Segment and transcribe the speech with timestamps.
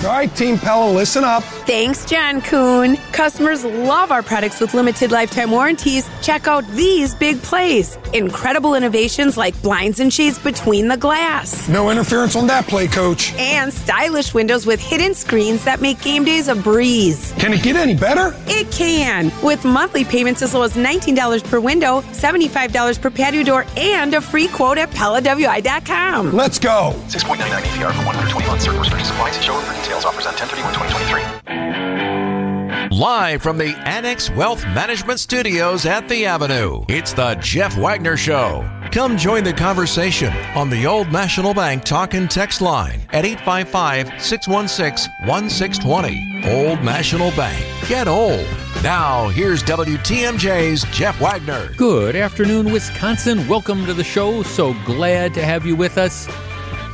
[0.00, 1.42] All right, Team Pella, listen up.
[1.66, 2.96] Thanks, John Kuhn.
[3.12, 6.08] Customers love our products with limited lifetime warranties.
[6.22, 7.98] Check out these big plays.
[8.14, 11.68] Incredible innovations like blinds and shades between the glass.
[11.68, 13.34] No interference on that play, coach.
[13.34, 17.34] And stylish windows with hidden screens that make game days a breeze.
[17.38, 18.34] Can it get any better?
[18.46, 19.30] It can.
[19.42, 24.20] With monthly payments as low as $19 per window, $75 per patio door, and a
[24.22, 26.32] free quote at PellaWI.com.
[26.32, 26.94] Let's go.
[27.08, 28.64] 6.99 APR for 120 months.
[28.64, 29.30] Certain restrictions apply.
[29.32, 29.89] See showroom for details.
[29.92, 37.34] Offers on 1031 Live from the Annex Wealth Management Studios at the Avenue, it's the
[37.40, 38.64] Jeff Wagner Show.
[38.92, 44.22] Come join the conversation on the Old National Bank talk and text line at 855
[44.22, 46.48] 616 1620.
[46.48, 47.66] Old National Bank.
[47.88, 48.46] Get old.
[48.84, 51.74] Now, here's WTMJ's Jeff Wagner.
[51.76, 53.48] Good afternoon, Wisconsin.
[53.48, 54.44] Welcome to the show.
[54.44, 56.28] So glad to have you with us.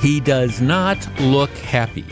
[0.00, 2.06] He does not look happy.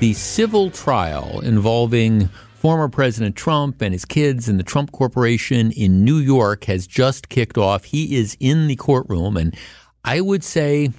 [0.00, 6.04] The civil trial involving former President Trump and his kids and the Trump Corporation in
[6.04, 7.84] New York has just kicked off.
[7.84, 9.56] He is in the courtroom, and
[10.04, 10.90] I would say,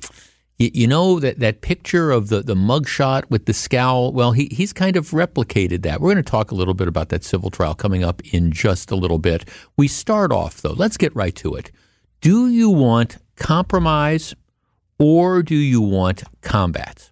[0.57, 4.71] you, know, that, that picture of the, the mugshot with the scowl, well, he, he's
[4.73, 5.99] kind of replicated that.
[5.99, 8.89] We're going to talk a little bit about that civil trial coming up in just
[8.91, 9.49] a little bit.
[9.75, 11.71] We start off, though, let's get right to it.
[12.21, 14.33] Do you want compromise
[14.97, 17.11] or do you want combat?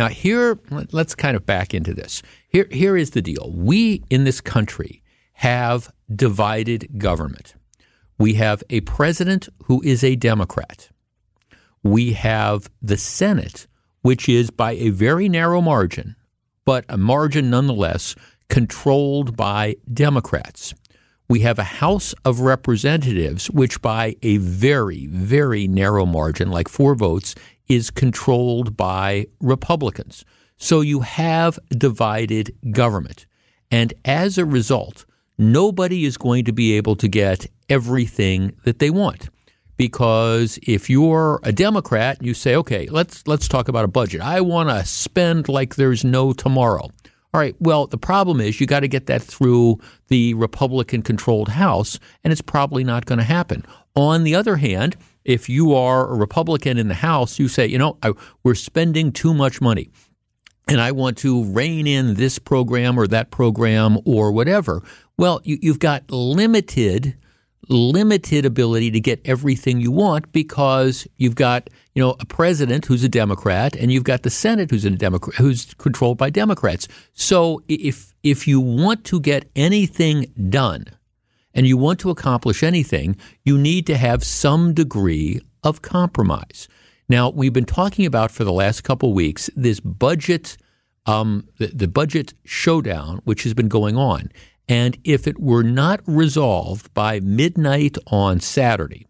[0.00, 0.58] Now, here,
[0.92, 2.22] let's kind of back into this.
[2.48, 3.52] Here, here is the deal.
[3.54, 5.02] We in this country
[5.34, 7.54] have divided government.
[8.16, 10.88] We have a president who is a Democrat.
[11.82, 13.66] We have the Senate,
[14.00, 16.16] which is by a very narrow margin,
[16.64, 18.16] but a margin nonetheless
[18.48, 20.72] controlled by Democrats.
[21.28, 26.94] We have a House of Representatives, which by a very, very narrow margin, like four
[26.94, 27.34] votes,
[27.70, 30.24] is controlled by Republicans.
[30.58, 33.24] So you have divided government.
[33.70, 35.06] And as a result,
[35.38, 39.30] nobody is going to be able to get everything that they want.
[39.76, 44.20] Because if you're a Democrat, you say, okay, let's let's talk about a budget.
[44.20, 46.90] I want to spend like there's no tomorrow.
[47.32, 49.78] All right, well, the problem is you got to get that through
[50.08, 53.64] the Republican controlled House, and it's probably not going to happen.
[53.94, 57.78] On the other hand, if you are a Republican in the House, you say, you
[57.78, 59.90] know, I, we're spending too much money
[60.68, 64.82] and I want to rein in this program or that program or whatever.
[65.16, 67.16] Well, you, you've got limited
[67.68, 73.04] limited ability to get everything you want because you've got you know a president who's
[73.04, 76.88] a Democrat and you've got the Senate who's a Democrat who's controlled by Democrats.
[77.12, 80.86] So if if you want to get anything done,
[81.60, 86.68] and you want to accomplish anything, you need to have some degree of compromise.
[87.06, 90.56] Now, we've been talking about for the last couple weeks this budget,
[91.04, 94.32] um, the, the budget showdown, which has been going on.
[94.70, 99.06] And if it were not resolved by midnight on Saturday,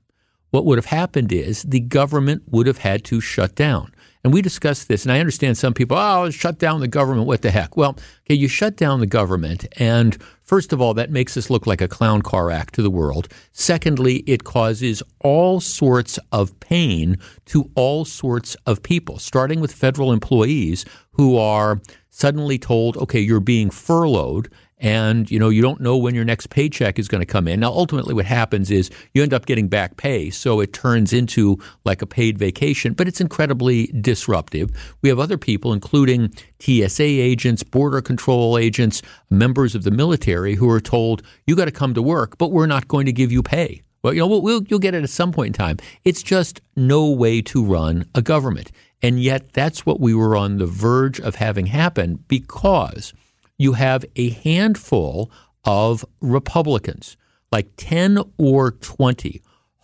[0.51, 3.95] what would have happened is the government would have had to shut down.
[4.23, 7.27] And we discussed this, and I understand some people, oh, shut down the government.
[7.27, 7.77] What the heck?
[7.77, 11.67] Well, okay, you shut down the government, and first of all, that makes us look
[11.67, 13.29] like a clown car act to the world.
[13.53, 17.17] Secondly, it causes all sorts of pain
[17.47, 23.41] to all sorts of people, starting with federal employees who are suddenly told, okay, you're
[23.41, 27.27] being furloughed and you know you don't know when your next paycheck is going to
[27.27, 27.61] come in.
[27.61, 31.59] Now, ultimately, what happens is you end up getting back pay, so it turns into
[31.85, 34.71] like a paid vacation, but it's incredibly disruptive.
[35.03, 40.69] We have other people, including TSA agents, border control agents, members of the military, who
[40.71, 43.43] are told you got to come to work, but we're not going to give you
[43.43, 43.83] pay.
[44.03, 45.77] Well, you know, we'll, we'll, you'll get it at some point in time.
[46.05, 48.73] It's just no way to run a government.
[49.03, 53.13] And yet, that's what we were on the verge of having happen because
[53.61, 55.31] you have a handful
[55.65, 57.19] of Republicans,
[57.53, 59.43] like 10 or 20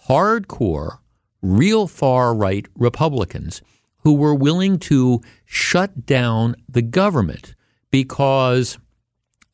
[0.09, 1.01] hardcore,
[1.43, 3.61] real far right Republicans
[3.99, 7.55] who were willing to shut down the government
[7.91, 8.79] because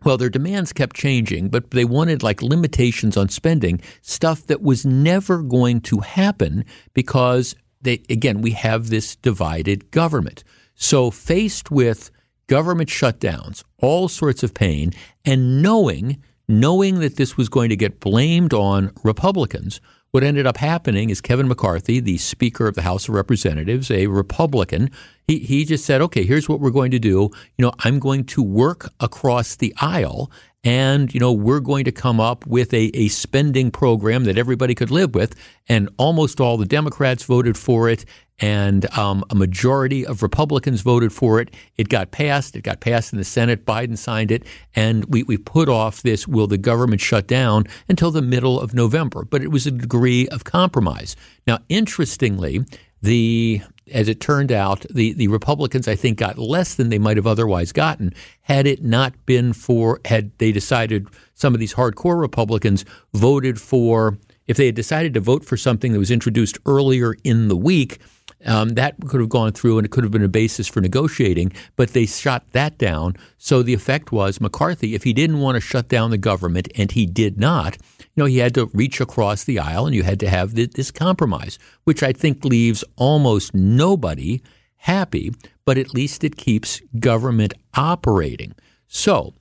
[0.04, 4.86] well, their demands kept changing, but they wanted like limitations on spending, stuff that was
[4.86, 10.44] never going to happen because they, again, we have this divided government.
[10.74, 12.10] So faced with
[12.46, 14.92] government shutdowns, all sorts of pain,
[15.24, 19.80] and knowing knowing that this was going to get blamed on Republicans,
[20.10, 24.06] what ended up happening is Kevin McCarthy, the Speaker of the House of Representatives, a
[24.08, 24.90] Republican,
[25.26, 27.30] he, he just said, okay, here's what we're going to do.
[27.56, 30.30] You know, I'm going to work across the aisle
[30.64, 34.74] and you know we're going to come up with a, a spending program that everybody
[34.74, 35.34] could live with
[35.68, 38.04] and almost all the democrats voted for it
[38.42, 41.54] and um, a majority of republicans voted for it.
[41.76, 42.56] It got passed.
[42.56, 43.64] It got passed in the senate.
[43.64, 44.44] Biden signed it.
[44.74, 48.74] And we, we put off this will the government shut down until the middle of
[48.74, 49.24] november?
[49.24, 51.14] But it was a degree of compromise.
[51.46, 52.64] Now interestingly
[53.00, 57.16] the as it turned out, the, the Republicans, I think, got less than they might
[57.16, 62.20] have otherwise gotten had it not been for, had they decided, some of these hardcore
[62.20, 62.84] Republicans
[63.14, 67.48] voted for, if they had decided to vote for something that was introduced earlier in
[67.48, 67.98] the week,
[68.44, 71.52] um, that could have gone through and it could have been a basis for negotiating,
[71.76, 73.16] but they shot that down.
[73.38, 76.90] So the effect was McCarthy, if he didn't want to shut down the government, and
[76.90, 77.78] he did not,
[78.14, 80.90] you know, he had to reach across the aisle and you had to have this
[80.90, 84.42] compromise, which I think leaves almost nobody
[84.76, 85.32] happy,
[85.64, 88.54] but at least it keeps government operating.
[88.86, 89.32] So,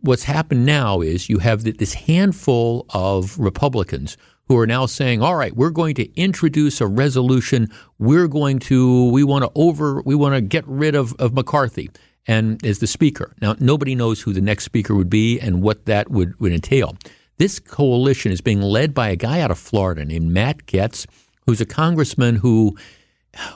[0.00, 4.16] what's happened now is you have this handful of Republicans
[4.48, 7.70] who are now saying, all right, we're going to introduce a resolution.
[7.98, 11.90] We're going to, we want to over, we want to get rid of, of McCarthy
[12.26, 13.34] and as the speaker.
[13.40, 16.96] Now, nobody knows who the next speaker would be and what that would, would entail.
[17.38, 21.06] This coalition is being led by a guy out of Florida named Matt Gaetz,
[21.46, 22.76] who's a congressman who,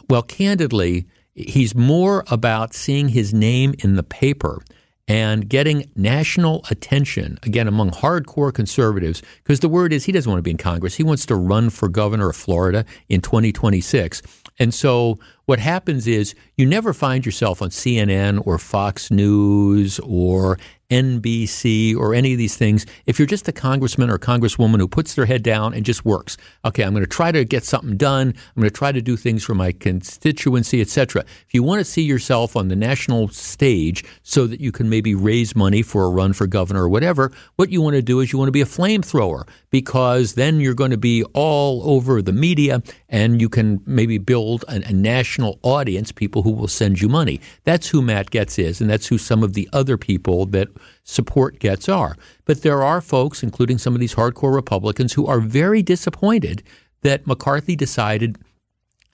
[0.09, 4.63] well, candidly, he's more about seeing his name in the paper
[5.09, 10.39] and getting national attention, again, among hardcore conservatives, because the word is he doesn't want
[10.39, 10.95] to be in Congress.
[10.95, 14.23] He wants to run for governor of Florida in 2026.
[14.61, 20.59] And so what happens is you never find yourself on CNN or Fox News or
[20.93, 25.15] NBC or any of these things if you're just a congressman or congresswoman who puts
[25.15, 26.37] their head down and just works.
[26.67, 28.29] Okay, I'm going to try to get something done.
[28.29, 31.25] I'm going to try to do things for my constituency, etc.
[31.47, 35.15] If you want to see yourself on the national stage so that you can maybe
[35.15, 38.31] raise money for a run for governor or whatever, what you want to do is
[38.31, 42.33] you want to be a flamethrower because then you're going to be all over the
[42.33, 47.09] media and you can maybe build a, a national audience, people who will send you
[47.09, 47.41] money.
[47.65, 50.69] That's who Matt Gaetz is, and that's who some of the other people that
[51.05, 52.17] support Gaetz are.
[52.45, 56.63] But there are folks, including some of these hardcore Republicans, who are very disappointed
[57.03, 58.39] that McCarthy decided,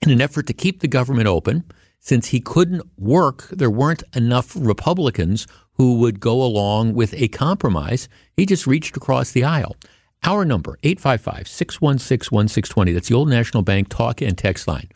[0.01, 1.63] in an effort to keep the government open,
[1.99, 8.09] since he couldn't work, there weren't enough Republicans who would go along with a compromise.
[8.35, 9.75] He just reached across the aisle.
[10.23, 12.91] Our number, 855 616 1620.
[12.91, 14.89] That's the Old National Bank talk and text line.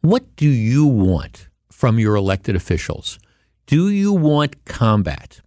[0.00, 3.18] What do you want from your elected officials?
[3.66, 5.40] Do you want combat?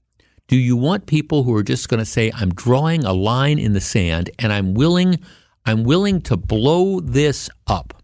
[0.50, 3.74] Do you want people who are just going to say, I'm drawing a line in
[3.74, 5.20] the sand and I'm willing,
[5.64, 8.02] I'm willing to blow this up?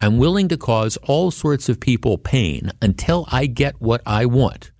[0.00, 4.70] I'm willing to cause all sorts of people pain until I get what I want.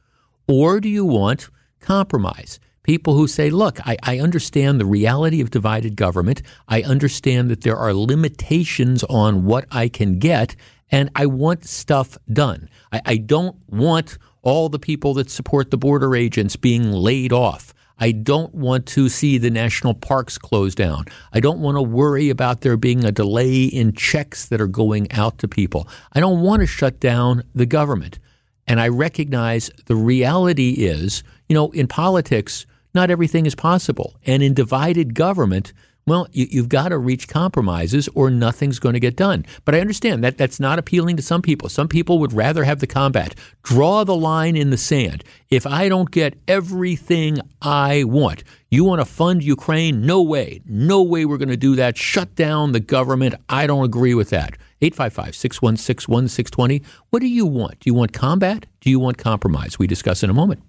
[0.49, 1.51] Or do you want
[1.81, 2.59] compromise?
[2.83, 6.41] People who say, look, I, I, understand the reality of divided government.
[6.67, 10.57] I understand that there are limitations on what I can get,
[10.91, 12.71] and I want stuff done.
[12.91, 17.73] I, I don't want all the people that support the border agents being laid off.
[17.99, 21.05] I don't want to see the national parks closed down.
[21.33, 25.11] I don't want to worry about there being a delay in checks that are going
[25.13, 25.89] out to people.
[26.13, 28.19] I don't want to shut down the government.
[28.67, 34.17] And I recognize the reality is, you know, in politics, not everything is possible.
[34.27, 35.73] And in divided government,
[36.05, 39.47] well, you, have got to reach compromises or nothing's going to get done.
[39.65, 41.69] But I understand that that's not appealing to some people.
[41.69, 43.35] Some people would rather have the combat.
[43.63, 45.23] Draw the line in the sand.
[45.49, 50.05] If I don't get everything I want, you want to fund Ukraine?
[50.05, 50.61] No way.
[50.67, 51.97] No way we're going to do that.
[51.97, 53.37] Shut down the government.
[53.49, 54.57] I don't agree with that.
[54.81, 56.83] 855 616 1620.
[57.11, 57.79] What do you want?
[57.79, 58.67] Do you want combat?
[58.81, 59.79] Do you want compromise?
[59.79, 60.63] We discuss in a moment.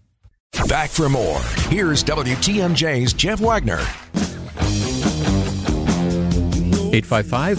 [0.68, 1.40] Back for more.
[1.70, 3.84] Here's WTMJ's Jeff Wagner.
[6.94, 7.58] 855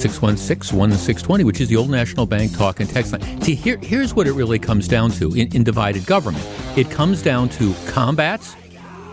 [0.00, 3.40] 616 1620, which is the old National Bank talk and text line.
[3.42, 7.22] See, here, here's what it really comes down to in, in divided government it comes
[7.22, 8.40] down to combat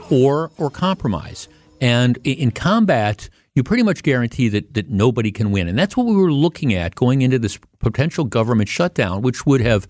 [0.10, 1.48] or, or compromise.
[1.82, 5.68] And in combat, you pretty much guarantee that, that nobody can win.
[5.68, 9.62] And that's what we were looking at going into this potential government shutdown, which would
[9.62, 9.88] have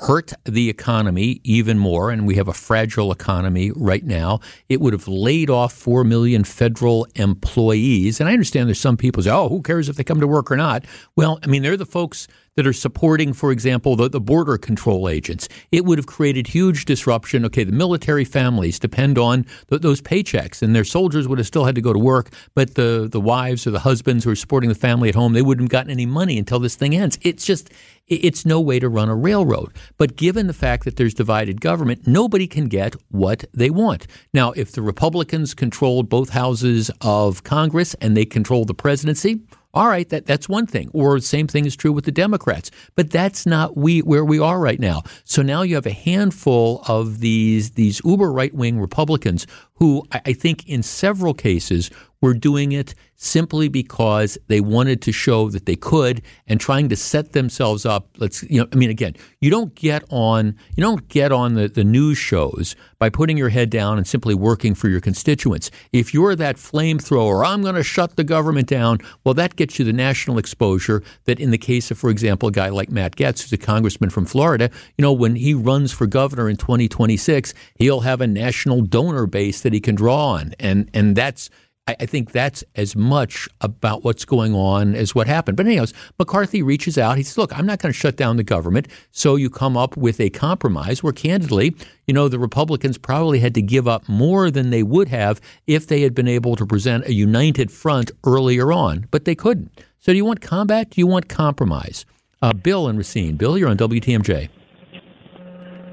[0.00, 4.40] hurt the economy even more, and we have a fragile economy right now.
[4.68, 8.18] It would have laid off 4 million federal employees.
[8.18, 10.50] And I understand there's some people say, oh, who cares if they come to work
[10.50, 10.84] or not?
[11.16, 15.08] Well, I mean, they're the folks that are supporting, for example, the, the border control
[15.08, 15.48] agents.
[15.70, 17.44] It would have created huge disruption.
[17.46, 21.64] Okay, the military families depend on th- those paychecks, and their soldiers would have still
[21.64, 24.68] had to go to work, but the, the wives or the husbands who are supporting
[24.68, 27.18] the family at home, they wouldn't have gotten any money until this thing ends.
[27.22, 27.70] It's just,
[28.08, 29.72] it's no way to run a railroad.
[29.96, 34.06] But given the fact that there's divided government, nobody can get what they want.
[34.34, 39.40] Now, if the Republicans controlled both houses of Congress and they control the presidency,
[39.72, 40.90] all right, that, that's one thing.
[40.92, 42.70] Or the same thing is true with the Democrats.
[42.96, 45.02] But that's not we where we are right now.
[45.24, 50.20] So now you have a handful of these these uber right wing Republicans who I,
[50.26, 55.66] I think in several cases were doing it simply because they wanted to show that
[55.66, 58.08] they could and trying to set themselves up.
[58.18, 61.68] Let's, you know, I mean, again, you don't get on, you don't get on the,
[61.68, 65.70] the news shows by putting your head down and simply working for your constituents.
[65.92, 69.84] If you're that flamethrower, I'm going to shut the government down, well, that gets you
[69.84, 73.42] the national exposure that in the case of, for example, a guy like Matt Gaetz,
[73.42, 78.00] who's a congressman from Florida, you know, when he runs for governor in 2026, he'll
[78.00, 80.54] have a national donor base that he can draw on.
[80.58, 81.50] And, and that's,
[81.98, 85.56] I, think that's as much about what's going on as what happened.
[85.56, 87.16] But anyways, McCarthy reaches out.
[87.16, 89.96] He says, "Look, I'm not going to shut down the government." So you come up
[89.96, 91.74] with a compromise where, candidly,
[92.06, 95.86] you know, the Republicans probably had to give up more than they would have if
[95.86, 99.70] they had been able to present a united front earlier on, but they couldn't.
[100.00, 100.90] So do you want combat?
[100.90, 102.06] Do you want compromise?
[102.42, 103.36] Uh, Bill and Racine.
[103.36, 104.48] Bill, you're on WTMJ.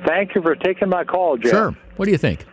[0.06, 1.52] Thank you for taking my call, Jeff.
[1.52, 1.78] Sure.
[1.98, 2.46] What do you think?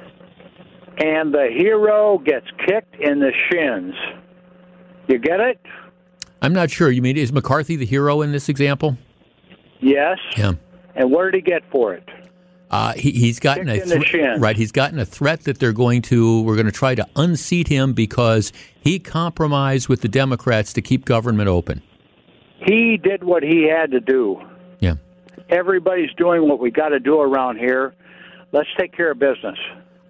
[0.99, 3.95] And the hero gets kicked in the shins.
[5.09, 5.61] You get it?
[6.41, 6.91] I'm not sure.
[6.91, 8.97] You mean is McCarthy the hero in this example?
[9.81, 10.19] Yes.
[10.37, 10.53] Yeah.
[10.95, 12.09] And what did he get for it?
[12.71, 14.41] Uh, he, has gotten Kicked a in the shin.
[14.41, 14.57] right.
[14.57, 16.43] He's gotten a threat that they're going to.
[16.43, 21.05] We're going to try to unseat him because he compromised with the Democrats to keep
[21.05, 21.83] government open.
[22.67, 24.41] He did what he had to do.
[24.81, 24.95] Yeah.
[25.51, 27.95] Everybody's doing what we got to do around here.
[28.53, 29.59] Let's take care of business.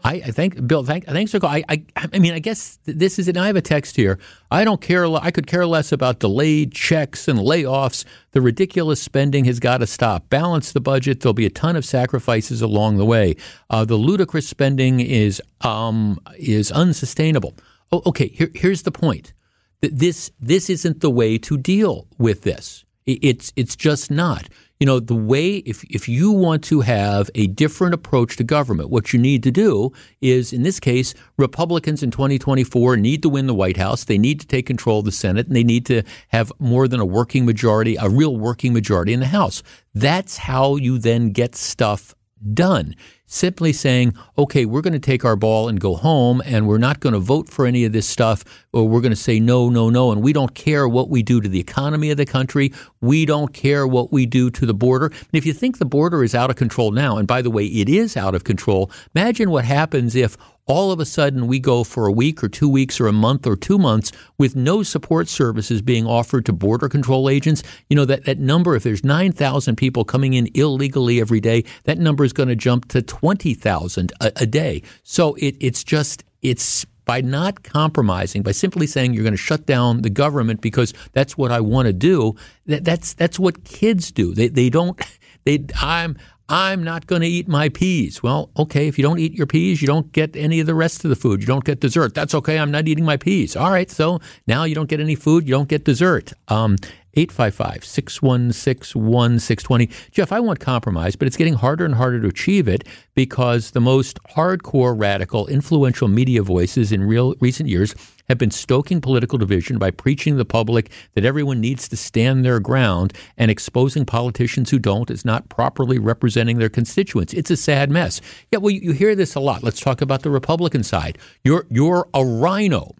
[0.04, 0.84] I, I think Bill.
[0.84, 1.64] Thank, thanks for calling.
[1.68, 3.38] I, I, I mean, I guess this is it.
[3.38, 4.18] I have a text here.
[4.50, 5.06] I don't care.
[5.06, 8.04] I could care less about delayed checks and layoffs.
[8.32, 10.28] The ridiculous spending has got to stop.
[10.28, 11.20] Balance the budget.
[11.20, 13.36] There'll be a ton of sacrifices along the way.
[13.70, 17.54] Uh, the ludicrous spending is um, is unsustainable.
[17.90, 18.28] Oh, okay.
[18.28, 19.32] Here, here's the point.
[19.80, 22.84] This this isn't the way to deal with this.
[23.06, 24.48] It's it's just not
[24.84, 28.90] you know, the way, if, if you want to have a different approach to government,
[28.90, 33.46] what you need to do is, in this case, Republicans in 2024 need to win
[33.46, 34.04] the White House.
[34.04, 37.00] They need to take control of the Senate and they need to have more than
[37.00, 39.62] a working majority, a real working majority in the House.
[39.94, 42.14] That's how you then get stuff
[42.52, 42.94] done
[43.34, 47.00] simply saying, okay, we're going to take our ball and go home and we're not
[47.00, 49.90] going to vote for any of this stuff or we're going to say no, no,
[49.90, 50.12] no.
[50.12, 52.72] And we don't care what we do to the economy of the country.
[53.00, 55.06] We don't care what we do to the border.
[55.06, 57.66] And if you think the border is out of control now, and by the way,
[57.66, 60.36] it is out of control, imagine what happens if
[60.66, 63.46] all of a sudden we go for a week or two weeks or a month
[63.46, 67.62] or two months with no support services being offered to border control agents.
[67.88, 71.98] You know, that, that number, if there's 9,000 people coming in illegally every day, that
[71.98, 74.82] number is going to jump to 20,000 a, day.
[75.02, 79.64] So it, it's just, it's by not compromising, by simply saying you're going to shut
[79.64, 82.34] down the government because that's what I want to do.
[82.66, 84.34] That, that's that's what kids do.
[84.34, 85.00] They they don't.
[85.46, 86.16] They I'm
[86.48, 88.22] I'm not going to eat my peas.
[88.22, 91.04] Well, okay, if you don't eat your peas, you don't get any of the rest
[91.04, 91.42] of the food.
[91.42, 92.14] You don't get dessert.
[92.14, 92.58] That's okay.
[92.58, 93.54] I'm not eating my peas.
[93.54, 96.32] All right, so now you don't get any food, you don't get dessert.
[96.48, 96.76] Um,
[97.16, 99.90] 855 616 1620.
[100.10, 103.80] Jeff, I want compromise, but it's getting harder and harder to achieve it because the
[103.80, 107.94] most hardcore, radical, influential media voices in real recent years
[108.28, 112.44] have been stoking political division by preaching to the public that everyone needs to stand
[112.44, 117.34] their ground and exposing politicians who don't as not properly representing their constituents.
[117.34, 118.20] It's a sad mess.
[118.50, 119.62] Yeah, well, you hear this a lot.
[119.62, 121.18] Let's talk about the Republican side.
[121.42, 122.94] You're you're a RINO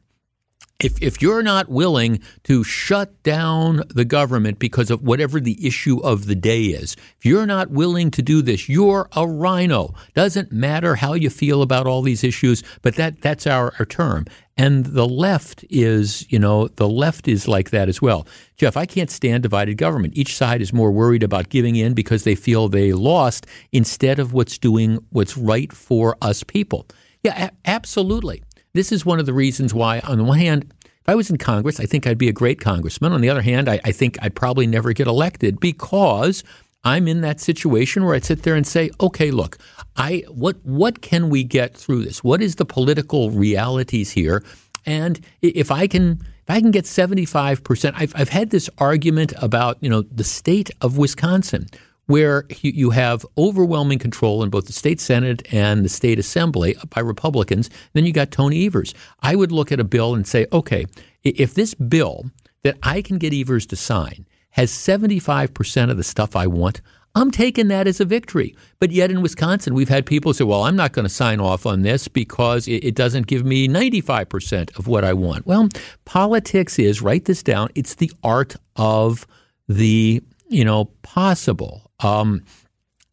[0.80, 6.00] if, if you're not willing to shut down the government because of whatever the issue
[6.00, 9.94] of the day is, if you're not willing to do this, you're a rhino.
[10.14, 14.26] Doesn't matter how you feel about all these issues, but that, that's our, our term.
[14.56, 18.26] And the left is, you know, the left is like that as well.
[18.56, 20.16] Jeff, I can't stand divided government.
[20.16, 24.32] Each side is more worried about giving in because they feel they lost instead of
[24.32, 26.86] what's doing what's right for us people.
[27.22, 28.42] Yeah, a- absolutely.
[28.74, 31.38] This is one of the reasons why, on the one hand, if I was in
[31.38, 33.12] Congress, I think I'd be a great congressman.
[33.12, 36.42] On the other hand, I, I think I'd probably never get elected because
[36.82, 39.58] I'm in that situation where I sit there and say, okay, look,
[39.96, 42.24] I what what can we get through this?
[42.24, 44.42] What is the political realities here?
[44.84, 49.78] And if I can if I can get 75%, I've, I've had this argument about,
[49.80, 51.68] you know, the state of Wisconsin
[52.06, 57.00] where you, have overwhelming control in both the state Senate and the state Assembly by
[57.00, 57.70] Republicans.
[57.92, 58.94] Then you got Tony Evers.
[59.20, 60.87] I would look at a bill and say, okay,
[61.23, 62.30] if this bill
[62.62, 66.80] that I can get Evers to sign has 75% of the stuff I want,
[67.16, 68.56] I'm taking that as a victory.
[68.80, 71.64] But yet in Wisconsin, we've had people say, well, I'm not going to sign off
[71.64, 75.46] on this because it, doesn't give me 95% of what I want.
[75.46, 75.68] Well,
[76.04, 79.26] politics is, write this down, it's the art of
[79.68, 81.83] the, you know, possible.
[82.00, 82.44] Um,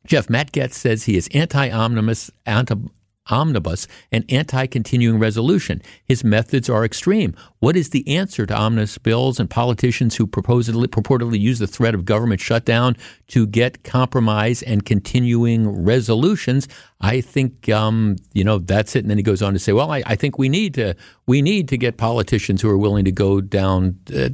[0.06, 2.92] Jeff, Matt Gaetz says he is anti-omnibus, anti omnibus
[3.32, 5.82] and anti continuing resolution.
[6.04, 7.36] His methods are extreme.
[7.60, 11.96] What is the answer to omnibus bills and politicians who purportedly, purportedly use the threat
[11.96, 12.98] of government shutdown
[13.28, 16.68] to get compromise and continuing resolutions?
[17.02, 19.00] I think um, you know that's it.
[19.00, 20.96] And then he goes on to say, "Well, I, I, think we need to
[21.26, 24.30] we need to get politicians who are willing to go down, uh,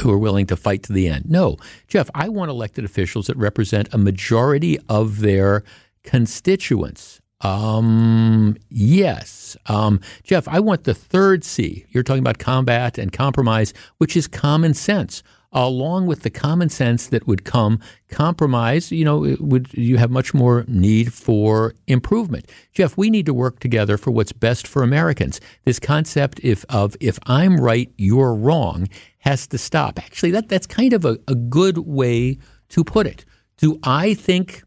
[0.00, 1.56] who are willing to fight to the end." No,
[1.88, 5.64] Jeff, I want elected officials that represent a majority of their
[6.04, 7.19] constituents.
[7.40, 9.56] Um, yes.
[9.66, 11.86] Um, Jeff, I want the third C.
[11.90, 15.22] You're talking about combat and compromise, which is common sense.
[15.52, 20.32] Along with the common sense that would come compromise, you know, would you have much
[20.32, 22.48] more need for improvement.
[22.72, 25.40] Jeff, we need to work together for what's best for Americans.
[25.64, 28.86] This concept if, of if I'm right, you're wrong
[29.20, 29.98] has to stop.
[29.98, 33.24] Actually, that, that's kind of a, a good way to put it.
[33.56, 34.62] Do I think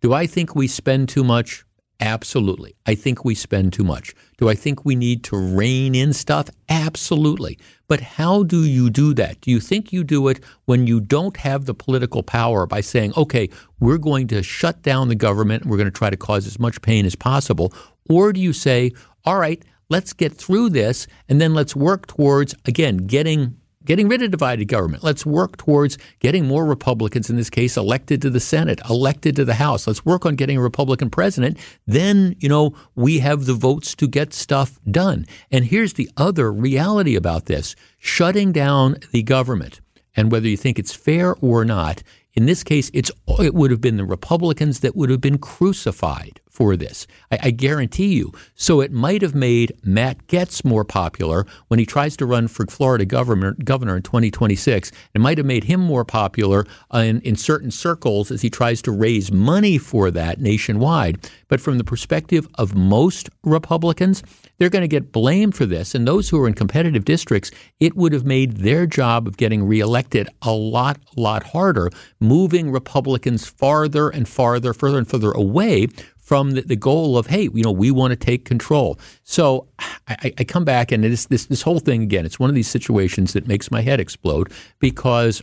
[0.00, 1.64] do I think we spend too much
[2.00, 2.74] Absolutely.
[2.84, 4.12] I think we spend too much.
[4.38, 6.48] Do I think we need to rein in stuff?
[6.68, 7.58] Absolutely.
[7.86, 9.40] But how do you do that?
[9.40, 13.12] Do you think you do it when you don't have the political power by saying,
[13.16, 16.46] okay, we're going to shut down the government and we're going to try to cause
[16.46, 17.72] as much pain as possible?
[18.08, 18.90] Or do you say,
[19.24, 24.22] all right, let's get through this and then let's work towards, again, getting getting rid
[24.22, 25.02] of divided government.
[25.02, 29.44] Let's work towards getting more Republicans, in this case, elected to the Senate, elected to
[29.44, 29.86] the House.
[29.86, 31.58] Let's work on getting a Republican president.
[31.86, 35.26] Then, you know, we have the votes to get stuff done.
[35.50, 39.80] And here's the other reality about this shutting down the government,
[40.16, 42.02] and whether you think it's fair or not,
[42.34, 43.10] in this case, it's
[43.40, 47.06] it would have been the Republicans that would have been crucified for this.
[47.30, 48.30] I, I, guarantee you.
[48.54, 52.66] So it might have made Matt Gaetz more popular when he tries to run for
[52.66, 54.92] Florida governor, governor in 2026.
[55.14, 58.82] It might have made him more popular uh, in, in certain circles as he tries
[58.82, 61.26] to raise money for that nationwide.
[61.48, 64.22] But from the perspective of most Republicans,
[64.58, 65.94] they're going to get blamed for this.
[65.94, 69.64] And those who are in competitive districts, it would have made their job of getting
[69.64, 75.88] reelected a lot, lot harder, moving Republicans farther and farther, further and further away
[76.32, 78.98] from the, the, goal of hey, you know, we want to take control.
[79.22, 79.68] So
[80.08, 82.24] I, I come back and this this this whole thing again.
[82.24, 85.42] It's one of these situations that makes my head explode because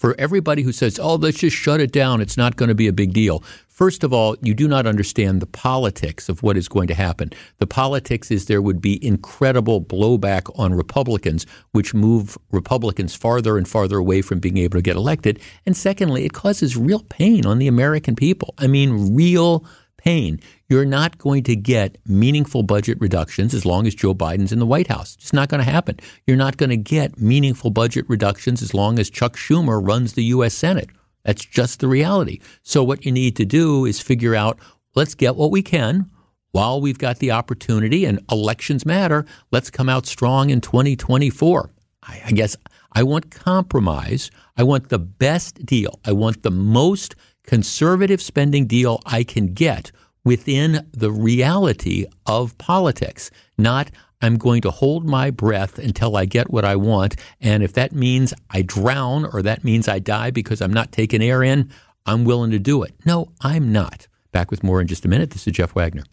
[0.00, 2.20] for everybody who says, "Oh, let's just shut it down.
[2.22, 5.40] It's not going to be a big deal." First of all, you do not understand
[5.40, 7.32] the politics of what is going to happen.
[7.58, 13.66] The politics is there would be incredible blowback on Republicans, which move Republicans farther and
[13.68, 15.40] farther away from being able to get elected.
[15.64, 18.54] And secondly, it causes real pain on the American people.
[18.58, 19.64] I mean, real
[19.96, 20.40] pain.
[20.70, 24.66] You're not going to get meaningful budget reductions as long as Joe Biden's in the
[24.66, 25.16] White House.
[25.20, 25.98] It's not going to happen.
[26.26, 30.24] You're not going to get meaningful budget reductions as long as Chuck Schumer runs the
[30.24, 30.54] U.S.
[30.54, 30.88] Senate
[31.24, 32.40] that's just the reality.
[32.62, 34.58] So, what you need to do is figure out
[34.94, 36.10] let's get what we can
[36.52, 39.24] while we've got the opportunity, and elections matter.
[39.52, 41.70] Let's come out strong in 2024.
[42.02, 42.56] I, I guess
[42.92, 44.30] I want compromise.
[44.56, 46.00] I want the best deal.
[46.04, 49.92] I want the most conservative spending deal I can get
[50.24, 53.90] within the reality of politics, not
[54.22, 57.16] I'm going to hold my breath until I get what I want.
[57.40, 61.22] And if that means I drown or that means I die because I'm not taking
[61.22, 61.70] air in,
[62.06, 62.94] I'm willing to do it.
[63.06, 64.08] No, I'm not.
[64.32, 65.30] Back with more in just a minute.
[65.30, 66.04] This is Jeff Wagner.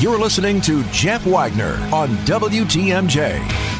[0.00, 3.79] You're listening to Jeff Wagner on WTMJ.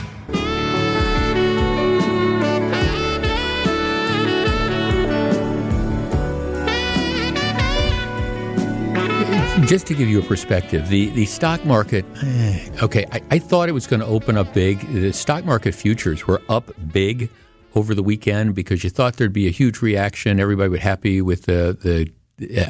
[9.67, 13.69] Just to give you a perspective, the, the stock market, eh, okay, I, I thought
[13.69, 14.81] it was going to open up big.
[14.93, 17.31] The stock market futures were up big
[17.75, 20.41] over the weekend because you thought there'd be a huge reaction.
[20.41, 22.11] Everybody would happy with the, the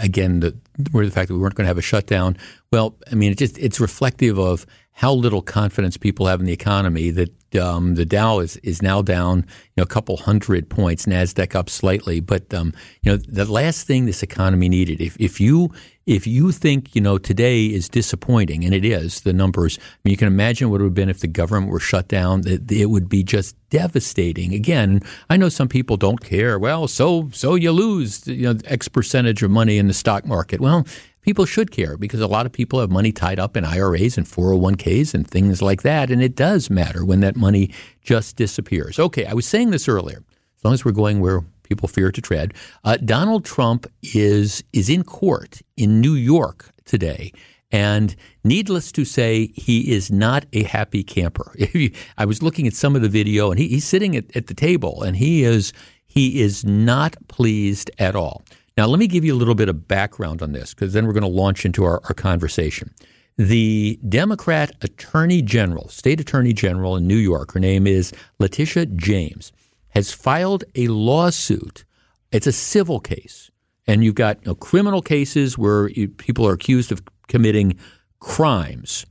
[0.02, 2.36] again, the, the fact that we weren't going to have a shutdown.
[2.72, 6.52] Well, I mean, it just it's reflective of how little confidence people have in the
[6.52, 9.44] economy that Um, the Dow is, is now down you
[9.78, 12.20] know, a couple hundred points, Nasdaq up slightly.
[12.20, 15.72] But um, you know the last thing this economy needed, if, if you
[16.06, 19.78] if you think you know today is disappointing, and it is the numbers.
[19.78, 22.08] I mean, you can imagine what it would have been if the government were shut
[22.08, 22.46] down.
[22.46, 24.52] It, it would be just devastating.
[24.52, 26.58] Again, I know some people don't care.
[26.58, 30.60] Well, so so you lose you know X percentage of money in the stock market.
[30.60, 30.86] Well,
[31.22, 34.26] people should care because a lot of people have money tied up in IRAs and
[34.26, 36.10] 401ks and things like that.
[36.10, 38.98] And it does matter when that money just disappears.
[38.98, 40.22] Okay, I was saying this earlier.
[40.58, 42.54] As long as we're going where people fear to tread,
[42.84, 47.32] uh, Donald Trump is is in court in New York today.
[47.72, 51.54] And needless to say, he is not a happy camper.
[52.18, 54.54] I was looking at some of the video, and he, he's sitting at, at the
[54.54, 55.72] table, and he is
[56.04, 58.42] he is not pleased at all.
[58.80, 61.12] Now, let me give you a little bit of background on this because then we're
[61.12, 62.94] going to launch into our, our conversation.
[63.36, 69.52] The Democrat Attorney General, State Attorney General in New York, her name is Letitia James,
[69.90, 71.84] has filed a lawsuit.
[72.32, 73.50] It's a civil case.
[73.86, 77.78] And you've got you know, criminal cases where people are accused of committing
[78.18, 79.04] crimes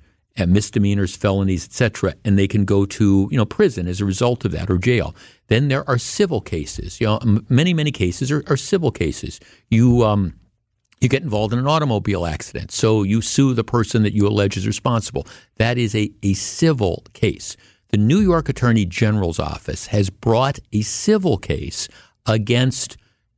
[0.48, 4.52] misdemeanors, felonies, etc., and they can go to you know prison as a result of
[4.52, 5.16] that or jail.
[5.48, 7.02] Then there are civil cases.
[7.02, 9.40] You know, many many cases are, are civil cases.
[9.70, 10.40] You um,
[11.02, 14.58] you get involved in an automobile accident, so you sue the person that you allege
[14.58, 15.26] is responsible.
[15.58, 17.56] That is a, a civil case.
[17.90, 21.88] The New York Attorney General's office has brought a civil case
[22.26, 22.98] against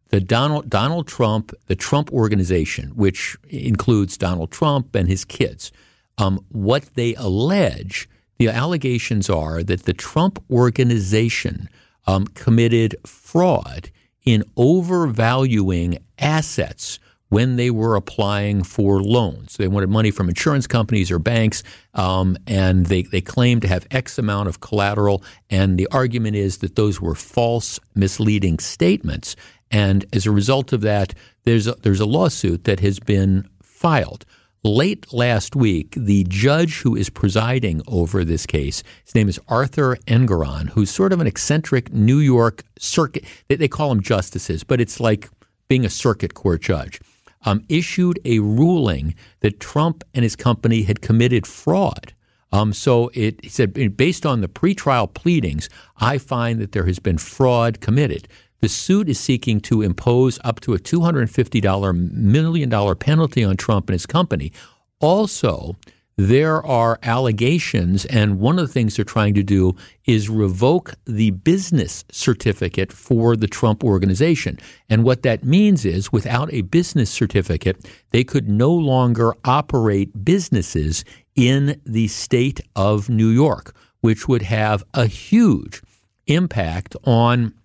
[0.10, 5.72] the Donald Donald Trump, the Trump organization, which includes Donald Trump and his kids.
[6.18, 11.70] Um, what they allege, the allegations are that the Trump organization
[12.08, 13.92] um, committed fraud
[14.24, 19.56] in overvaluing assets when they were applying for loans.
[19.56, 23.88] They wanted money from insurance companies or banks, um, and they, they claimed to have
[23.90, 25.24] X amount of collateral.
[25.50, 29.38] And the argument is that those were false, misleading statements.
[29.72, 31.14] And as a result of that,
[31.46, 34.26] there's a, there's a lawsuit that has been filed.
[34.64, 39.96] Late last week, the judge who is presiding over this case, his name is Arthur
[40.06, 43.26] Engoron, who's sort of an eccentric New York circuit.
[43.48, 45.32] They, call them justices, but it's like
[45.68, 47.02] being a circuit court judge.
[47.44, 52.14] Um, issued a ruling that Trump and his company had committed fraud.
[52.52, 57.00] Um, so it, he said, based on the pretrial pleadings, I find that there has
[57.00, 58.28] been fraud committed.
[58.62, 63.96] The suit is seeking to impose up to a $250 million penalty on Trump and
[63.96, 64.52] his company.
[65.00, 65.76] Also,
[66.16, 71.32] there are allegations, and one of the things they're trying to do is revoke the
[71.32, 74.60] business certificate for the Trump organization.
[74.88, 81.04] And what that means is without a business certificate, they could no longer operate businesses
[81.36, 85.82] in the state of New York, which would have a huge
[86.28, 87.56] impact on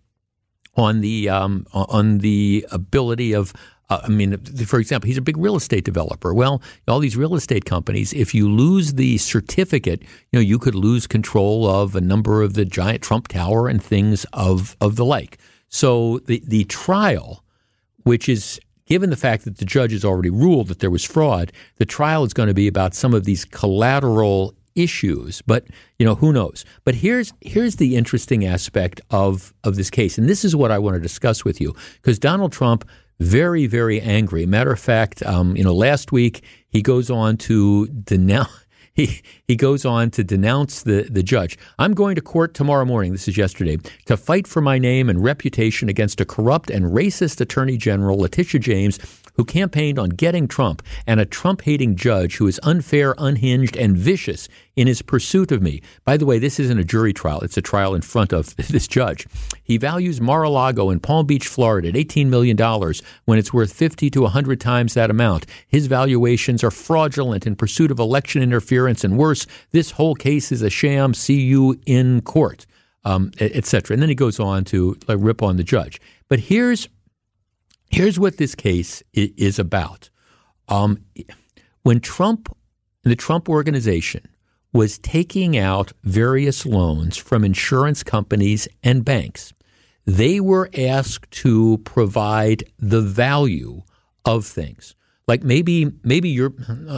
[0.76, 3.52] on the um, on the ability of
[3.88, 6.34] uh, I mean, for example, he's a big real estate developer.
[6.34, 10.74] Well, all these real estate companies, if you lose the certificate, you know, you could
[10.74, 15.04] lose control of a number of the giant Trump Tower and things of of the
[15.04, 15.38] like.
[15.68, 17.44] So the the trial,
[18.02, 21.52] which is given the fact that the judge has already ruled that there was fraud,
[21.76, 25.66] the trial is going to be about some of these collateral issues, but
[25.98, 26.64] you know who knows.
[26.84, 30.78] But here's here's the interesting aspect of of this case, and this is what I
[30.78, 34.46] want to discuss with you because Donald Trump very very angry.
[34.46, 38.50] Matter of fact, um, you know, last week he goes on to denounce.
[38.96, 41.58] He, he goes on to denounce the, the judge.
[41.78, 45.22] I'm going to court tomorrow morning, this is yesterday, to fight for my name and
[45.22, 48.98] reputation against a corrupt and racist Attorney General, Letitia James,
[49.36, 53.96] who campaigned on getting Trump, and a Trump hating judge who is unfair, unhinged, and
[53.96, 55.82] vicious in his pursuit of me.
[56.04, 58.86] By the way, this isn't a jury trial, it's a trial in front of this
[58.86, 59.26] judge.
[59.64, 62.56] He values Mar a Lago in Palm Beach, Florida at $18 million
[63.24, 65.46] when it's worth 50 to 100 times that amount.
[65.66, 70.62] His valuations are fraudulent in pursuit of election interference, and worse, this whole case is
[70.62, 71.14] a sham.
[71.14, 72.66] See you in court.
[73.04, 73.94] Um, etc.
[73.94, 76.00] And then he goes on to like, rip on the judge.
[76.28, 76.88] But here's
[77.90, 80.10] Here's what this case is about.
[80.68, 81.04] Um,
[81.82, 82.54] when Trump,
[83.04, 84.26] the Trump organization,
[84.76, 89.52] was taking out various loans from insurance companies and banks,
[90.04, 93.82] they were asked to provide the value
[94.24, 94.94] of things.
[95.26, 96.52] Like maybe, maybe you're.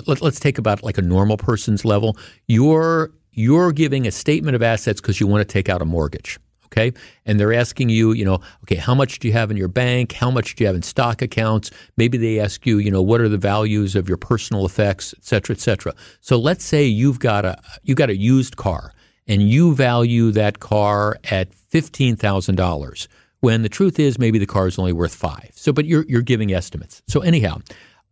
[0.07, 2.19] Let, us take about like a normal person's level.
[2.47, 6.39] You're you're giving a statement of assets because you want to take out a mortgage
[6.73, 6.93] okay?
[7.27, 10.13] And they're asking you, you know, okay, how much do you have in your bank?
[10.13, 11.71] How much do you have in stock accounts?
[11.97, 15.25] Maybe they ask you, you know, what are the values of your personal effects, et
[15.25, 15.95] cetera, et cetera.
[16.21, 18.93] So let's say you've got a you got a used car
[19.27, 23.09] and you value that car at $15,000
[23.41, 25.51] when the truth is maybe the car is only worth five.
[25.55, 27.03] So, but you're, you're giving estimates.
[27.07, 27.59] So, anyhow,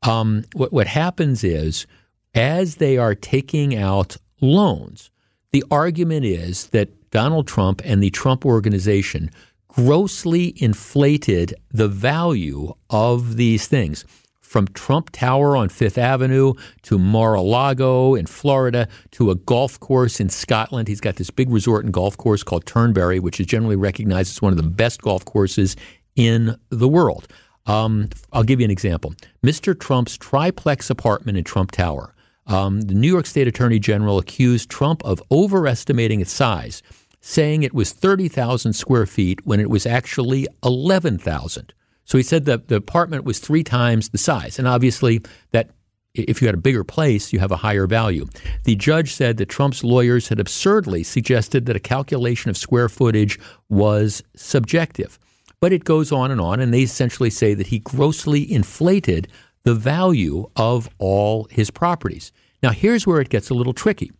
[0.02, 1.86] um, what, what happens is
[2.34, 5.10] as they are taking out loans,
[5.52, 9.30] the argument is that Donald Trump and the Trump organization
[9.68, 14.04] grossly inflated the value of these things
[14.40, 20.28] from Trump Tower on Fifth Avenue to Mar-a-Lago in Florida to a golf course in
[20.30, 20.88] Scotland.
[20.88, 24.40] He's got this big resort and golf course called Turnberry, which is generally recognized as
[24.40, 25.76] one of the best golf courses
[26.14, 27.28] in the world.
[27.66, 29.14] Um, I'll give you an example.
[29.44, 29.78] Mr.
[29.78, 32.14] Trump's triplex apartment in Trump Tower.
[32.46, 36.82] Um, the New York State Attorney General accused Trump of overestimating its size,
[37.20, 41.72] saying it was 30,000 square feet when it was actually 11,000.
[42.04, 44.58] So he said that the apartment was three times the size.
[44.58, 45.70] And obviously, that
[46.14, 48.26] if you had a bigger place, you have a higher value.
[48.64, 53.38] The judge said that Trump's lawyers had absurdly suggested that a calculation of square footage
[53.68, 55.18] was subjective.
[55.60, 59.28] But it goes on and on, and they essentially say that he grossly inflated
[59.66, 62.30] the value of all his properties.
[62.62, 64.12] Now, here's where it gets a little tricky.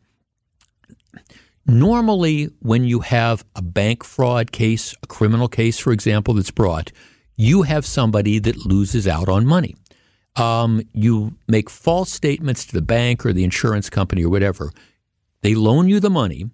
[1.65, 6.91] Normally, when you have a bank fraud case, a criminal case, for example, that's brought,
[7.37, 9.77] you have somebody that loses out on money.
[10.35, 14.73] Um, you make false statements to the bank or the insurance company or whatever.
[15.43, 16.51] They loan you the money.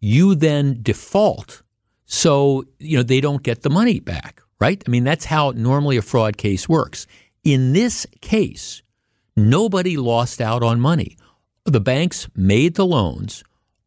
[0.00, 1.62] You then default.
[2.04, 4.84] So, you know, they don't get the money back, right?
[4.86, 7.06] I mean, that's how normally a fraud case works.
[7.44, 8.82] In this case,
[9.36, 11.18] nobody lost out on money.
[11.66, 13.44] The banks made the loans.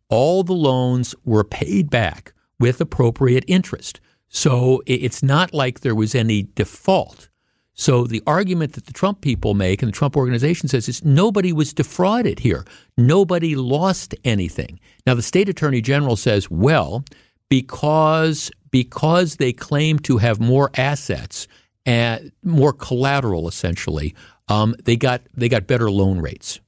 [0.09, 3.99] All the loans were paid back with appropriate interest.
[4.29, 7.29] So it's not like there was any default.
[7.73, 11.51] So the argument that the Trump people make and the Trump organization says is nobody
[11.51, 12.65] was defrauded here.
[12.95, 14.79] Nobody lost anything.
[15.05, 17.03] Now the state attorney general says, well,
[17.49, 21.47] because because they claim to have more assets
[21.87, 24.13] and more collateral essentially,
[24.49, 26.59] um, they got they got better loan rates.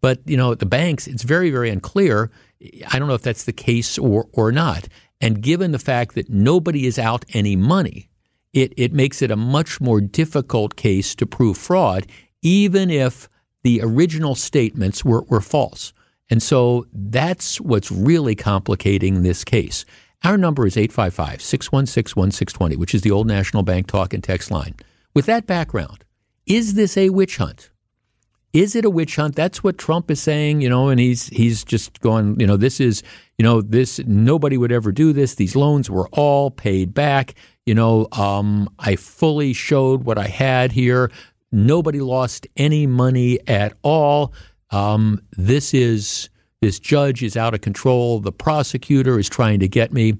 [0.00, 2.30] But you know, the banks, it's very very unclear.
[2.90, 4.88] I don't know if that's the case or or not.
[5.20, 8.08] And given the fact that nobody is out any money,
[8.52, 12.06] it, it makes it a much more difficult case to prove fraud,
[12.40, 13.28] even if
[13.64, 15.92] the original statements were, were false.
[16.30, 19.84] And so that's what's really complicating this case.
[20.24, 24.50] Our number is 855 616 1620, which is the old National Bank talk and text
[24.50, 24.74] line.
[25.14, 26.04] With that background,
[26.46, 27.70] is this a witch hunt?
[28.52, 29.36] Is it a witch hunt?
[29.36, 32.80] That's what Trump is saying, you know, and he's he's just going, you know, this
[32.80, 33.02] is,
[33.36, 35.34] you know, this nobody would ever do this.
[35.34, 37.34] These loans were all paid back.
[37.66, 41.10] You know, um, I fully showed what I had here.
[41.52, 44.32] Nobody lost any money at all.
[44.70, 48.20] Um, this is this judge is out of control.
[48.20, 50.14] The prosecutor is trying to get me.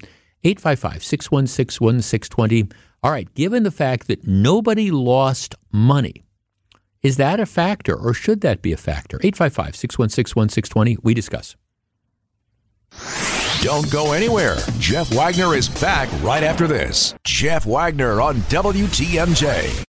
[0.45, 2.69] 855 616 1620.
[3.03, 6.25] All right, given the fact that nobody lost money,
[7.03, 9.19] is that a factor or should that be a factor?
[9.23, 10.97] 855 616 1620.
[11.03, 11.57] We discuss.
[13.61, 14.57] Don't go anywhere.
[14.79, 17.15] Jeff Wagner is back right after this.
[17.25, 19.85] Jeff Wagner on WTMJ.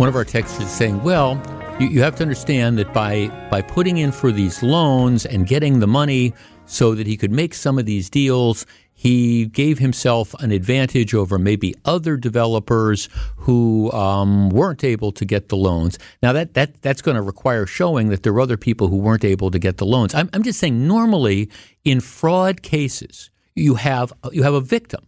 [0.00, 1.38] One of our texters is saying, well,
[1.78, 5.80] you, you have to understand that by, by putting in for these loans and getting
[5.80, 6.32] the money
[6.64, 11.38] so that he could make some of these deals, he gave himself an advantage over
[11.38, 15.98] maybe other developers who um, weren't able to get the loans.
[16.22, 19.26] Now that that that's going to require showing that there are other people who weren't
[19.26, 20.14] able to get the loans.
[20.14, 21.50] I'm, I'm just saying normally
[21.84, 25.04] in fraud cases you have you have a victim.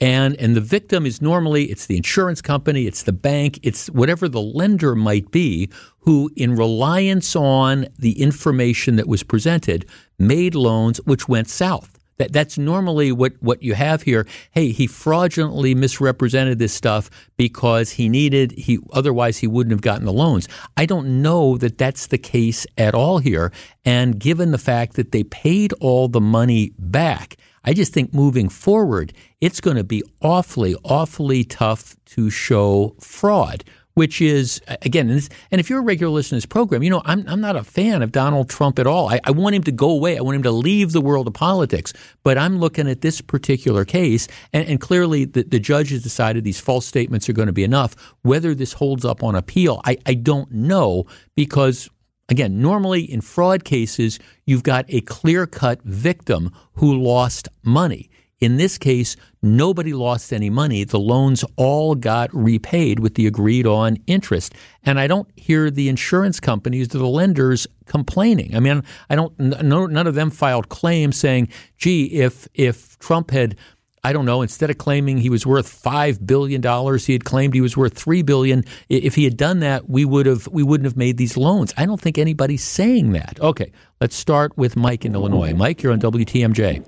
[0.00, 4.28] And and the victim is normally it's the insurance company, it's the bank, it's whatever
[4.28, 9.86] the lender might be who in reliance on the information that was presented
[10.18, 11.98] made loans which went south.
[12.20, 14.26] That, that's normally what, what you have here.
[14.50, 17.08] Hey, he fraudulently misrepresented this stuff
[17.38, 20.46] because he needed he otherwise he wouldn't have gotten the loans.
[20.76, 23.52] I don't know that that's the case at all here.
[23.86, 28.48] And given the fact that they paid all the money back, I just think moving
[28.48, 35.60] forward, it's going to be awfully, awfully tough to show fraud which is again, and,
[35.60, 38.02] if you're a regular listener to this program, you know I'm I'm not a fan
[38.02, 39.10] of Donald Trump at all.
[39.10, 40.16] I, I, want him to go away.
[40.16, 41.92] I want him to leave the world of politics.
[42.22, 46.44] But I'm looking at this particular case, and, and clearly the, the judge has decided
[46.44, 47.94] these false statements are going to be enough.
[48.22, 51.90] Whether this holds up on appeal, I, I don't know because
[52.30, 58.08] Again, normally in fraud cases, you've got a clear cut victim who lost money.
[58.38, 60.84] In this case, nobody lost any money.
[60.84, 64.54] The loans all got repaid with the agreed on interest.
[64.82, 68.56] And I don't hear the insurance companies or the lenders complaining.
[68.56, 73.30] I mean, I don't, no, none of them filed claims saying, gee, if, if Trump
[73.30, 73.56] had
[74.02, 77.52] I don't know, instead of claiming he was worth five billion dollars, he had claimed
[77.52, 78.64] he was worth three billion.
[78.88, 81.74] If he had done that, we would have we wouldn't have made these loans.
[81.76, 83.38] I don't think anybody's saying that.
[83.40, 85.52] Okay, let's start with Mike in Illinois.
[85.52, 86.84] Mike, you're on WTMJ.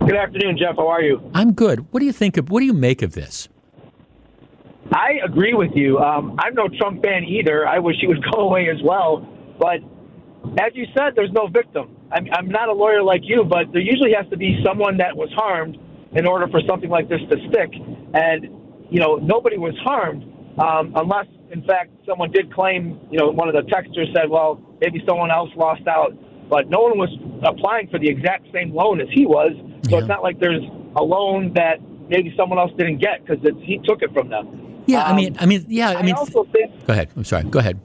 [0.00, 0.76] Good afternoon, Jeff.
[0.76, 1.30] How are you?
[1.34, 1.92] I'm good.
[1.92, 3.48] What do you think of what do you make of this?
[4.92, 5.98] I agree with you.
[5.98, 7.66] Um, I'm no Trump fan either.
[7.66, 9.26] I wish he would go away as well.
[9.58, 9.80] But
[10.60, 11.93] as you said, there's no victim.
[12.12, 15.16] I'm, I'm not a lawyer like you, but there usually has to be someone that
[15.16, 15.76] was harmed
[16.12, 17.70] in order for something like this to stick.
[18.14, 18.44] And,
[18.90, 20.22] you know, nobody was harmed
[20.58, 24.60] um, unless, in fact, someone did claim, you know, one of the texters said, well,
[24.80, 26.12] maybe someone else lost out.
[26.48, 27.08] But no one was
[27.42, 29.52] applying for the exact same loan as he was.
[29.88, 29.98] So Yeah.
[30.00, 30.62] it's not like there's
[30.96, 34.82] a loan that maybe someone else didn't get because he took it from them.
[34.86, 36.14] Yeah, I Um, mean, I mean, yeah, I I mean.
[36.14, 37.08] also think go ahead.
[37.16, 37.44] I'm sorry.
[37.44, 37.80] Go ahead.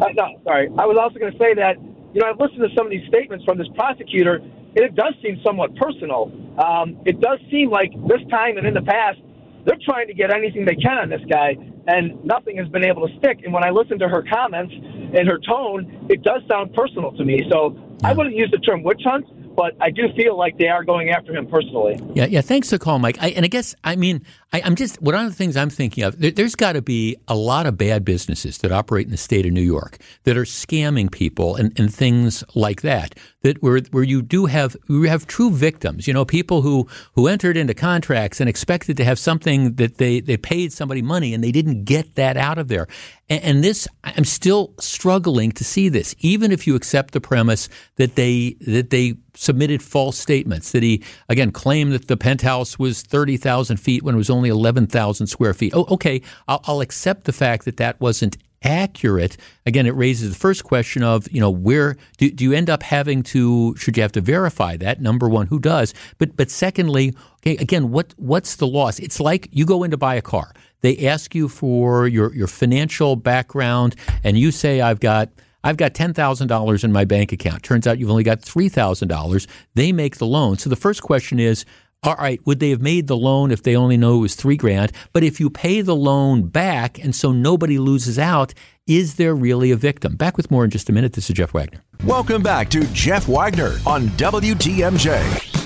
[0.00, 0.68] uh, no, sorry.
[0.78, 1.76] I was also going to say that,
[2.18, 5.14] you know, I've listened to some of these statements from this prosecutor, and it does
[5.22, 6.32] seem somewhat personal.
[6.58, 9.20] Um, it does seem like this time and in the past,
[9.64, 11.54] they're trying to get anything they can on this guy,
[11.86, 13.42] and nothing has been able to stick.
[13.44, 17.24] And when I listen to her comments and her tone, it does sound personal to
[17.24, 17.46] me.
[17.52, 20.82] So I wouldn't use the term witch hunt, but I do feel like they are
[20.82, 22.00] going after him personally.
[22.14, 22.40] Yeah, yeah.
[22.40, 23.18] Thanks for the call, Mike.
[23.20, 26.04] I, and I guess I mean I, I'm just one of the things I'm thinking
[26.04, 26.18] of.
[26.18, 29.44] There, there's got to be a lot of bad businesses that operate in the state
[29.44, 33.14] of New York that are scamming people and, and things like that.
[33.42, 36.08] That where where you do have you have true victims.
[36.08, 40.20] You know, people who who entered into contracts and expected to have something that they
[40.20, 42.86] they paid somebody money and they didn't get that out of there.
[43.28, 47.68] And, and this I'm still struggling to see this, even if you accept the premise
[47.96, 50.72] that they that they submitted false statements.
[50.72, 54.37] That he again claimed that the penthouse was thirty thousand feet when it was only
[54.44, 55.72] eleven thousand square feet.
[55.74, 59.36] Oh, okay, I'll, I'll accept the fact that that wasn't accurate.
[59.66, 62.82] Again, it raises the first question of you know where do, do you end up
[62.82, 67.14] having to should you have to verify that number one who does but but secondly
[67.40, 70.52] okay again what what's the loss it's like you go in to buy a car
[70.80, 75.30] they ask you for your your financial background and you say I've got
[75.64, 77.64] I've got $10,000 in my bank account.
[77.64, 79.46] Turns out you've only got $3,000.
[79.74, 80.56] They make the loan.
[80.56, 81.64] So the first question is,
[82.04, 84.56] all right, would they have made the loan if they only know it was three
[84.56, 84.92] grand?
[85.12, 88.54] But if you pay the loan back and so nobody loses out,
[88.86, 90.14] is there really a victim?
[90.14, 91.14] Back with more in just a minute.
[91.14, 91.82] This is Jeff Wagner.
[92.04, 95.56] Welcome back to Jeff Wagner on WTMJ.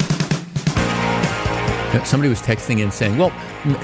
[1.93, 3.31] Uh, somebody was texting in saying, well,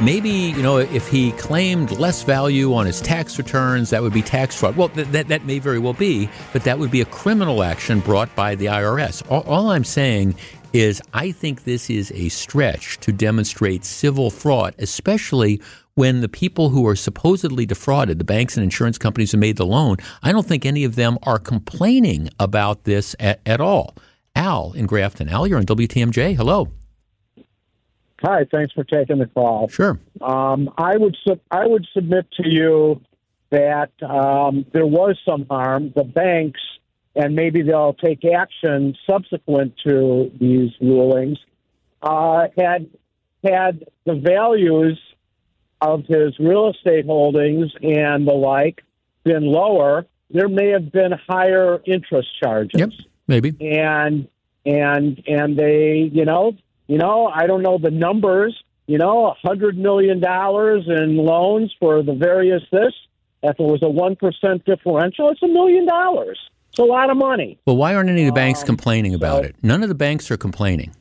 [0.01, 4.23] maybe, you know, if he claimed less value on his tax returns, that would be
[4.23, 4.75] tax fraud.
[4.79, 8.01] Well, th- that, that may very well be, but that would be a criminal action
[8.01, 9.23] brought by the IRS.
[9.31, 10.37] All, all I'm saying
[10.73, 15.61] is I think this is a stretch to demonstrate civil fraud, especially
[15.95, 19.67] when the people who are supposedly defrauded, the banks and insurance companies who made the
[19.67, 23.97] loan, I don't think any of them are complaining about this at, at all.
[24.37, 25.29] Al in Grafton.
[25.29, 26.37] Al, you're on WTMJ.
[26.37, 26.69] Hello.
[28.23, 29.69] Hi, thanks for taking the call.
[29.69, 29.99] Sure.
[30.21, 33.01] Um, I would sub- I would submit to you
[33.51, 35.93] that um, there was some harm.
[35.95, 36.61] The banks,
[37.19, 41.39] and maybe they'll take action subsequent to these rulings,
[42.03, 42.89] uh, had
[43.45, 44.99] had the values
[45.81, 48.83] of his real estate holdings and the like
[49.25, 52.91] been lower, there may have been higher interest charges Yep.
[53.27, 53.55] Maybe.
[53.61, 54.29] and
[54.65, 56.53] and and they you know
[56.87, 61.75] you know i don't know the numbers you know a hundred million dollars in loans
[61.79, 62.93] for the various this
[63.43, 66.39] if it was a one percent differential it's a million dollars
[66.79, 69.43] it's a lot of money Well, why aren't any of the banks Um, complaining about
[69.43, 69.57] so- it?
[69.63, 70.93] None of the banks are complaining.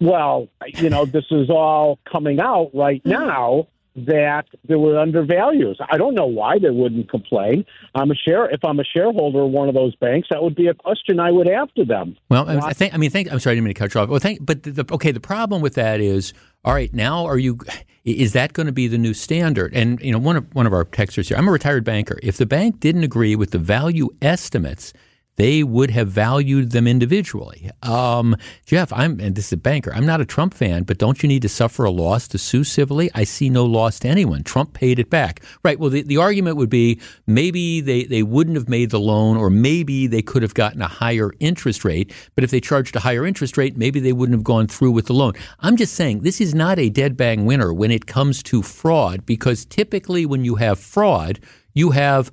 [0.00, 3.66] well you know this is all coming out right now
[3.96, 7.64] that there were undervalues i don't know why they wouldn't complain
[7.94, 10.68] i'm a share if i'm a shareholder of one of those banks that would be
[10.68, 12.94] a question i would have to them Well, I- I think.
[12.94, 13.30] I mean, think.
[13.30, 14.08] I'm sorry, I didn't mean to cut you off.
[14.08, 14.38] Well, think.
[14.46, 16.32] But the, the, okay, the problem with that is,
[16.64, 17.58] all right, now are you?
[18.04, 19.74] Is that going to be the new standard?
[19.74, 21.36] And you know, one of one of our texters here.
[21.36, 22.18] I'm a retired banker.
[22.22, 24.92] If the bank didn't agree with the value estimates.
[25.36, 27.70] They would have valued them individually.
[27.82, 29.92] Um, Jeff, I'm and this is a banker.
[29.94, 32.62] I'm not a Trump fan, but don't you need to suffer a loss to sue
[32.62, 33.10] civilly?
[33.14, 34.42] I see no loss to anyone.
[34.42, 35.40] Trump paid it back.
[35.62, 35.78] Right.
[35.78, 39.48] Well, the, the argument would be maybe they, they wouldn't have made the loan, or
[39.48, 42.12] maybe they could have gotten a higher interest rate.
[42.34, 45.06] But if they charged a higher interest rate, maybe they wouldn't have gone through with
[45.06, 45.32] the loan.
[45.60, 49.24] I'm just saying this is not a dead bang winner when it comes to fraud,
[49.24, 51.40] because typically when you have fraud,
[51.72, 52.30] you have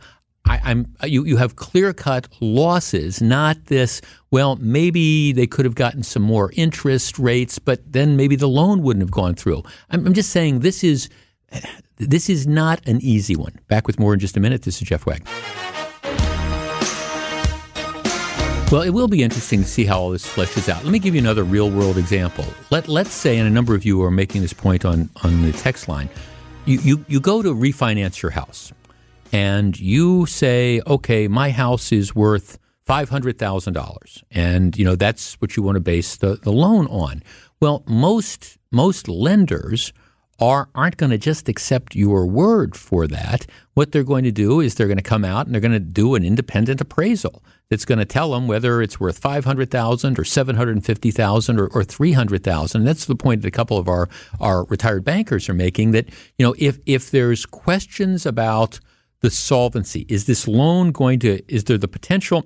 [0.49, 4.01] I, I'm you you have clear cut losses, not this.
[4.31, 8.81] Well, maybe they could have gotten some more interest rates, but then maybe the loan
[8.81, 9.63] wouldn't have gone through.
[9.89, 11.09] I'm, I'm just saying this is
[11.97, 13.59] this is not an easy one.
[13.67, 14.61] Back with more in just a minute.
[14.61, 15.29] This is Jeff Wagner.
[18.69, 20.83] Well, it will be interesting to see how all this fleshes out.
[20.83, 22.43] Let me give you another real world example.
[22.69, 25.53] Let, let's say, and a number of you are making this point on, on the
[25.53, 26.09] text line,
[26.65, 28.73] you, you, you go to refinance your house
[29.31, 34.23] and you say, okay, my house is worth $500,000.
[34.31, 37.21] And, you know, that's what you want to base the, the loan on.
[37.59, 39.91] Well, most, most lenders
[40.39, 43.45] are, aren't going to just accept your word for that.
[43.73, 45.79] What they're going to do is they're going to come out and they're going to
[45.79, 51.59] do an independent appraisal that's going to tell them whether it's worth 500,000 or 750,000
[51.59, 52.85] or, or 300,000.
[52.85, 54.07] That's the point that a couple of our,
[54.39, 56.07] our retired bankers are making that,
[56.37, 58.79] you know, if, if there's questions about
[59.21, 62.45] the solvency, is this loan going to, is there the potential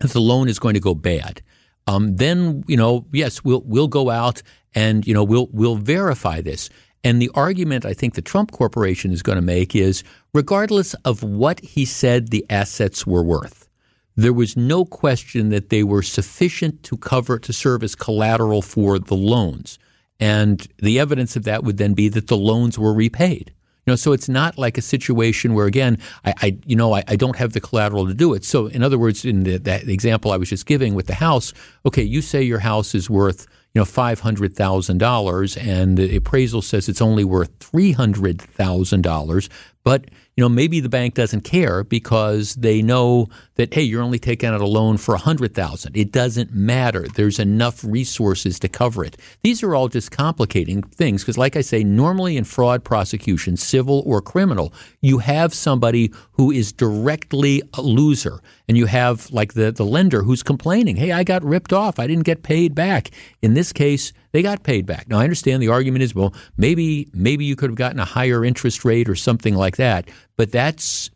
[0.00, 1.42] that the loan is going to go bad?
[1.86, 4.42] Um, then, you know, yes, we'll, we'll go out
[4.74, 6.70] and, you know, we'll, we'll verify this.
[7.04, 11.22] And the argument I think the Trump Corporation is going to make is regardless of
[11.22, 13.68] what he said the assets were worth,
[14.16, 18.98] there was no question that they were sufficient to cover to serve as collateral for
[18.98, 19.78] the loans.
[20.18, 23.52] And the evidence of that would then be that the loans were repaid.
[23.86, 27.04] You know, so it's not like a situation where, again, I, I you know, I,
[27.06, 28.44] I, don't have the collateral to do it.
[28.44, 31.52] So, in other words, in the, that example I was just giving with the house,
[31.84, 36.16] okay, you say your house is worth you know five hundred thousand dollars, and the
[36.16, 39.50] appraisal says it's only worth three hundred thousand dollars,
[39.82, 40.06] but
[40.36, 44.48] you know, maybe the bank doesn't care because they know that hey, you're only taking
[44.48, 45.96] out a loan for a hundred thousand.
[45.96, 47.06] It doesn't matter.
[47.14, 49.16] There's enough resources to cover it.
[49.42, 54.02] These are all just complicating things because, like I say, normally in fraud prosecution, civil
[54.04, 59.70] or criminal, you have somebody who is directly a loser, and you have like the
[59.70, 61.98] the lender who's complaining, hey, I got ripped off.
[62.00, 63.10] I didn't get paid back.
[63.40, 65.08] In this case they got paid back.
[65.08, 68.44] Now I understand the argument is well maybe maybe you could have gotten a higher
[68.44, 71.08] interest rate or something like that, but that's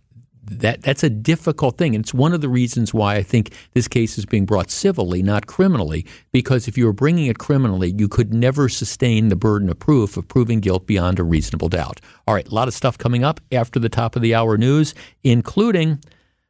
[0.51, 3.89] that that's a difficult thing, and it's one of the reasons why I think this
[3.89, 6.07] case is being brought civilly, not criminally.
[6.33, 10.17] Because if you were bringing it criminally, you could never sustain the burden of proof
[10.17, 12.01] of proving guilt beyond a reasonable doubt.
[12.27, 14.95] All right, a lot of stuff coming up after the top of the hour news,
[15.25, 16.01] including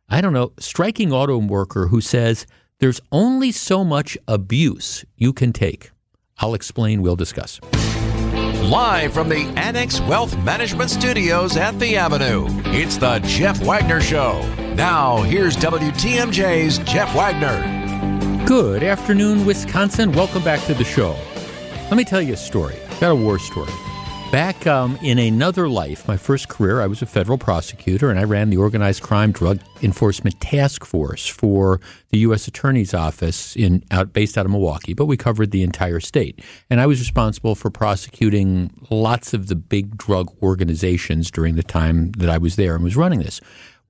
[0.09, 2.47] I don't know, striking auto worker who says
[2.79, 5.91] there's only so much abuse you can take.
[6.41, 7.61] I'll explain, we'll discuss.
[8.63, 14.41] Live from the Annex Wealth Management Studios at The Avenue, it's The Jeff Wagner Show.
[14.75, 18.47] Now, here's WTMJ's Jeff Wagner.
[18.47, 20.13] Good afternoon, Wisconsin.
[20.13, 21.17] Welcome back to the show.
[21.85, 22.77] Let me tell you a story.
[22.91, 23.73] I've got a war story.
[24.31, 28.25] Back um, in another life, my first career, I was a federal prosecutor and I
[28.25, 32.47] ran the Organized Crime Drug Enforcement Task Force for the U.S.
[32.47, 36.41] Attorney's Office in out based out of Milwaukee, but we covered the entire state.
[36.69, 42.13] And I was responsible for prosecuting lots of the big drug organizations during the time
[42.13, 43.41] that I was there and was running this.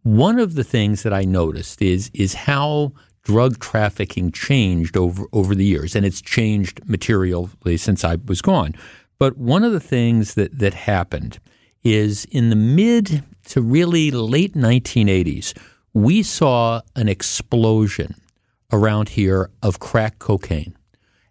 [0.04, 2.92] One of the things that I noticed is is how
[3.24, 8.76] drug trafficking changed over over the years, and it's changed materially since I was gone.
[9.18, 11.38] But one of the things that, that happened
[11.82, 15.56] is in the mid to really late 1980s,
[15.92, 18.14] we saw an explosion
[18.72, 20.74] around here of crack cocaine.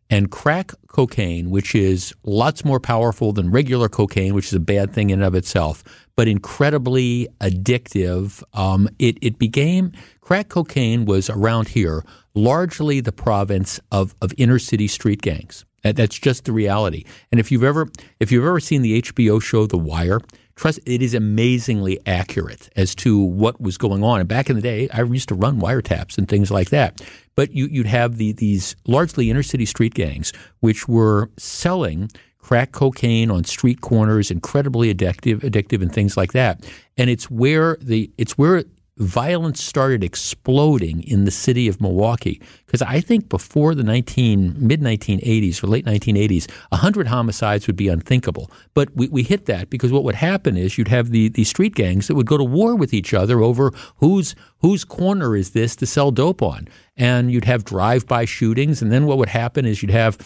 [0.09, 4.93] And crack cocaine, which is lots more powerful than regular cocaine, which is a bad
[4.93, 5.83] thing in and of itself,
[6.15, 8.41] but incredibly addictive.
[8.53, 14.59] Um, it, it became crack cocaine was around here largely the province of, of inner
[14.59, 15.65] city street gangs.
[15.87, 17.05] That, that's just the reality.
[17.31, 17.87] And if you've ever
[18.19, 20.19] if you've ever seen the HBO show The Wire,
[20.55, 24.19] trust it is amazingly accurate as to what was going on.
[24.19, 27.01] And back in the day, I used to run wiretaps and things like that.
[27.35, 32.09] But you, would have the, these largely inner city street gangs, which were selling
[32.39, 36.65] crack cocaine on street corners, incredibly addictive, addictive, and things like that.
[36.97, 38.63] And it's where the it's where
[38.97, 42.41] violence started exploding in the city of Milwaukee.
[42.65, 47.87] Because I think before the 19 mid 1980s or late 1980s 100 homicides would be
[47.87, 48.51] unthinkable.
[48.73, 51.75] But we, we hit that because what would happen is you'd have the, the street
[51.75, 55.75] gangs that would go to war with each other over whose whose corner is this
[55.75, 56.67] to sell dope on.
[56.95, 60.17] And you'd have drive-by shootings and then what would happen is you'd have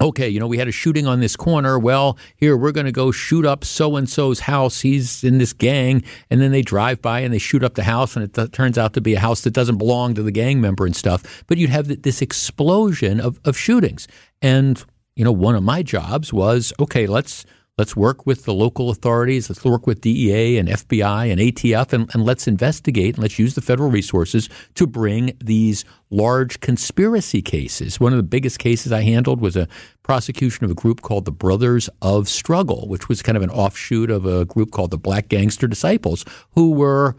[0.00, 1.78] okay, you know, we had a shooting on this corner.
[1.78, 4.80] Well, here, we're going to go shoot up so and so's house.
[4.80, 6.02] He's in this gang.
[6.30, 8.78] And then they drive by and they shoot up the house, and it th- turns
[8.78, 11.44] out to be a house that doesn't belong to the gang member and stuff.
[11.46, 14.08] But you'd have th- this explosion of, of shootings.
[14.42, 14.84] And,
[15.16, 17.44] you know, one of my jobs was okay, let's.
[17.76, 19.50] Let's work with the local authorities.
[19.50, 23.56] Let's work with DEA and FBI and ATF, and, and let's investigate and let's use
[23.56, 27.98] the federal resources to bring these large conspiracy cases.
[27.98, 29.66] One of the biggest cases I handled was a
[30.04, 34.08] prosecution of a group called the Brothers of Struggle, which was kind of an offshoot
[34.08, 37.16] of a group called the Black Gangster Disciples, who were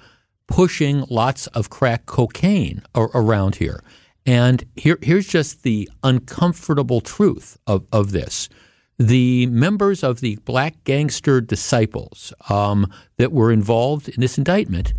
[0.48, 3.84] pushing lots of crack cocaine around here.
[4.26, 8.48] And here, here's just the uncomfortable truth of, of this.
[8.98, 14.94] The members of the black gangster disciples um, that were involved in this indictment,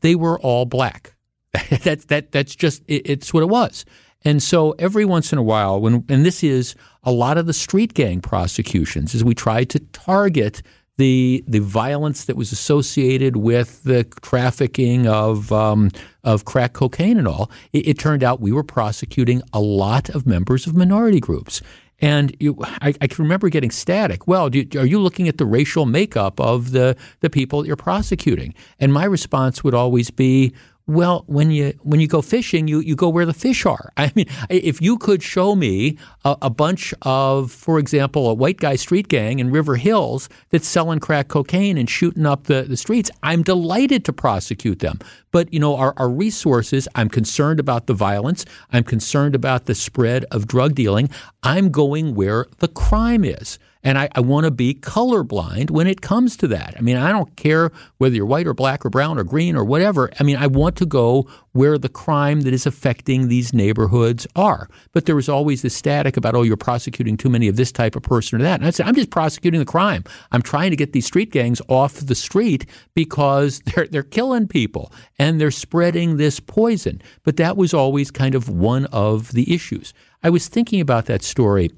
[0.00, 1.14] they were all black.
[1.82, 3.84] that, that, that's just, it, it's what it was.
[4.24, 7.52] And so every once in a while, when and this is a lot of the
[7.52, 10.62] street gang prosecutions, as we tried to target
[10.98, 15.90] the the violence that was associated with the trafficking of um,
[16.22, 20.26] of crack cocaine and all, it, it, turned out we were prosecuting a lot of
[20.26, 21.60] members of minority groups.
[22.02, 24.26] And you, I, I, can remember getting static.
[24.26, 28.54] Well, you, are you looking at the racial makeup of the, the people you're prosecuting?
[28.80, 30.52] And my response would always be,
[30.86, 33.92] well, when you when you go fishing, you, you go where the fish are.
[33.96, 38.58] I mean, if you could show me a, a, bunch of, for example, a white
[38.58, 42.76] guy street gang in River Hills that's selling crack cocaine and shooting up the, the
[42.76, 44.98] streets, I'm delighted to prosecute them.
[45.30, 48.44] But you know, our, our resources, I'm concerned about the violence.
[48.72, 51.10] I'm concerned about the spread of drug dealing.
[51.42, 53.58] I'm going where the crime is.
[53.84, 56.74] And I, I want to be colorblind when it comes to that.
[56.78, 59.64] I mean, I don't care whether you're white or black or brown or green or
[59.64, 60.10] whatever.
[60.20, 64.68] I mean, I want to go where the crime that is affecting these neighborhoods are.
[64.92, 67.96] But there was always this static about, oh, you're prosecuting too many of this type
[67.96, 68.60] of person or that.
[68.60, 70.04] And I said, I'm just prosecuting the crime.
[70.30, 74.92] I'm trying to get these street gangs off the street because they're, they're killing people
[75.18, 77.02] and they're spreading this poison.
[77.24, 79.92] But that was always kind of one of the issues.
[80.22, 81.70] I was thinking about that story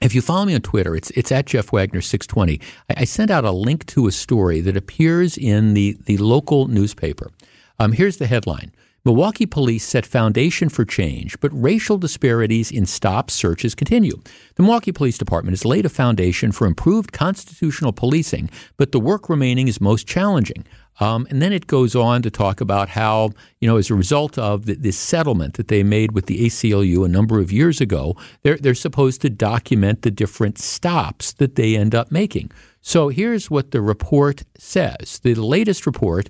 [0.00, 2.60] if you follow me on Twitter, it's it's at Jeff Wagner six twenty.
[2.90, 6.68] I, I, sent out a link to a story that appears in the the local
[6.68, 7.30] newspaper.
[7.78, 8.72] Um, here's the headline:
[9.06, 14.20] Milwaukee police set foundation for change, but racial disparities in stop searches continue.
[14.56, 19.28] The Milwaukee Police Department has laid a foundation for improved constitutional policing, but the work
[19.28, 20.64] remaining is most challenging.
[20.98, 23.30] Um, and then it goes on to talk about how,
[23.60, 27.04] you know, as a result of the, this settlement that they made with the ACLU
[27.04, 31.76] a number of years ago, they're, they're supposed to document the different stops that they
[31.76, 32.50] end up making.
[32.80, 35.20] So here's what the report says.
[35.22, 36.28] The latest report,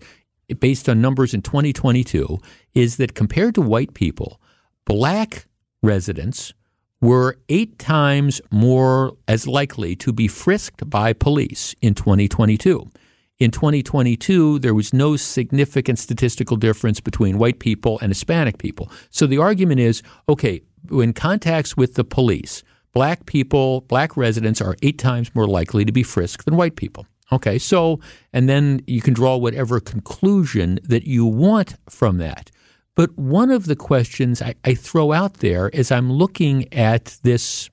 [0.58, 2.38] based on numbers in 2022,
[2.74, 4.40] is that compared to white people,
[4.84, 5.46] black
[5.82, 6.52] residents
[7.00, 12.90] were eight times more as likely to be frisked by police in 2022.
[13.38, 18.90] In 2022, there was no significant statistical difference between white people and Hispanic people.
[19.10, 22.62] So the argument is okay, in contacts with the police,
[22.94, 27.06] black people, black residents are eight times more likely to be frisked than white people.
[27.30, 28.00] Okay, so,
[28.32, 32.50] and then you can draw whatever conclusion that you want from that.
[32.94, 37.68] But one of the questions I, I throw out there as I'm looking at this,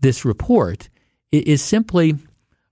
[0.00, 0.88] this report
[1.32, 2.14] is simply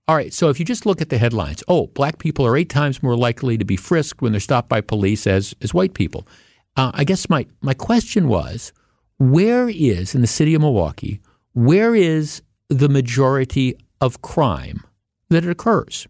[0.07, 2.69] all right, so if you just look at the headlines, oh, black people are eight
[2.69, 6.25] times more likely to be frisked when they're stopped by police as, as white people.
[6.77, 8.71] Uh, I guess my, my question was
[9.17, 11.19] where is, in the city of Milwaukee,
[11.53, 14.83] where is the majority of crime
[15.29, 16.07] that it occurs?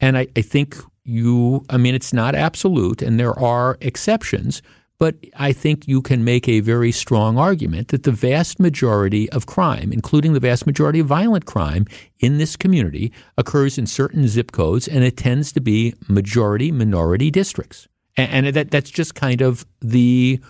[0.00, 4.60] And I, I think you, I mean, it's not absolute, and there are exceptions,
[4.98, 9.46] but I think you can make a very strong argument that the vast majority of
[9.46, 11.86] crime, including the vast majority of violent crime
[12.20, 17.30] in this community, occurs in certain zip codes, and it tends to be majority minority
[17.30, 17.88] districts.
[18.16, 20.40] And, that, that's just kind of the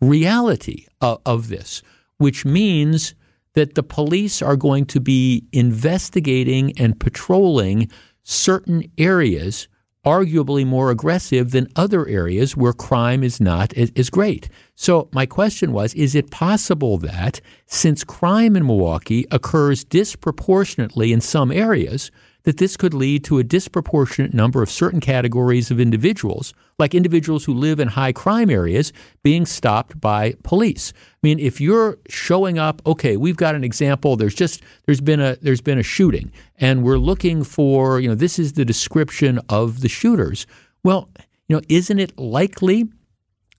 [0.00, 1.82] reality of, of this,
[2.18, 3.14] which means
[3.54, 7.90] that the police are going to be investigating and patrolling
[8.22, 9.68] certain areas
[10.04, 14.48] arguably more aggressive than other areas where crime is not as great.
[14.74, 21.20] So my question was, is it possible that since crime in Milwaukee occurs disproportionately in
[21.20, 22.10] some areas,
[22.44, 27.44] that this could lead to a disproportionate number of certain categories of individuals, like individuals
[27.44, 28.92] who live in high crime areas,
[29.22, 30.92] being stopped by police.
[30.94, 34.16] I mean, if you're showing up, okay, we've got an example.
[34.16, 38.14] There's just there's been a there's been a shooting, and we're looking for you know
[38.14, 40.46] this is the description of the shooters.
[40.82, 41.08] Well,
[41.48, 42.88] you know, isn't it likely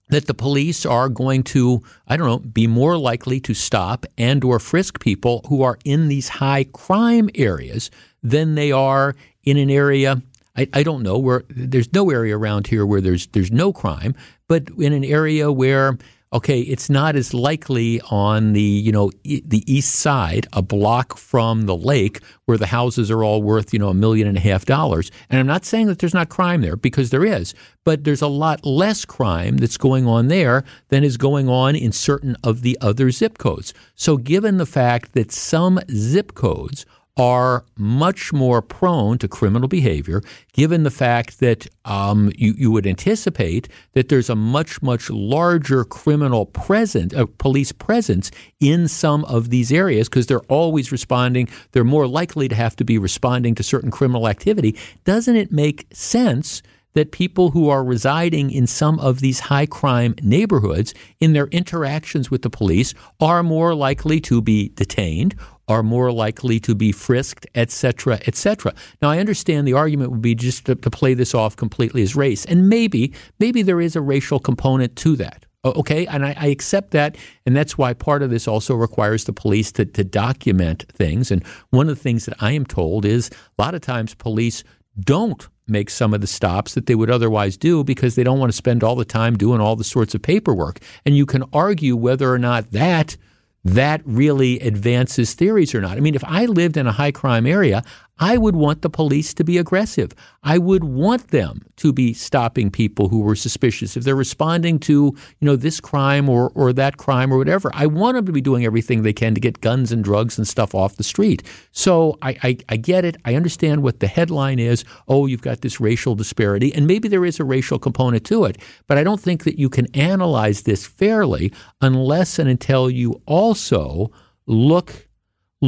[0.10, 4.44] that the police are going to i don't know be more likely to stop and
[4.44, 7.90] or frisk people who are in these high crime areas
[8.26, 10.22] than they are in an area.
[10.58, 14.16] I, I don't know where there's no area around here where there's there's no crime,
[14.48, 15.98] but in an area where
[16.34, 21.18] okay, it's not as likely on the you know e- the east side, a block
[21.18, 24.42] from the lake, where the houses are all worth you know a million and a
[24.42, 25.12] half dollars.
[25.30, 27.54] And I'm not saying that there's not crime there because there is,
[27.84, 31.92] but there's a lot less crime that's going on there than is going on in
[31.92, 33.74] certain of the other zip codes.
[33.96, 36.86] So, given the fact that some zip codes
[37.18, 40.22] are much more prone to criminal behavior,
[40.54, 45.86] given the fact that um, you, you would anticipate that there's a much, much larger
[45.86, 51.48] criminal presence, uh, police presence in some of these areas because they're always responding.
[51.72, 54.78] They're more likely to have to be responding to certain criminal activity.
[55.06, 56.62] Doesn't it make sense?
[56.96, 62.32] that people who are residing in some of these high crime neighborhoods in their interactions
[62.32, 65.36] with the police are more likely to be detained
[65.68, 68.74] are more likely to be frisked, etc., etc.
[69.02, 72.16] Now, I understand the argument would be just to, to, play this off completely as
[72.16, 75.46] race, and maybe, maybe there is a racial component to that.
[75.66, 79.34] Okay, and I, I accept that, and that's why part of this also requires the
[79.34, 81.32] police to, to document things.
[81.32, 84.64] And one of the things that I am told is a lot of times police
[85.00, 88.52] don't make some of the stops that they would otherwise do because they don't want
[88.52, 90.80] to spend all the time doing all the sorts of paperwork.
[91.06, 93.18] And you can argue whether or not that
[93.66, 95.98] that really advances theories or not.
[95.98, 97.84] I mean, if I lived in a high crime area,
[98.18, 100.14] I would want the police to be aggressive.
[100.42, 103.98] I would want them to be stopping people who were suspicious.
[103.98, 107.88] If they're responding to, you know, this crime or, or that crime or whatever, I
[107.88, 110.74] want them to be doing everything they can to get guns and drugs and stuff
[110.74, 111.44] off the street.
[111.72, 113.18] So I, I, I get it.
[113.26, 114.86] I understand what the headline is.
[115.10, 116.74] Oh, you've got this racial disparity.
[116.74, 118.58] And maybe there is a racial component to it.
[118.88, 121.52] But I don't think that you can analyze this fairly
[121.82, 124.12] unless and until you also
[124.48, 125.05] look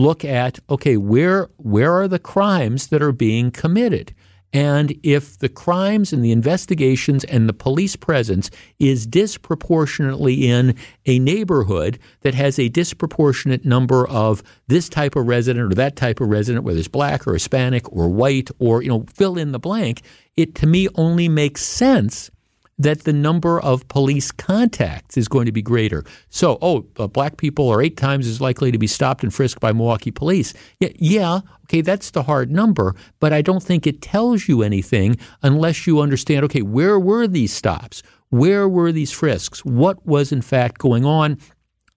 [0.01, 4.13] look at okay, where where are the crimes that are being committed?
[4.53, 10.75] And if the crimes and the investigations and the police presence is disproportionately in
[11.05, 16.21] a neighborhood that has a disproportionate number of this type of resident or that type
[16.21, 19.59] of resident, whether it's black or Hispanic or white or, you know, fill in the
[19.59, 20.01] blank,
[20.37, 22.31] it to me only makes sense
[22.78, 26.03] that the number of police contacts is going to be greater.
[26.30, 29.59] So, oh, uh, black people are eight times as likely to be stopped and frisked
[29.59, 30.53] by Milwaukee police.
[30.80, 35.17] Yeah, yeah, okay, that's the hard number, but I don't think it tells you anything
[35.41, 38.03] unless you understand, okay, where were these stops?
[38.30, 39.65] Where were these frisks?
[39.65, 41.38] What was in fact going on?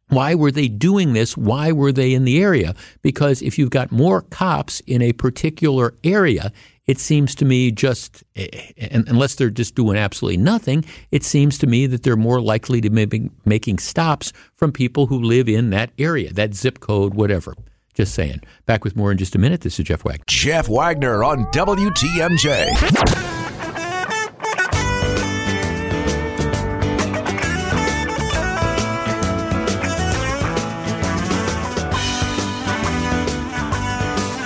[0.09, 1.37] Why were they doing this?
[1.37, 2.75] Why were they in the area?
[3.01, 6.53] Because if you've got more cops in a particular area,
[6.91, 11.57] it seems to me just, eh, eh, unless they're just doing absolutely nothing, it seems
[11.57, 15.71] to me that they're more likely to be making stops from people who live in
[15.71, 17.55] that area, that zip code, whatever.
[17.95, 18.41] Just saying.
[18.67, 19.61] Back with more in just a minute.
[19.61, 20.25] This is Jeff Wagner.
[20.27, 23.50] Jeff Wagner on WTMJ.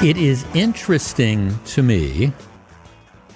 [0.04, 2.30] It is interesting to me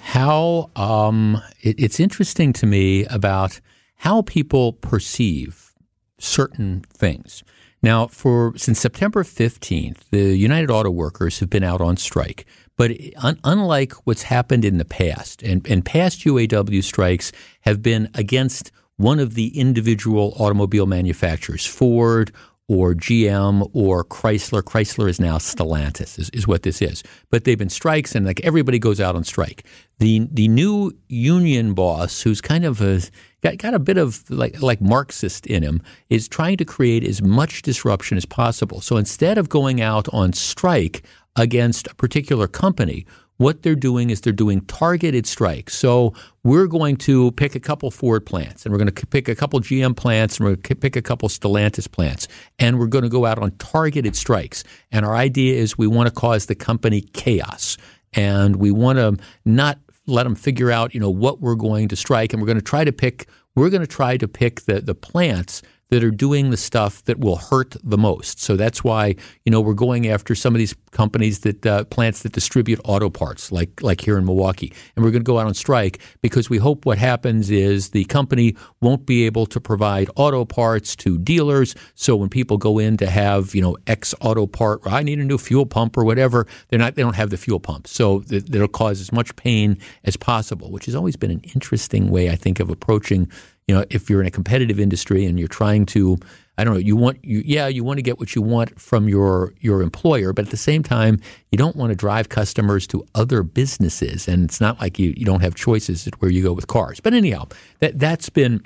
[0.01, 3.59] how um, it, it's interesting to me about
[3.95, 5.73] how people perceive
[6.19, 7.43] certain things.
[7.81, 12.45] Now, for since September 15th, the United Auto Workers have been out on strike.
[12.77, 18.11] But un- unlike what's happened in the past, and, and past UAW strikes have been
[18.13, 22.31] against one of the individual automobile manufacturers, Ford
[22.69, 24.61] or GM or Chrysler.
[24.61, 27.03] Chrysler is now Stellantis, is, is, what this is.
[27.31, 29.65] But they've been strikes, and like everybody goes out on strike.
[29.97, 33.01] The the new union boss, who's kind of a
[33.41, 37.21] got, got a bit of like like Marxist in him, is trying to create as
[37.21, 38.79] much disruption as possible.
[38.79, 41.03] So instead of going out on strike
[41.35, 43.05] against a particular company,
[43.39, 45.73] what they're doing is they're doing targeted strikes.
[45.73, 46.13] So
[46.43, 49.61] we're going to pick a couple Ford plants, and we're going to pick a couple
[49.61, 52.27] GM plants, and we're going to pick a couple Stellantis plants,
[52.59, 54.65] and we're going to go out on targeted strikes.
[54.91, 57.77] And our idea is we want to cause the company chaos,
[58.11, 59.15] and we want to
[59.45, 62.59] not let them figure out, you know, what we're going to strike, and we're going
[62.59, 63.29] to try to pick.
[63.55, 67.19] We're going to try to pick the the plants that are doing the stuff that
[67.19, 68.39] will hurt the most.
[68.39, 69.15] So that's why
[69.45, 73.09] you know we're going after some of these companies that uh, plants that distribute auto
[73.09, 76.49] parts, like like here in Milwaukee, and we're going to go out on strike because
[76.49, 81.17] we hope what happens is the company won't be able to provide auto parts to
[81.17, 81.75] dealers.
[81.95, 85.19] So when people go in to have you know X auto part, or I need
[85.19, 88.19] a new fuel pump or whatever, they're not they don't have the fuel pump, so
[88.19, 92.35] that'll cause as much pain as possible, which has always been an interesting way I
[92.35, 93.29] think of approaching
[93.69, 96.17] you know, if you're in a competitive industry and you're trying to,
[96.57, 99.07] I don't know, you want you yeah, you want to get what you want from
[99.07, 103.05] your your employer, but at the same time, you don't want to drive customers to
[103.13, 106.65] other businesses, and it's not like you you don't have choices where you go with
[106.65, 106.99] cars.
[106.99, 107.47] But anyhow,
[107.77, 108.63] that that's been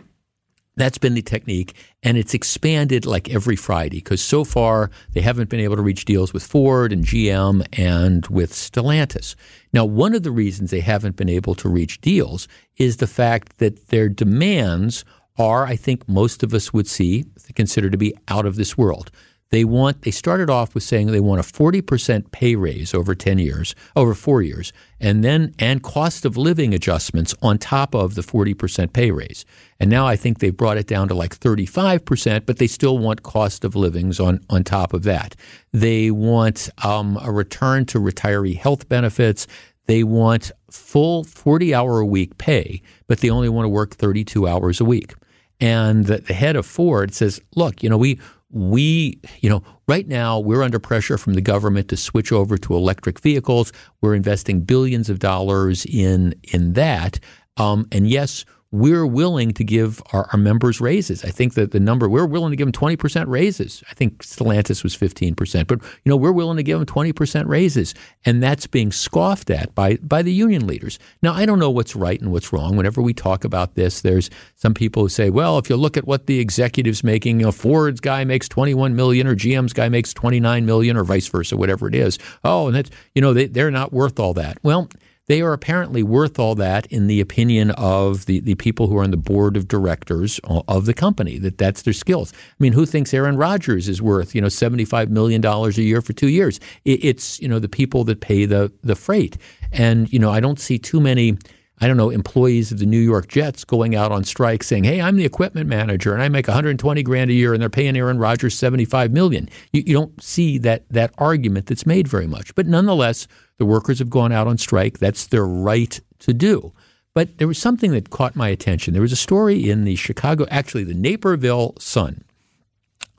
[0.75, 5.49] That's been the technique, and it's expanded like every Friday because so far they haven't
[5.49, 9.35] been able to reach deals with Ford and GM and with Stellantis.
[9.71, 12.47] Now, one of the reasons they haven't been able to reach deals
[12.77, 15.05] is the fact that their demands
[15.37, 19.11] are, I think most of us would see, consider to be out of this world.
[19.53, 23.37] They want they started off with saying they want a 40% pay raise over 10
[23.37, 28.23] years, over 4 years, and then and cost of living adjustments on top of the
[28.23, 29.45] 40% pay raise.
[29.79, 33.21] And now I think they've brought it down to like 35%, but they still want
[33.21, 35.35] cost of livings on on top of that.
[35.71, 39.45] They want um, a return to retiree health benefits.
[39.85, 44.47] They want full 40 hour a week pay, but they only want to work 32
[44.47, 45.13] hours a week.
[45.59, 48.19] And the, the head of Ford says, look, you know, we
[48.53, 52.75] we, you know, right now we're under pressure from the government to switch over to
[52.75, 53.73] electric vehicles.
[54.01, 57.19] We're investing billions of dollars in in that.
[57.57, 61.23] Um, and yes, we're willing to give our, our, members raises.
[61.23, 63.83] I think that the number we're willing to give them 20% raises.
[63.91, 67.93] I think Stellantis was 15%, but you know, we're willing to give them 20% raises.
[68.25, 70.97] And that's being scoffed at by, by the union leaders.
[71.21, 72.75] Now, I don't know what's right and what's wrong.
[72.75, 76.07] Whenever we talk about this, there's some people who say, well, if you look at
[76.07, 80.15] what the executive's making, you know, Ford's guy makes 21 million or GM's guy makes
[80.15, 82.17] 29 million or vice versa, whatever it is.
[82.43, 84.57] Oh, and that's, you know, they, they're not worth all that.
[84.63, 84.89] Well,
[85.27, 89.03] they are apparently worth all that in the opinion of the, the people who are
[89.03, 92.33] on the board of directors of the company, that that's their skills.
[92.35, 96.13] I mean, who thinks Aaron Rodgers is worth, you know, $75 million a year for
[96.13, 96.59] two years?
[96.83, 99.37] It, it's, you know, the people that pay the, the freight.
[99.71, 101.37] And, you know, I don't see too many–
[101.83, 105.01] I don't know, employees of the New York Jets going out on strike saying, "Hey,
[105.01, 108.19] I'm the equipment manager and I make 120 grand a year and they're paying Aaron
[108.19, 112.53] Rodgers 75 million." You, you don't see that that argument that's made very much.
[112.55, 114.99] But nonetheless, the workers have gone out on strike.
[114.99, 116.73] That's their right to do.
[117.13, 118.93] But there was something that caught my attention.
[118.93, 122.23] There was a story in the Chicago, actually the Naperville Sun.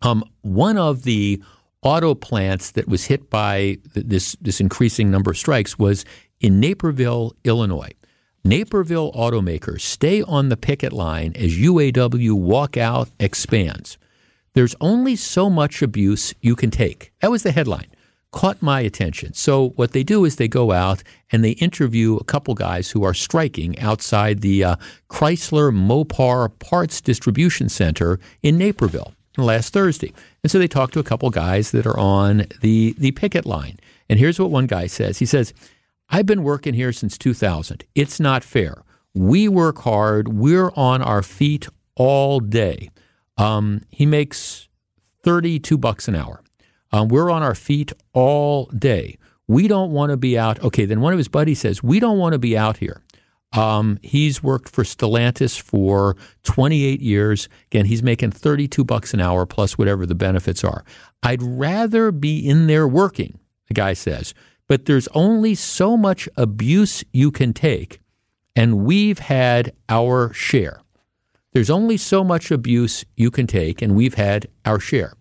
[0.03, 1.43] Um, one of the
[1.83, 6.05] auto plants that was hit by this this increasing number of strikes was
[6.41, 7.93] in Naperville, Illinois.
[8.45, 13.97] Naperville automakers stay on the picket line as UAW walkout expands.
[14.53, 17.13] There's only so much abuse you can take.
[17.21, 17.87] That was the headline.
[18.35, 19.33] Caught my attention.
[19.33, 23.05] So, what they do is they go out and they interview a couple guys who
[23.05, 24.77] are striking outside the uh,
[25.09, 30.13] Chrysler Mopar Parts Distribution Center in Naperville last Thursday.
[30.43, 33.79] And so they talk to a couple guys that are on the, the picket line.
[34.09, 35.55] And here's what one guy says He says,
[36.09, 37.85] I've been working here since 2000.
[37.95, 38.83] It's not fair.
[39.15, 40.27] We work hard.
[40.27, 42.91] We're on our feet all day.
[43.39, 44.69] Um, he makes
[45.23, 46.44] 32 bucks an hour.
[46.95, 49.19] Um, we're on our feet all day.
[49.49, 50.63] We don't want to be out.
[50.63, 53.03] Okay, then one of his buddies says, We don't want to be out here.
[53.53, 57.49] Um, he's worked for Stellantis for 28 years.
[57.67, 60.85] Again, he's making 32 bucks an hour plus whatever the benefits are.
[61.21, 64.33] I'd rather be in there working, the guy says,
[64.69, 68.01] but there's only so much abuse you can take,
[68.55, 70.81] and we've had our share.
[71.53, 75.15] There's only so much abuse you can take, and we've had our share.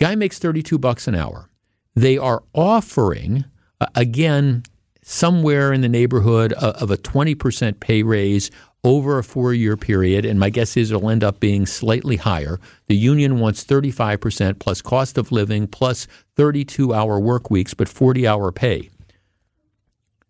[0.00, 1.50] Guy makes 32 bucks an hour.
[1.94, 3.44] They are offering,
[3.80, 4.62] uh, again,
[5.02, 8.50] somewhere in the neighborhood of, of a 20% pay raise
[8.82, 12.58] over a four year period, and my guess is it'll end up being slightly higher.
[12.86, 18.26] The union wants 35% plus cost of living plus 32 hour work weeks, but 40
[18.26, 18.88] hour pay.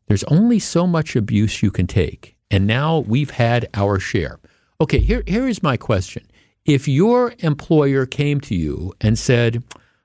[0.08, 2.36] There's only so much abuse you can take.
[2.50, 4.40] And now we've had our share.
[4.80, 6.26] Okay, here, here is my question.
[6.64, 9.62] If your employer came to you and said,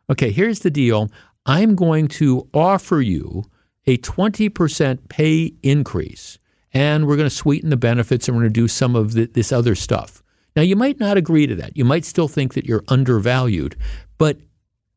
[0.10, 1.12] okay, here's the deal,
[1.46, 3.44] I'm going to offer you
[3.86, 6.40] a 20% pay increase
[6.74, 9.26] and we're going to sweeten the benefits and we're going to do some of the,
[9.28, 10.22] this other stuff.
[10.56, 11.76] Now, you might not agree to that.
[11.76, 13.76] You might still think that you're undervalued,
[14.18, 14.38] but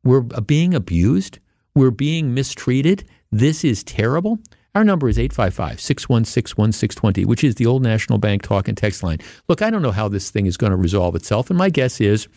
[0.04, 1.38] we're uh, being abused.
[1.74, 3.09] We're being mistreated.
[3.30, 4.38] This is terrible.
[4.79, 9.03] Our number is 855 616 1620, which is the old National Bank talk and text
[9.03, 9.18] line.
[9.49, 12.01] Look, I don't know how this thing is going to resolve itself, and my guess
[12.01, 12.29] is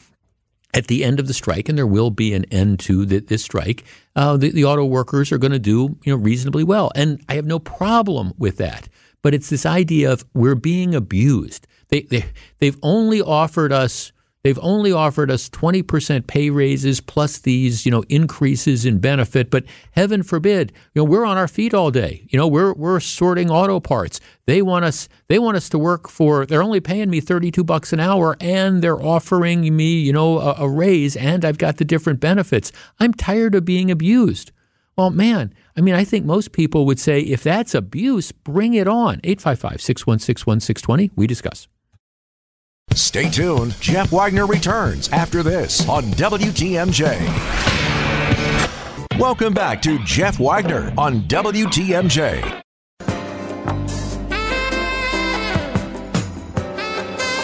[0.73, 3.43] at the end of the strike, and there will be an end to the, this
[3.43, 3.83] strike,
[4.15, 7.35] uh, the, the auto workers are going to do you know reasonably well, and I
[7.35, 8.89] have no problem with that
[9.21, 11.67] but it's this idea of we're being abused.
[11.89, 12.25] They, they,
[12.59, 14.11] they've only offered us
[14.43, 19.63] they've only offered us 20% pay raises plus these you know increases in benefit but
[19.91, 23.49] heaven forbid you know we're on our feet all day you know we're we're sorting
[23.49, 27.19] auto parts they want us they want us to work for they're only paying me
[27.19, 31.57] 32 bucks an hour and they're offering me you know a, a raise and I've
[31.57, 34.51] got the different benefits i'm tired of being abused
[34.97, 38.87] well, man, I mean, I think most people would say if that's abuse, bring it
[38.87, 39.21] on.
[39.23, 41.11] 855 616 1620.
[41.15, 41.67] We discuss.
[43.11, 43.79] Stay tuned.
[43.79, 47.17] Jeff Wagner returns after this on WTMJ.
[49.19, 52.61] Welcome back to Jeff Wagner on WTMJ.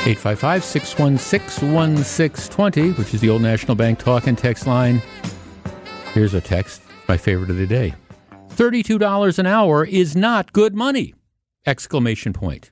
[0.08, 5.02] 855 616 1620, which is the old National Bank talk and text line.
[6.14, 7.94] Here's a text, my favorite of the day.
[8.56, 11.14] $32 an hour is not good money!
[11.66, 12.72] Exclamation point.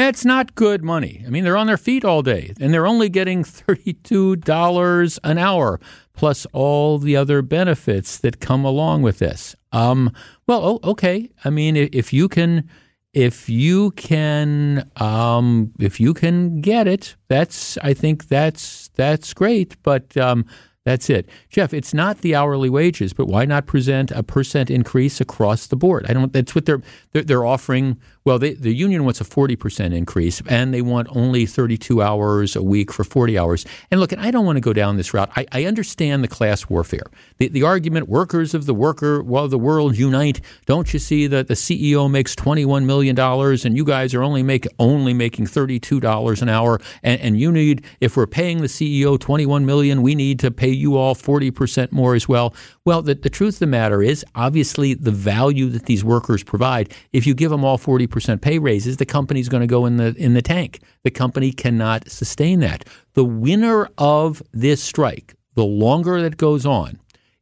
[0.00, 1.22] That's not good money.
[1.26, 5.78] I mean, they're on their feet all day and they're only getting $32 an hour
[6.14, 9.54] plus all the other benefits that come along with this.
[9.72, 10.10] Um,
[10.46, 11.28] well, okay.
[11.44, 12.66] I mean, if you can
[13.12, 19.76] if you can um, if you can get it, that's I think that's that's great.
[19.82, 20.46] But um,
[20.84, 21.28] that's it.
[21.50, 25.76] Jeff, it's not the hourly wages, but why not present a percent increase across the
[25.76, 26.06] board?
[26.08, 26.80] I don't that's what they're
[27.12, 27.98] they're, they're offering.
[28.24, 32.62] Well, they, the union wants a 40% increase and they want only 32 hours a
[32.62, 33.64] week for 40 hours.
[33.90, 35.30] And look, I don't want to go down this route.
[35.36, 37.06] I, I understand the class warfare.
[37.38, 40.40] The, the argument workers of the worker well the world unite.
[40.66, 44.42] Don't you see that the CEO makes 21 million dollars and you guys are only
[44.42, 48.66] make only making 32 dollars an hour and, and you need if we're paying the
[48.66, 52.54] CEO 21 million, we need to pay you all 40% more as well.
[52.84, 56.92] Well, the, the truth of the matter is, obviously, the value that these workers provide,
[57.12, 58.09] if you give them all 40%
[58.40, 60.80] pay raises, the company's going to go in the, in the tank.
[61.02, 62.84] The company cannot sustain that.
[63.14, 66.98] The winner of this strike, the longer that goes on,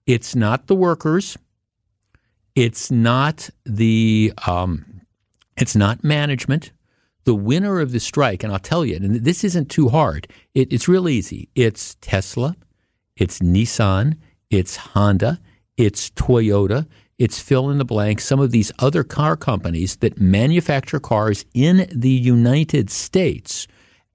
[0.07, 1.37] it's not the workers,
[2.55, 5.03] it's not the, um,
[5.57, 6.73] it's not management.
[7.25, 10.29] The winner of the strike, and I'll tell you, and this isn't too hard.
[10.55, 11.51] It, it's real easy.
[11.55, 12.57] It's Tesla,
[13.17, 14.17] it's Nissan,
[14.51, 15.39] it's Honda,
[15.77, 16.87] it's Toyota,
[17.19, 21.89] it's fill in the blank, some of these other car companies that manufacture cars in
[21.93, 23.67] the United States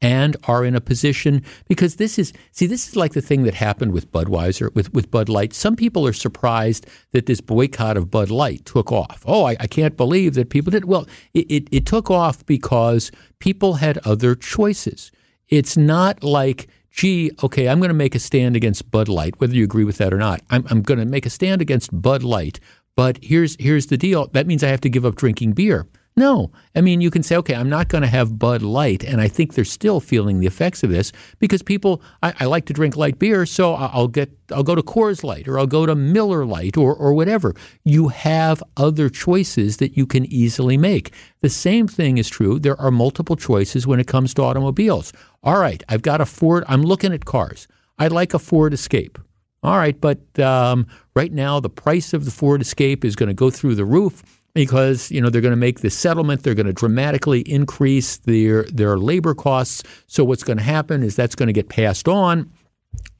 [0.01, 3.53] and are in a position because this is see this is like the thing that
[3.53, 5.53] happened with Budweiser with with Bud Light.
[5.53, 9.23] Some people are surprised that this boycott of Bud Light took off.
[9.25, 10.85] Oh, I, I can't believe that people did.
[10.85, 15.11] Well, it, it, it took off because people had other choices.
[15.47, 19.55] It's not like gee, okay, I'm going to make a stand against Bud Light, whether
[19.55, 20.41] you agree with that or not.
[20.51, 22.59] I'm, I'm going to make a stand against Bud Light,
[22.95, 24.27] but here's here's the deal.
[24.33, 25.87] That means I have to give up drinking beer.
[26.15, 26.51] No.
[26.75, 29.03] I mean, you can say, okay, I'm not going to have Bud Light.
[29.03, 32.65] And I think they're still feeling the effects of this because people, I, I, like
[32.65, 35.87] to drink light beer, so I'll get, I'll go to Coors Light or I'll go
[35.87, 37.55] to Miller Lite or, or whatever.
[37.83, 41.13] You have other choices that you can easily make.
[41.41, 42.59] The same thing is true.
[42.59, 45.13] There are multiple choices when it comes to automobiles.
[45.41, 47.67] All right, I've got a Ford, I'm looking at cars.
[47.97, 49.17] I'd like a Ford Escape.
[49.63, 53.33] All right, but um, right now the price of the Ford Escape is going to
[53.33, 54.21] go through the roof
[54.53, 58.63] because you know they're going to make this settlement they're going to dramatically increase their
[58.63, 59.83] their labor costs.
[60.07, 62.51] So what's going to happen is that's going to get passed on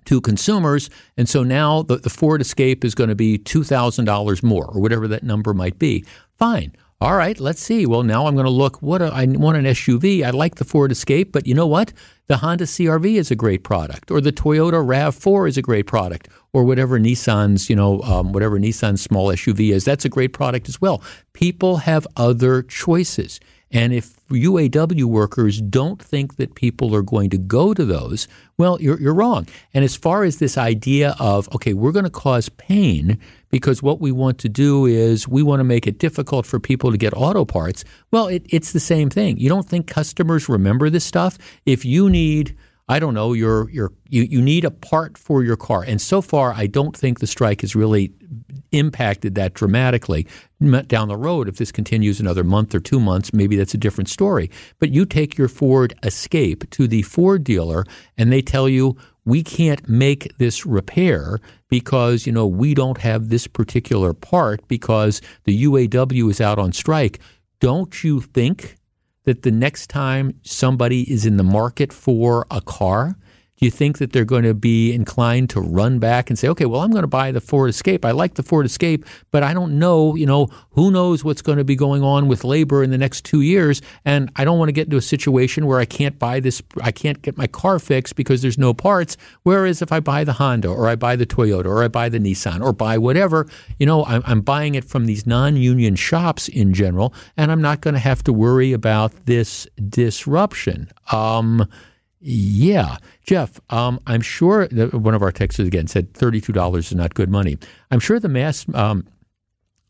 [0.06, 4.66] to consumers and so now the, the Ford Escape is going to be $2,000 more
[4.66, 6.04] or whatever that number might be.
[6.38, 7.86] Fine all right, let's see.
[7.86, 8.82] Well, now I'm going to look.
[8.82, 10.24] What a, I want an SUV.
[10.24, 11.92] I like the Ford Escape, but you know what?
[12.28, 16.30] The Honda CRV is a great product, or the Toyota Rav4 is a great product,
[16.54, 19.84] or whatever Nissan's, you know, um, whatever Nissan's small SUV is.
[19.84, 21.04] That's a great product as well.
[21.34, 23.42] People have other choices.
[23.70, 28.28] And if UAW workers don't think that people are going to go to those,
[28.58, 29.48] well, you're, you're wrong.
[29.74, 33.18] And as far as this idea of, okay, we're going to cause pain
[33.50, 36.92] because what we want to do is we want to make it difficult for people
[36.92, 39.38] to get auto parts, well, it, it's the same thing.
[39.38, 41.38] You don't think customers remember this stuff?
[41.66, 42.56] If you need
[42.88, 45.84] I don't know, you're, you're, you, you need a part for your car.
[45.84, 48.12] And so far, I don't think the strike has really
[48.72, 50.28] impacted that dramatically.
[50.88, 54.10] Down the road, if this continues another month or two months, maybe that's a different
[54.10, 54.52] story.
[54.80, 57.86] But you take your Ford Escape to the Ford dealer
[58.18, 63.30] and they tell you, we can't make this repair because, you know, we don't have
[63.30, 67.20] this particular part because the UAW is out on strike.
[67.60, 68.76] Don't you think
[69.26, 73.18] that the next time somebody is in the market for a car,
[73.64, 76.82] you think that they're going to be inclined to run back and say, okay, well,
[76.82, 78.06] I'm going to buy the Ford Escape.
[78.06, 81.58] I like the Ford Escape, but I don't know, you know, who knows what's going
[81.58, 83.82] to be going on with labor in the next two years.
[84.06, 86.92] And I don't want to get into a situation where I can't buy this, I
[86.92, 89.18] can't get my car fixed because there's no parts.
[89.44, 92.20] Whereas if I buy the Honda or I buy the Toyota or I buy the
[92.20, 93.48] Nissan or buy whatever,
[93.80, 97.62] you know, I'm, I'm buying it from these non union shops in general, and I'm
[97.62, 100.90] not going to have to worry about this disruption.
[101.12, 101.68] Um,
[102.24, 102.98] yeah.
[103.26, 107.58] Jeff, um, I'm sure one of our texters again said $32 is not good money.
[107.92, 109.06] I'm sure the mass um,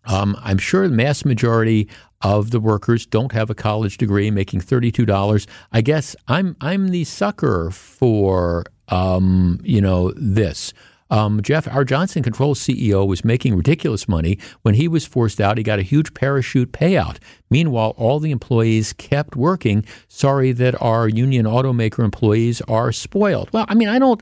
[0.06, 1.88] Um, I'm sure the mass majority
[2.22, 5.48] of the workers don't have a college degree, making thirty-two dollars.
[5.72, 10.74] I guess I'm I'm the sucker for um, you know this.
[11.14, 14.40] Um, Jeff, our Johnson Controls CEO was making ridiculous money.
[14.64, 17.18] When he was forced out, he got a huge parachute payout.
[17.52, 19.86] Meanwhile, all the employees kept working.
[20.08, 23.54] Sorry that our union automaker employees are spoiled.
[23.54, 24.22] Well, I mean, I don't,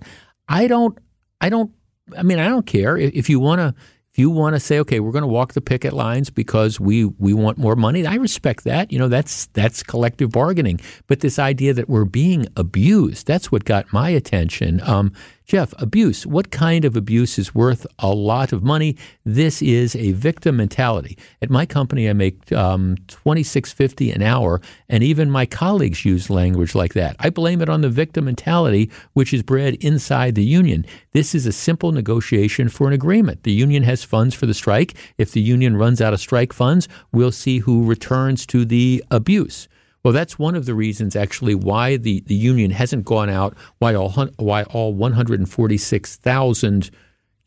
[0.49, 0.97] I don't,
[1.39, 1.71] I don't,
[2.17, 3.73] I mean, I don't care if you want to
[4.11, 7.05] if you want to say, okay, we're going to walk the picket lines because we
[7.05, 8.91] we want more money, I respect that.
[8.91, 10.81] You know, that's that's collective bargaining.
[11.07, 14.81] But this idea that we're being abused, that's what got my attention.
[14.81, 15.13] Um,
[15.51, 16.25] Jeff, abuse.
[16.25, 18.95] What kind of abuse is worth a lot of money?
[19.25, 21.17] This is a victim mentality.
[21.41, 26.05] At my company, I make um, twenty six fifty an hour, and even my colleagues
[26.05, 27.17] use language like that.
[27.19, 30.85] I blame it on the victim mentality, which is bred inside the union.
[31.11, 33.43] This is a simple negotiation for an agreement.
[33.43, 34.93] The union has funds for the strike.
[35.17, 39.67] If the union runs out of strike funds, we'll see who returns to the abuse.
[40.03, 43.93] Well, that's one of the reasons, actually, why the, the union hasn't gone out, why
[43.93, 46.91] all, why all 146,000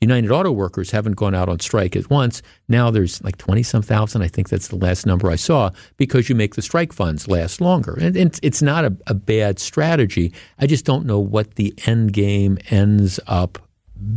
[0.04, 2.42] United Auto Workers haven't gone out on strike at once.
[2.68, 4.22] Now there's like 20 some thousand.
[4.22, 7.60] I think that's the last number I saw because you make the strike funds last
[7.60, 7.96] longer.
[7.98, 10.32] And, and it's not a, a bad strategy.
[10.58, 13.58] I just don't know what the end game ends up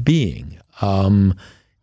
[0.03, 0.59] being.
[0.81, 1.35] Um,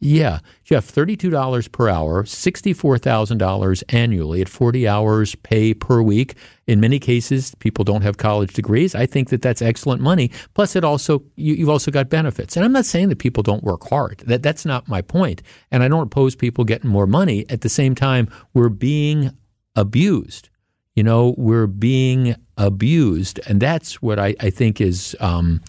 [0.05, 6.35] yeah, Jeff, $32 per hour, $64,000 annually at 40 hours pay per week.
[6.67, 8.95] In many cases, people don't have college degrees.
[8.95, 10.31] I think that that's excellent money.
[10.53, 12.55] Plus, it also you, have also got benefits.
[12.55, 14.23] And I'm not saying that people don't work hard.
[14.27, 15.43] That that's not my point.
[15.71, 17.47] And I don't oppose people getting more money.
[17.49, 19.31] At the same time, we're being
[19.75, 20.51] abused.
[20.95, 25.17] You know, we're being abused, and that's what I, I think is.
[25.19, 25.63] Um,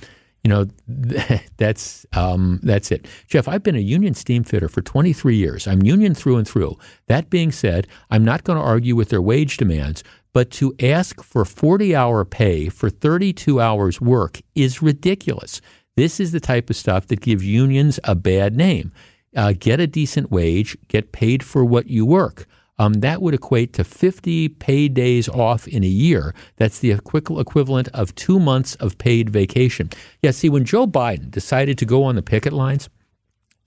[0.46, 0.68] you know,
[1.58, 3.08] that's um, that's it.
[3.28, 5.68] Jeff, I've been a union steam fitter for 23 years.
[5.68, 6.78] I'm union through and through.
[7.08, 11.24] That being said, I'm not going to argue with their wage demands, but to ask
[11.24, 15.62] for 40 hour pay for 32 hours work is ridiculous.
[15.98, 18.92] This is the type of stuff that gives unions a bad name.
[19.36, 22.46] Uh, get a decent wage, get paid for what you work
[22.78, 26.34] um, that would equate to 50 paid days off in a year.
[26.58, 29.90] That's the equivalent of two months of paid vacation.
[30.22, 32.90] Yeah, see, when Joe Biden decided to go on the picket lines,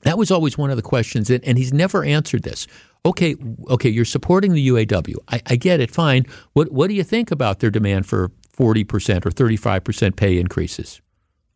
[0.03, 2.67] that was always one of the questions, and he's never answered this.
[3.05, 3.37] Okay,
[3.71, 5.15] okay, you're supporting the UAW.
[5.29, 6.25] I, I get it, fine.
[6.53, 11.01] What what do you think about their demand for 40% or 35% pay increases?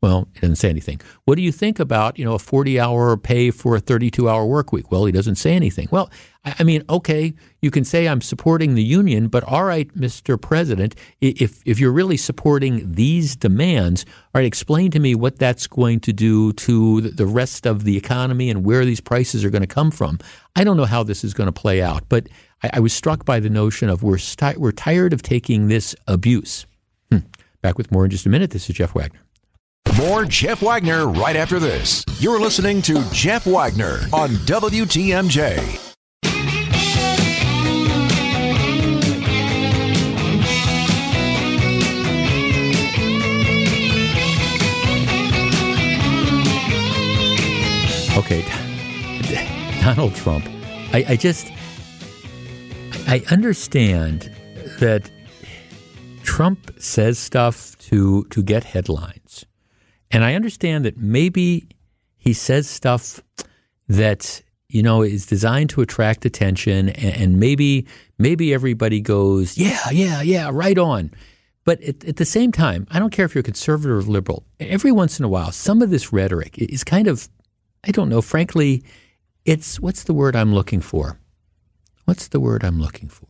[0.00, 1.00] Well, he doesn't say anything.
[1.24, 4.44] What do you think about, you know, a 40 hour pay for a 32 hour
[4.44, 4.90] work week?
[4.90, 5.88] Well, he doesn't say anything.
[5.92, 6.10] Well,
[6.44, 10.40] I mean, okay, you can say I'm supporting the union, but all right, Mr.
[10.40, 15.68] President, if, if you're really supporting these demands, all right, explain to me what that's
[15.68, 19.62] going to do to the rest of the economy and where these prices are going
[19.62, 20.18] to come from.
[20.56, 22.28] I don't know how this is going to play out, but
[22.64, 25.94] I, I was struck by the notion of we're, sti- we're tired of taking this
[26.08, 26.66] abuse.
[27.12, 27.18] Hmm.
[27.60, 28.50] Back with more in just a minute.
[28.50, 29.20] This is Jeff Wagner.
[29.96, 32.04] More Jeff Wagner right after this.
[32.18, 35.91] You're listening to Jeff Wagner on WTMJ.
[48.16, 48.44] Okay,
[49.82, 50.44] Donald Trump.
[50.92, 51.50] I, I just,
[53.08, 54.30] I understand
[54.80, 55.10] that
[56.22, 59.44] Trump says stuff to to get headlines.
[60.10, 61.68] And I understand that maybe
[62.18, 63.20] he says stuff
[63.88, 67.86] that you know is designed to attract attention, and, and maybe
[68.18, 71.10] maybe everybody goes, yeah, yeah, yeah, right on.
[71.64, 74.44] But at, at, the same time, I don't care if you're a conservative or liberal.
[74.58, 77.28] Every once in a while, some of this rhetoric is kind of,
[77.84, 78.84] I don't know, frankly,
[79.44, 81.18] it's what's the word I'm looking for?
[82.04, 83.28] What's the word I'm looking for?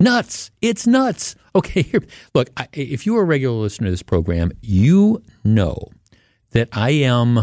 [0.00, 0.50] Nuts.
[0.60, 1.36] It's nuts.
[1.56, 2.02] Okay, here,
[2.34, 5.86] look, I, if you are a regular listener to this program, you know
[6.50, 7.38] that I am,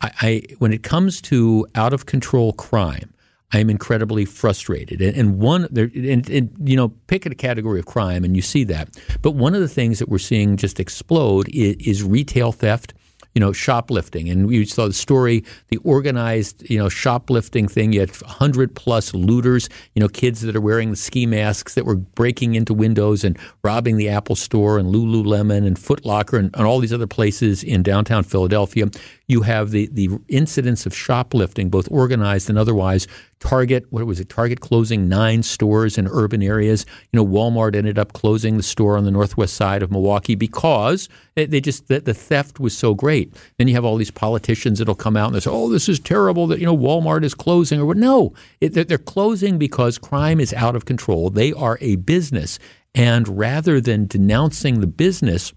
[0.00, 3.12] I, I when it comes to out of control crime,
[3.52, 5.02] I am incredibly frustrated.
[5.02, 8.40] And, and one, there, and, and, you know, pick a category of crime, and you
[8.40, 8.98] see that.
[9.20, 12.94] But one of the things that we're seeing just explode is, is retail theft
[13.34, 14.28] you know, shoplifting.
[14.28, 17.92] And we saw the story, the organized, you know, shoplifting thing.
[17.92, 21.84] You had 100 plus looters, you know, kids that are wearing the ski masks that
[21.84, 26.54] were breaking into windows and robbing the Apple store and Lululemon and Foot Locker and,
[26.54, 28.86] and all these other places in downtown Philadelphia.
[29.28, 33.06] You have the, the incidents of shoplifting, both organized and otherwise.
[33.40, 34.30] Target, what was it?
[34.30, 36.86] Target closing nine stores in urban areas.
[37.12, 41.10] You know, Walmart ended up closing the store on the northwest side of Milwaukee because
[41.34, 43.34] they just the, the theft was so great.
[43.58, 46.00] Then you have all these politicians that'll come out and they say, "Oh, this is
[46.00, 47.94] terrible that you know Walmart is closing." Or?
[47.94, 51.28] No, it, they're closing because crime is out of control.
[51.28, 52.58] They are a business,
[52.94, 55.52] and rather than denouncing the business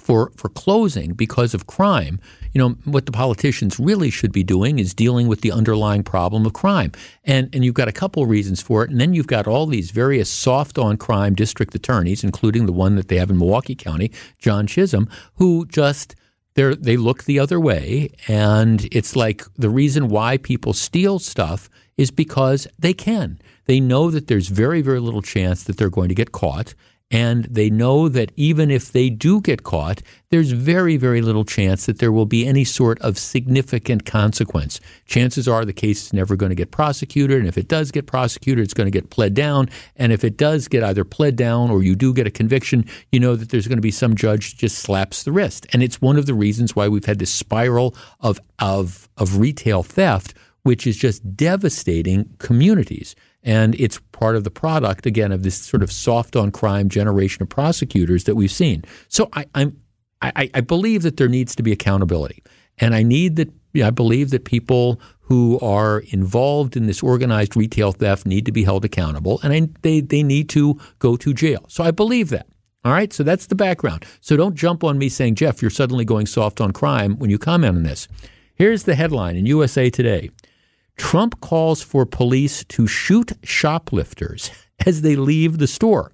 [0.00, 2.20] for, for closing because of crime,
[2.52, 6.44] you know, what the politicians really should be doing is dealing with the underlying problem
[6.44, 6.92] of crime.
[7.24, 8.90] And, and you've got a couple reasons for it.
[8.90, 12.96] And then you've got all these various soft on crime district attorneys, including the one
[12.96, 16.14] that they have in Milwaukee County, John Chisholm, who just
[16.54, 18.10] they they look the other way.
[18.28, 23.40] And it's like the reason why people steal stuff is because they can.
[23.66, 26.74] They know that there's very, very little chance that they're going to get caught.
[27.12, 30.00] And they know that even if they do get caught,
[30.30, 34.80] there's very, very little chance that there will be any sort of significant consequence.
[35.04, 37.38] Chances are the case is never going to get prosecuted.
[37.38, 39.68] And if it does get prosecuted, it's going to get pled down.
[39.96, 43.20] And if it does get either pled down or you do get a conviction, you
[43.20, 45.66] know that there's going to be some judge just slaps the wrist.
[45.74, 49.82] And it's one of the reasons why we've had this spiral of, of, of retail
[49.82, 50.32] theft,
[50.62, 53.14] which is just devastating communities.
[53.42, 57.42] And it's part of the product, again, of this sort of soft on crime generation
[57.42, 58.84] of prosecutors that we've seen.
[59.08, 59.76] So I, I'm,
[60.20, 62.42] I, I believe that there needs to be accountability.
[62.78, 67.92] And I need that I believe that people who are involved in this organized retail
[67.92, 71.64] theft need to be held accountable and I, they, they need to go to jail.
[71.68, 72.46] So I believe that.
[72.84, 73.12] All right.
[73.12, 74.04] So that's the background.
[74.20, 77.38] So don't jump on me saying, Jeff, you're suddenly going soft on crime when you
[77.38, 78.08] comment on this.
[78.56, 80.30] Here's the headline in USA Today
[80.96, 84.50] Trump calls for police to shoot shoplifters
[84.86, 86.12] as they leave the store.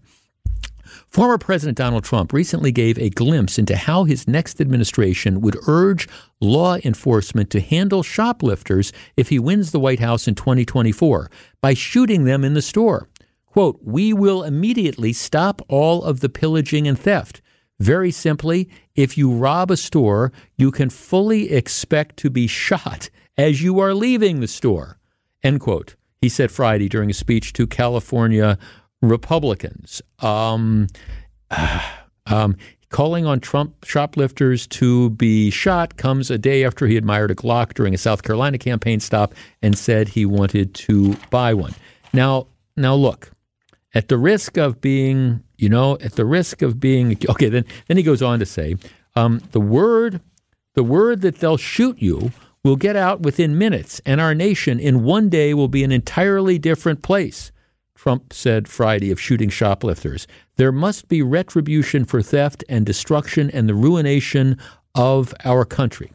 [1.09, 6.07] Former President Donald Trump recently gave a glimpse into how his next administration would urge
[6.41, 11.31] law enforcement to handle shoplifters if he wins the White House in 2024
[11.63, 13.09] by shooting them in the store.
[13.47, 17.41] Quote, We will immediately stop all of the pillaging and theft.
[17.81, 23.09] Very simply, if you rob a store, you can fully expect to be shot
[23.39, 24.99] as you are leaving the store.
[25.43, 25.95] End quote.
[26.21, 28.59] He said Friday during a speech to California
[29.01, 30.03] Republicans.
[30.19, 30.89] Um,
[32.27, 32.57] um,
[32.91, 37.75] calling on Trump shoplifters to be shot comes a day after he admired a Glock
[37.75, 41.75] during a South Carolina campaign stop and said he wanted to buy one.
[42.13, 43.31] Now, now look,
[43.95, 47.97] at the risk of being, you know, at the risk of being okay, then then
[47.97, 48.77] he goes on to say,
[49.15, 50.21] um, the word,
[50.75, 52.33] the word that they'll shoot you
[52.69, 56.59] will get out within minutes, and our nation in one day will be an entirely
[56.59, 57.51] different place.
[57.95, 60.27] Trump said Friday of shooting shoplifters.
[60.57, 64.59] There must be retribution for theft and destruction and the ruination
[64.95, 66.13] of our country.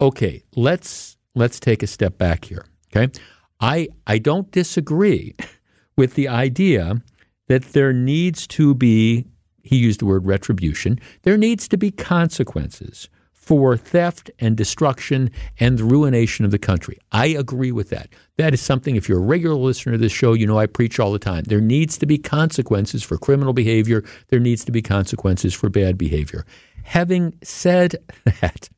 [0.00, 2.66] Okay, let's let's take a step back here.
[2.94, 3.12] Okay?
[3.60, 5.34] I I don't disagree
[5.96, 7.02] with the idea
[7.46, 9.24] that there needs to be
[9.62, 10.98] he used the word retribution.
[11.22, 13.08] There needs to be consequences
[13.50, 15.28] for theft and destruction
[15.58, 16.96] and the ruination of the country.
[17.10, 18.08] I agree with that.
[18.36, 21.00] That is something, if you're a regular listener to this show, you know I preach
[21.00, 21.42] all the time.
[21.42, 25.98] There needs to be consequences for criminal behavior, there needs to be consequences for bad
[25.98, 26.46] behavior.
[26.84, 27.96] Having said
[28.40, 28.68] that,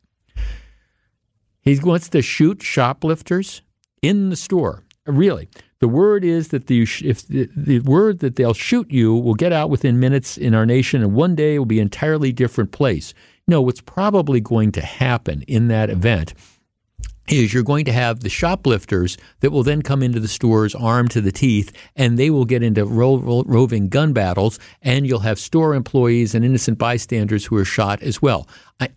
[1.61, 3.61] he wants to shoot shoplifters
[4.01, 4.85] in the store.
[5.05, 5.51] Really.
[5.81, 9.53] The word is that the if the, the, word that they'll shoot you will get
[9.53, 12.73] out within minutes in our nation, and one day it will be an entirely different
[12.73, 13.13] place.
[13.47, 16.35] No, what's probably going to happen in that event
[17.29, 21.11] is you're going to have the shoplifters that will then come into the stores armed
[21.13, 25.21] to the teeth and they will get into ro- ro- roving gun battles and you'll
[25.21, 28.49] have store employees and innocent bystanders who are shot as well.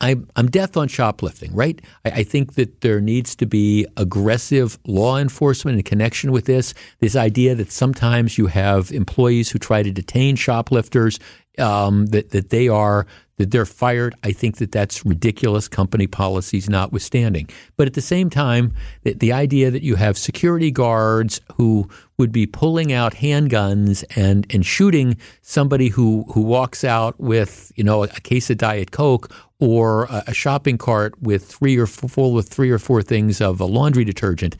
[0.01, 1.79] I, am death on shoplifting, right?
[2.03, 6.73] I, I, think that there needs to be aggressive law enforcement in connection with this.
[6.99, 11.19] This idea that sometimes you have employees who try to detain shoplifters,
[11.59, 13.05] um, that, that they are
[13.37, 14.15] that they're fired.
[14.23, 17.49] I think that that's ridiculous, company policies notwithstanding.
[17.75, 22.31] But at the same time, the, the, idea that you have security guards who would
[22.31, 28.03] be pulling out handguns and, and shooting somebody who, who walks out with, you know,
[28.03, 29.29] a case of Diet Coke
[29.59, 33.41] or a, a shopping cart with three or four, full with three or four things
[33.41, 34.55] of a laundry detergent.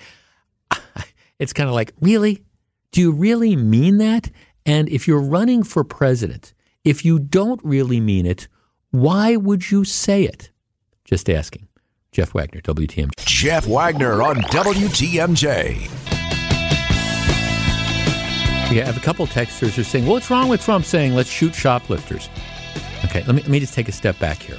[1.38, 2.44] It's kind of like, really?
[2.92, 4.32] Do you really mean that?
[4.66, 6.54] And if you're running for president,
[6.86, 8.48] if you don't really mean it,
[8.92, 10.52] why would you say it?
[11.04, 11.68] Just asking.
[12.12, 13.12] Jeff Wagner, WTMJ.
[13.26, 15.90] Jeff Wagner on WTMJ.
[18.70, 21.30] We have a couple texters who are saying, well, what's wrong with Trump saying let's
[21.30, 22.30] shoot shoplifters?
[23.04, 24.58] Okay, let me, let me just take a step back here.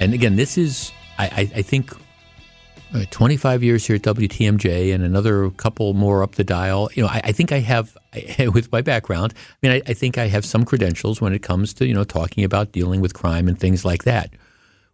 [0.00, 1.92] And again, this is I, I, I think
[2.94, 6.90] uh, 25 years here at WTMJ and another couple more up the dial.
[6.94, 7.96] You know, I, I think I have,
[8.52, 11.72] with my background, I mean, I, I, think I have some credentials when it comes
[11.74, 14.30] to, you know, talking about dealing with crime and things like that.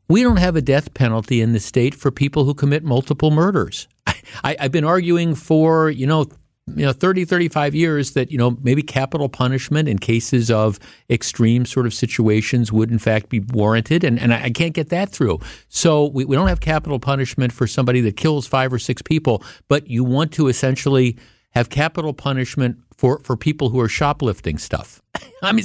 [0.09, 3.89] We don't have a death penalty in the state for people who commit multiple murders.
[4.45, 6.27] I, have been arguing for, you know,
[6.77, 10.79] you know 30 35 years that you know maybe capital punishment in cases of
[11.11, 15.11] extreme sort of situations would in fact be warranted and, and I can't get that
[15.11, 15.41] through.
[15.69, 19.43] So we, we don't have capital punishment for somebody that kills five or six people
[19.69, 21.17] but you want to essentially
[21.51, 25.01] have capital punishment for, for people who are shoplifting stuff.
[25.43, 25.65] I mean,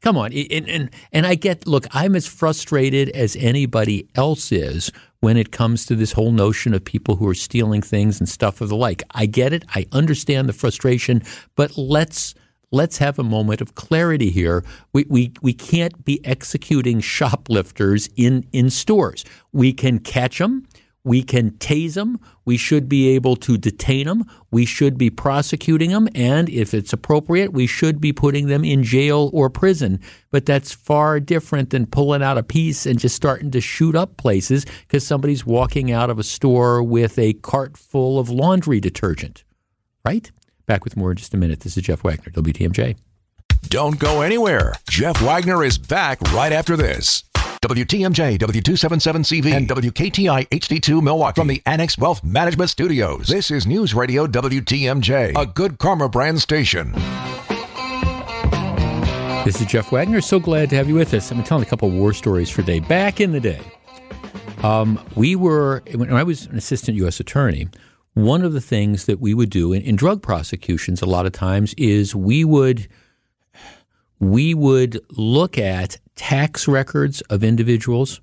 [0.00, 0.32] come on.
[0.32, 4.90] And, and, and I get, look, I'm as frustrated as anybody else is
[5.20, 8.62] when it comes to this whole notion of people who are stealing things and stuff
[8.62, 9.02] of the like.
[9.10, 9.64] I get it.
[9.74, 11.22] I understand the frustration,
[11.54, 12.34] but let's
[12.72, 14.64] let's have a moment of clarity here.
[14.92, 19.24] We, we, we can't be executing shoplifters in, in stores.
[19.52, 20.68] We can catch them.
[21.02, 22.20] We can tase them.
[22.44, 24.24] We should be able to detain them.
[24.50, 26.08] We should be prosecuting them.
[26.14, 30.00] And if it's appropriate, we should be putting them in jail or prison.
[30.30, 34.18] But that's far different than pulling out a piece and just starting to shoot up
[34.18, 39.44] places because somebody's walking out of a store with a cart full of laundry detergent.
[40.04, 40.30] Right?
[40.66, 41.60] Back with more in just a minute.
[41.60, 42.96] This is Jeff Wagner, WTMJ.
[43.68, 44.74] Don't go anywhere.
[44.88, 47.24] Jeff Wagner is back right after this.
[47.62, 53.26] WTMJ, W277CV, and WKTI HD2 Milwaukee from the Annex Wealth Management Studios.
[53.26, 56.92] This is News Radio WTMJ, a good karma brand station.
[59.44, 60.22] This is Jeff Wagner.
[60.22, 61.30] So glad to have you with us.
[61.30, 62.80] I'm telling a couple war stories for today.
[62.80, 63.60] Back in the day,
[64.62, 67.20] um, we were, when I was an assistant U.S.
[67.20, 67.68] attorney,
[68.14, 71.32] one of the things that we would do in, in drug prosecutions a lot of
[71.32, 72.88] times is we would
[74.18, 78.20] we would look at tax records of individuals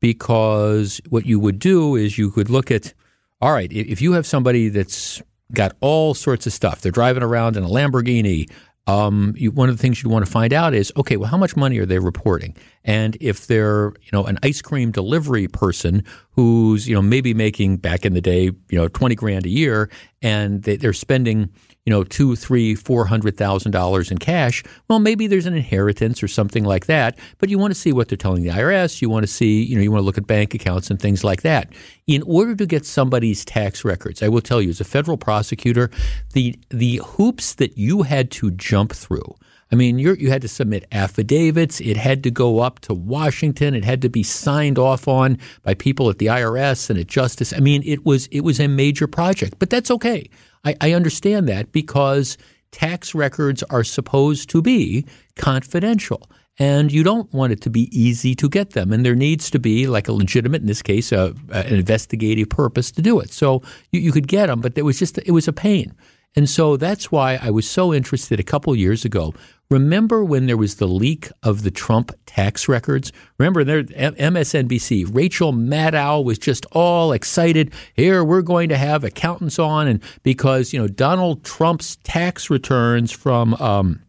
[0.00, 2.94] because what you would do is you could look at
[3.42, 5.20] all right, if you have somebody that's
[5.52, 8.50] got all sorts of stuff, they're driving around in a Lamborghini.
[8.86, 11.36] Um, you, one of the things you'd want to find out is okay, well, how
[11.36, 12.56] much money are they reporting?
[12.82, 17.76] And if they're you know an ice cream delivery person who's you know maybe making
[17.76, 19.90] back in the day you know twenty grand a year,
[20.22, 21.50] and they, they're spending
[21.84, 26.22] you know, two, three, four hundred thousand dollars in cash, well, maybe there's an inheritance
[26.22, 27.18] or something like that.
[27.38, 29.02] But you want to see what they're telling the IRS.
[29.02, 31.22] You want to see, you know, you want to look at bank accounts and things
[31.22, 31.72] like that.
[32.06, 35.90] In order to get somebody's tax records, I will tell you, as a federal prosecutor,
[36.32, 39.36] the the hoops that you had to jump through.
[39.72, 41.80] I mean, you had to submit affidavits.
[41.80, 43.74] It had to go up to Washington.
[43.74, 47.52] It had to be signed off on by people at the IRS and at Justice.
[47.52, 50.30] I mean, it was it was a major project, but that's okay.
[50.64, 52.38] I, I understand that because
[52.70, 56.28] tax records are supposed to be confidential
[56.58, 58.92] and you don't want it to be easy to get them.
[58.92, 63.02] And there needs to be, like a legitimate, in this case, an investigative purpose to
[63.02, 63.32] do it.
[63.32, 65.94] So you, you, could get them, but it was just it was a pain.
[66.36, 69.34] And so that's why I was so interested a couple years ago.
[69.70, 73.12] Remember when there was the leak of the Trump tax records?
[73.38, 77.72] Remember there MSNBC, Rachel Maddow was just all excited.
[77.94, 83.10] Here we're going to have accountants on and because, you know, Donald Trump's tax returns
[83.10, 84.02] from um,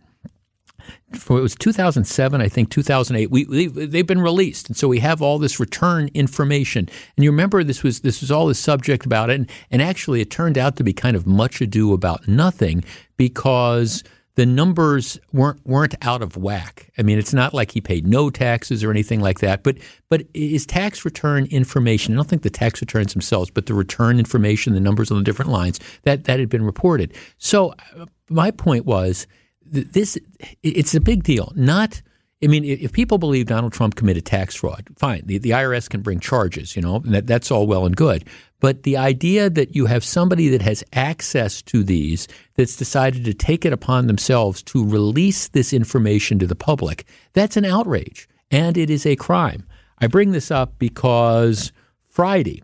[1.14, 3.32] for it was 2007, I think 2008.
[3.32, 6.90] We, we, they've been released, and so we have all this return information.
[7.16, 10.22] And you remember this was this was all the subject about it, and, and actually
[10.22, 12.84] it turned out to be kind of much ado about nothing
[13.18, 14.04] because
[14.36, 16.92] the numbers weren't weren't out of whack.
[16.98, 19.64] I mean, it's not like he paid no taxes or anything like that.
[19.64, 19.78] But
[20.10, 24.20] but his tax return information, I don't think the tax returns themselves, but the return
[24.20, 27.14] information, the numbers on the different lines that that had been reported.
[27.38, 29.26] So uh, my point was
[29.66, 30.18] this
[30.64, 31.52] it's a big deal.
[31.56, 32.02] Not
[32.44, 35.24] I mean, if people believe Donald Trump committed tax fraud, fine.
[35.26, 38.26] The, the IRS can bring charges, you know, that, that's all well and good.
[38.60, 43.34] But the idea that you have somebody that has access to these that's decided to
[43.34, 48.78] take it upon themselves to release this information to the public, that's an outrage and
[48.78, 49.66] it is a crime.
[50.00, 51.72] I bring this up because
[52.08, 52.64] Friday,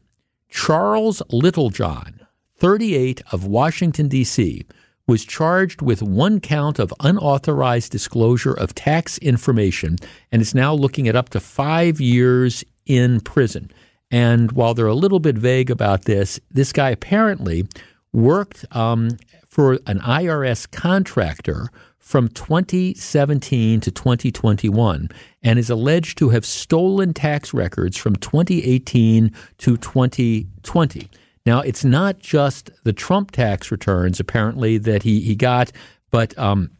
[0.49, 2.25] Charles Littlejohn,
[2.57, 4.65] 38 of Washington, D.C.,
[5.11, 9.97] was charged with one count of unauthorized disclosure of tax information
[10.31, 13.69] and is now looking at up to five years in prison.
[14.09, 17.67] And while they're a little bit vague about this, this guy apparently
[18.13, 19.17] worked um,
[19.49, 21.69] for an IRS contractor
[21.99, 25.09] from 2017 to 2021
[25.43, 31.09] and is alleged to have stolen tax records from 2018 to 2020.
[31.45, 35.71] Now, it's not just the Trump tax returns, apparently, that he, he got,
[36.11, 36.71] but um,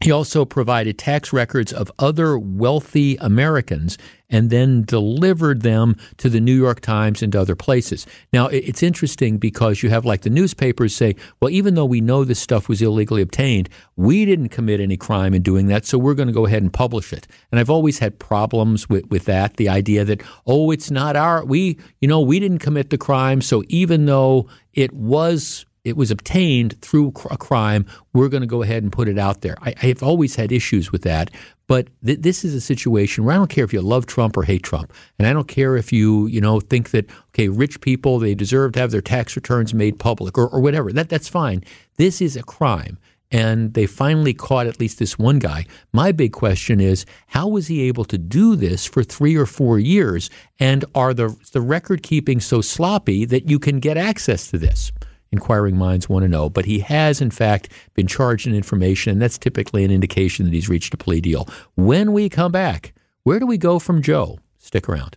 [0.00, 3.96] He also provided tax records of other wealthy Americans
[4.28, 8.06] and then delivered them to the New York Times and to other places.
[8.32, 12.24] Now, it's interesting because you have like the newspapers say, well, even though we know
[12.24, 16.14] this stuff was illegally obtained, we didn't commit any crime in doing that, so we're
[16.14, 17.26] going to go ahead and publish it.
[17.50, 21.44] And I've always had problems with, with that, the idea that, oh, it's not our,
[21.44, 26.10] we, you know, we didn't commit the crime, so even though it was it was
[26.10, 29.56] obtained through a crime, we're going to go ahead and put it out there.
[29.60, 31.30] I, I have always had issues with that,
[31.66, 34.42] but th- this is a situation where I don't care if you love Trump or
[34.42, 38.18] hate Trump, and I don't care if you you know think that okay, rich people
[38.18, 40.92] they deserve to have their tax returns made public or, or whatever.
[40.92, 41.62] That that's fine.
[41.96, 42.98] This is a crime.
[43.30, 45.66] And they finally caught at least this one guy.
[45.92, 49.80] My big question is, how was he able to do this for three or four
[49.80, 50.30] years?
[50.60, 54.92] And are the the record keeping so sloppy that you can get access to this?
[55.34, 56.48] Inquiring minds want to know.
[56.48, 60.54] But he has, in fact, been charged in information, and that's typically an indication that
[60.54, 61.46] he's reached a plea deal.
[61.74, 62.94] When we come back,
[63.24, 64.38] where do we go from Joe?
[64.58, 65.16] Stick around.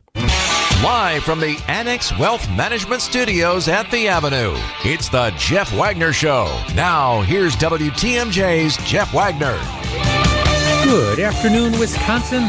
[0.84, 4.54] Live from the Annex Wealth Management Studios at the Avenue,
[4.84, 6.46] it's the Jeff Wagner Show.
[6.76, 9.58] Now, here's WTMJ's Jeff Wagner.
[10.84, 12.44] Good afternoon, Wisconsin.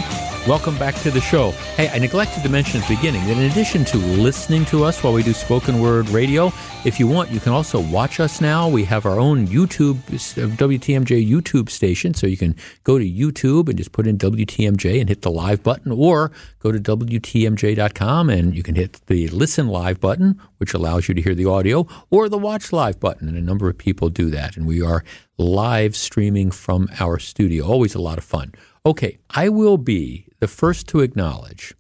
[0.49, 1.51] Welcome back to the show.
[1.77, 5.05] Hey, I neglected to mention at the beginning that in addition to listening to us
[5.05, 6.51] while we do spoken word radio,
[6.87, 8.67] if you want, you can also watch us now.
[8.67, 13.77] We have our own YouTube, WTMJ YouTube station, so you can go to YouTube and
[13.77, 18.63] just put in WTMJ and hit the live button, or go to WTMJ.com and you
[18.63, 22.39] can hit the listen live button, which allows you to hear the audio, or the
[22.39, 23.29] watch live button.
[23.29, 24.57] And a number of people do that.
[24.57, 25.05] And we are
[25.37, 27.67] live streaming from our studio.
[27.67, 28.55] Always a lot of fun.
[28.87, 31.75] Okay, I will be the first to acknowledge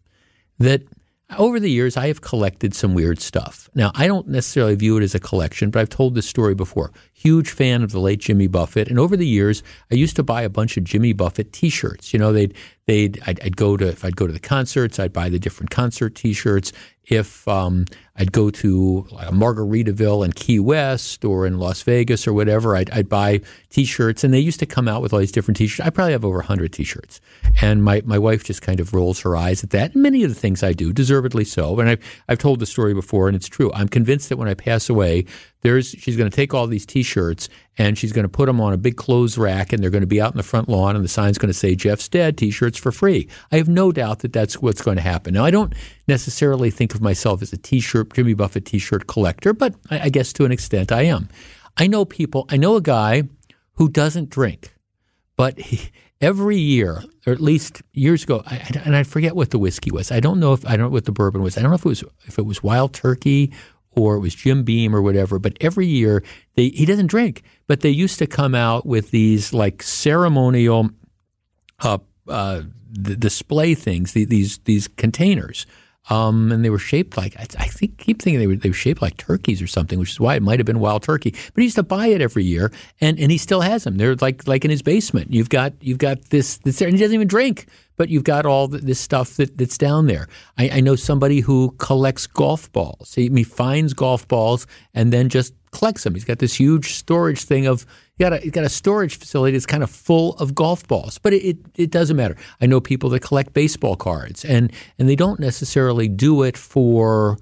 [0.58, 0.82] that
[1.36, 3.68] over the years, I have collected some weird stuff.
[3.74, 6.90] Now, I don't necessarily view it as a collection, but I've told this story before.
[7.20, 10.42] Huge fan of the late Jimmy Buffett, and over the years, I used to buy
[10.42, 12.12] a bunch of Jimmy Buffett T-shirts.
[12.12, 12.54] You know, they'd
[12.86, 15.70] they'd I'd, I'd go to if I'd go to the concerts, I'd buy the different
[15.70, 16.72] concert T-shirts.
[17.10, 17.86] If um,
[18.16, 22.90] I'd go to like Margaritaville in Key West or in Las Vegas or whatever, I'd,
[22.90, 23.40] I'd buy
[23.70, 25.86] T-shirts, and they used to come out with all these different T-shirts.
[25.86, 27.20] I probably have over hundred T-shirts,
[27.62, 29.94] and my, my wife just kind of rolls her eyes at that.
[29.94, 31.80] And many of the things I do, deservedly so.
[31.80, 33.72] And I've I've told the story before, and it's true.
[33.72, 35.24] I'm convinced that when I pass away,
[35.62, 38.72] there's she's going to take all these T-shirts and she's going to put them on
[38.72, 41.04] a big clothes rack, and they're going to be out in the front lawn, and
[41.04, 43.28] the sign's going to say "Jeff's dead." T-shirts for free.
[43.50, 45.34] I have no doubt that that's what's going to happen.
[45.34, 45.74] Now, I don't
[46.06, 50.32] necessarily think of myself as a T-shirt Jimmy Buffett T-shirt collector, but I, I guess
[50.34, 51.28] to an extent I am.
[51.76, 52.46] I know people.
[52.50, 53.24] I know a guy
[53.74, 54.74] who doesn't drink,
[55.36, 55.90] but he,
[56.20, 60.10] every year, or at least years ago, I, and I forget what the whiskey was.
[60.10, 61.56] I don't know if I don't know what the bourbon was.
[61.56, 63.52] I don't know if it was if it was Wild Turkey
[63.96, 65.38] or it was Jim Beam or whatever.
[65.38, 66.22] But every year,
[66.54, 70.90] they, he doesn't drink, but they used to come out with these like ceremonial
[71.80, 71.98] uh,
[72.28, 72.62] uh,
[72.92, 75.66] display things, these these containers.
[76.10, 78.74] Um, and they were shaped like I, I, think keep thinking they were they were
[78.74, 81.30] shaped like turkeys or something, which is why it might have been wild turkey.
[81.30, 83.98] But he used to buy it every year, and, and he still has them.
[83.98, 85.32] They're like like in his basement.
[85.32, 87.66] You've got you've got this, this and he doesn't even drink
[87.98, 90.28] but you've got all this stuff that, that's down there.
[90.56, 93.12] I, I, know somebody who collects golf balls.
[93.14, 96.14] He, he, finds golf balls and then just collects them.
[96.14, 97.84] He's got this huge storage thing of
[98.18, 101.18] got a, he got a storage facility that's kind of full of golf balls.
[101.18, 102.36] But it, it, it doesn't matter.
[102.60, 107.38] I know people that collect baseball cards and and they don't necessarily do it for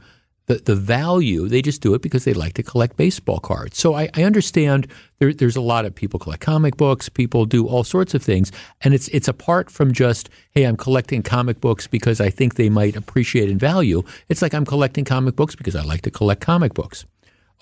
[0.46, 1.48] the, the value.
[1.48, 3.78] They just do it because they like to collect baseball cards.
[3.78, 4.86] So I, I understand
[5.18, 8.52] there, there's a lot of people collect comic books, people do all sorts of things.
[8.80, 12.70] And it's, it's apart from just, hey, I'm collecting comic books because I think they
[12.70, 14.02] might appreciate in value.
[14.28, 17.04] It's like I'm collecting comic books because I like to collect comic books.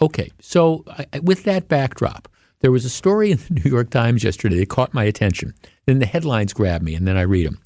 [0.00, 2.28] Okay, so I, with that backdrop,
[2.64, 5.52] there was a story in the New York Times yesterday that caught my attention.
[5.84, 7.60] Then the headlines grab me, and then I read them.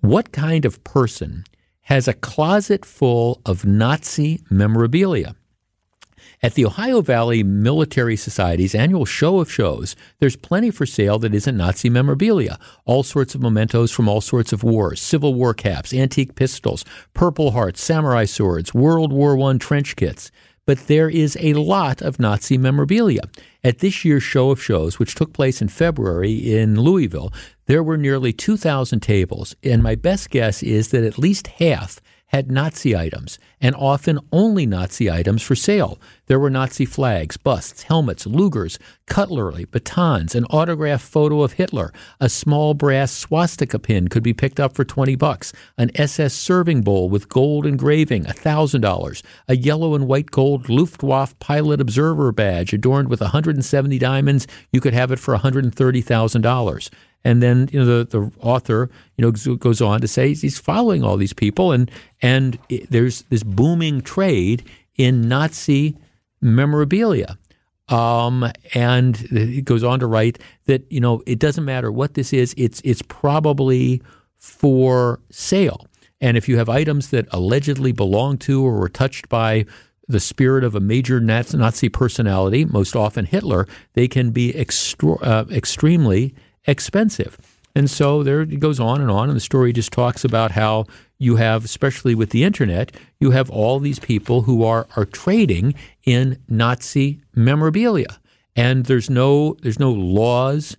[0.00, 1.44] What kind of person
[1.82, 5.36] has a closet full of Nazi memorabilia.
[6.42, 11.34] At the Ohio Valley Military Society's annual show of shows, there's plenty for sale that
[11.34, 12.58] isn't Nazi memorabilia.
[12.86, 16.82] All sorts of mementos from all sorts of wars, Civil War caps, antique pistols,
[17.12, 20.30] Purple Hearts, samurai swords, World War I trench kits
[20.66, 23.22] but there is a lot of Nazi memorabilia.
[23.62, 27.32] At this year's show of shows, which took place in February in Louisville,
[27.66, 32.00] there were nearly 2,000 tables, and my best guess is that at least half
[32.34, 36.00] had Nazi items, and often only Nazi items for sale.
[36.26, 42.28] There were Nazi flags, busts, helmets, Lugers, cutlery, batons, an autographed photo of Hitler, a
[42.28, 47.08] small brass swastika pin could be picked up for 20 bucks, an SS serving bowl
[47.08, 53.20] with gold engraving, $1,000, a yellow and white gold Luftwaffe pilot observer badge adorned with
[53.20, 56.90] 170 diamonds, you could have it for $130,000.
[57.24, 61.02] And then you know the, the author you know goes on to say he's following
[61.02, 61.90] all these people and
[62.20, 64.64] and it, there's this booming trade
[64.96, 65.96] in Nazi
[66.40, 67.38] memorabilia.
[67.88, 72.32] Um, and he goes on to write that you know it doesn't matter what this
[72.32, 74.02] is; it's it's probably
[74.38, 75.86] for sale.
[76.20, 79.66] And if you have items that allegedly belong to or were touched by
[80.08, 85.44] the spirit of a major Nazi personality, most often Hitler, they can be extra, uh,
[85.50, 86.34] extremely
[86.66, 87.38] expensive.
[87.74, 90.86] And so there it goes on and on, and the story just talks about how
[91.18, 95.74] you have, especially with the internet, you have all these people who are are trading
[96.04, 98.20] in Nazi memorabilia,
[98.54, 100.76] and there's no there's no laws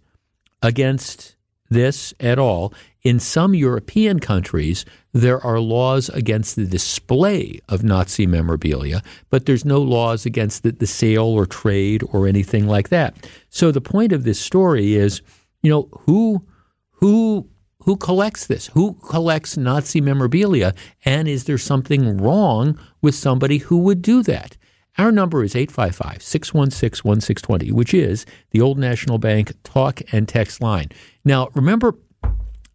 [0.62, 1.36] against
[1.70, 2.74] this at all.
[3.04, 9.66] In some European countries, there are laws against the display of Nazi memorabilia, but there's
[9.66, 13.16] no laws against the, the sale or trade or anything like that.
[13.50, 15.22] So the point of this story is
[15.66, 16.46] you know, who
[16.92, 18.68] who who collects this?
[18.68, 20.74] Who collects Nazi memorabilia?
[21.04, 24.58] And is there something wrong with somebody who would do that?
[24.98, 30.62] Our number is 855 616 1620, which is the Old National Bank talk and text
[30.62, 30.90] line.
[31.26, 31.96] Now, remember,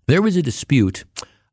[0.06, 1.04] there was a dispute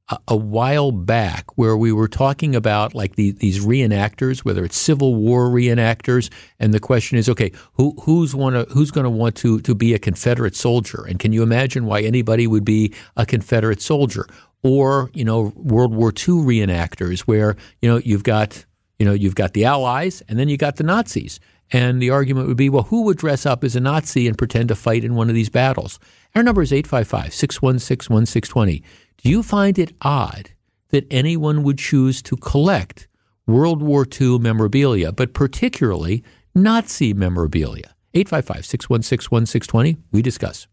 [0.10, 4.78] a, a while back where we were talking about like the, these reenactors, whether it's
[4.78, 9.36] Civil War reenactors, and the question is, okay, who, who's wanna, who's going to want
[9.38, 11.06] to to be a Confederate soldier?
[11.08, 14.28] And can you imagine why anybody would be a Confederate soldier?
[14.64, 18.66] Or you know, World War II reenactors, where you know you've got
[18.98, 21.40] you know you've got the Allies and then you got the Nazis.
[21.72, 24.70] And the argument would be, well, who would dress up as a Nazi and pretend
[24.70, 26.00] to fight in one of these battles?
[26.36, 28.84] Our number is 855 616 1620.
[29.18, 30.52] Do you find it odd
[30.90, 33.08] that anyone would choose to collect
[33.46, 36.24] World War II memorabilia, but particularly
[36.56, 37.96] Nazi memorabilia?
[38.14, 39.32] 855 616
[39.62, 39.98] 1620.
[40.12, 40.68] We discuss.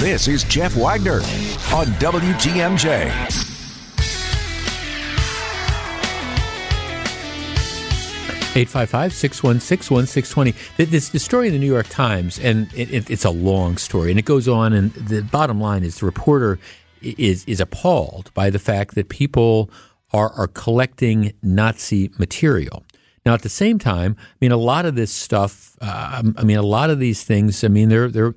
[0.00, 1.20] This is Jeff Wagner
[1.72, 3.53] on WTMJ.
[8.56, 10.86] 855 616 1620.
[10.90, 14.10] This the story in the New York Times, and it, it, it's a long story,
[14.10, 14.72] and it goes on.
[14.72, 16.60] And the bottom line is the reporter
[17.02, 19.70] is is appalled by the fact that people
[20.12, 22.84] are are collecting Nazi material.
[23.26, 25.76] Now, at the same time, I mean, a lot of this stuff.
[25.80, 27.64] Uh, I mean, a lot of these things.
[27.64, 28.34] I mean, they're they're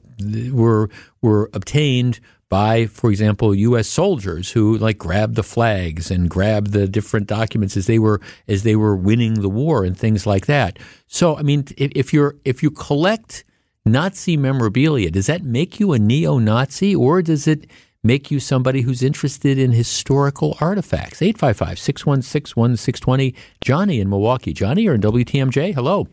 [0.52, 0.90] were
[1.22, 2.20] were obtained
[2.50, 3.88] by, for example, U.S.
[3.88, 8.64] soldiers who like grabbed the flags and grabbed the different documents as they were as
[8.64, 10.80] they were winning the war and things like that.
[11.08, 13.44] So, I mean, if, if you're if you collect
[13.86, 17.68] Nazi memorabilia, does that make you a neo-Nazi, or does it
[18.04, 21.22] make you somebody who's interested in historical artifacts.
[21.22, 23.36] 855 616 1620.
[23.62, 24.54] Johnny in Milwaukee.
[24.54, 25.76] Johnny, you're in WTMJ.
[25.76, 26.08] Hello.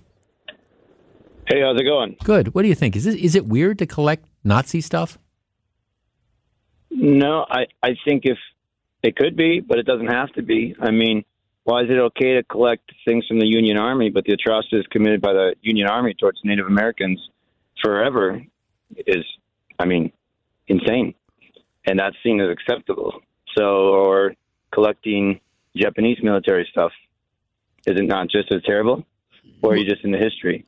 [1.46, 2.16] Hey, how's it going?
[2.24, 2.54] Good.
[2.54, 2.96] What do you think?
[2.96, 5.18] Is, this, is it weird to collect Nazi stuff?
[6.94, 8.38] No, I, I think if
[9.02, 10.74] it could be, but it doesn't have to be.
[10.80, 11.24] I mean,
[11.64, 15.20] why is it okay to collect things from the Union Army, but the atrocities committed
[15.20, 17.20] by the Union Army towards Native Americans
[17.82, 18.42] forever
[19.06, 19.24] is,
[19.78, 20.12] I mean,
[20.68, 21.14] insane
[21.86, 23.20] and that's seen as acceptable.
[23.56, 24.34] So, or
[24.72, 25.40] collecting
[25.76, 26.92] Japanese military stuff,
[27.86, 29.04] is it not just as terrible?
[29.62, 30.66] Or are you just in the history?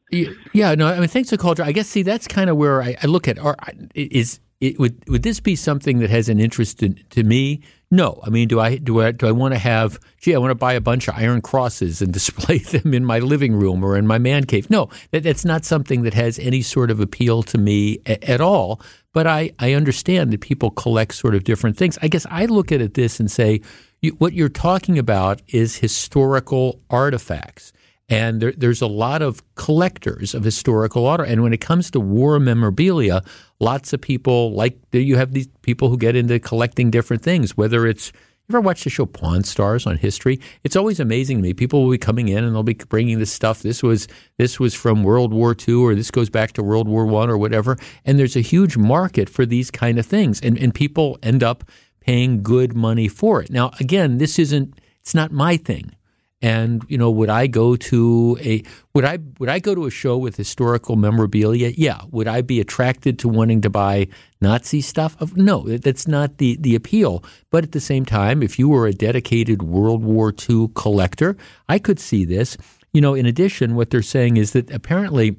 [0.53, 0.87] Yeah, no.
[0.87, 1.63] I mean, thanks to culture.
[1.63, 3.39] I guess see that's kind of where I, I look at.
[3.39, 3.57] Or
[3.95, 7.63] is it, would would this be something that has an interest in, to me?
[7.91, 10.01] No, I mean, do I do I do I want to have?
[10.19, 13.19] Gee, I want to buy a bunch of iron crosses and display them in my
[13.19, 14.71] living room or in my man cave.
[14.71, 18.41] No, that, that's not something that has any sort of appeal to me a, at
[18.41, 18.81] all.
[19.13, 21.99] But I I understand that people collect sort of different things.
[22.01, 23.61] I guess I look at it this and say,
[24.01, 27.73] you, what you're talking about is historical artifacts.
[28.09, 31.29] And there, there's a lot of collectors of historical art.
[31.29, 33.23] And when it comes to war memorabilia,
[33.59, 37.87] lots of people like you have these people who get into collecting different things, whether
[37.87, 38.13] it's
[38.49, 40.41] you ever watch the show Pawn Stars on history?
[40.63, 41.53] It's always amazing to me.
[41.53, 43.63] People will be coming in and they'll be bringing this stuff.
[43.63, 44.07] This was
[44.39, 47.37] this was from World War II, or this goes back to World War One, or
[47.37, 47.77] whatever.
[48.05, 51.65] And there's a huge market for these kind of things, and and people end up
[52.01, 53.51] paying good money for it.
[53.51, 55.96] Now, again, this isn't it's not my thing.
[56.43, 58.63] And you know, would I go to a
[58.95, 61.73] would I would I go to a show with historical memorabilia?
[61.77, 62.03] Yeah.
[62.11, 64.09] Would I be attracted to wanting to buy
[64.41, 65.17] Nazi stuff?
[65.35, 67.25] No, that's not the the appeal.
[67.51, 71.37] But at the same time, if you were a dedicated World War II collector,
[71.69, 72.59] I could see this.
[72.93, 75.37] You know, in addition, what they're saying is that apparently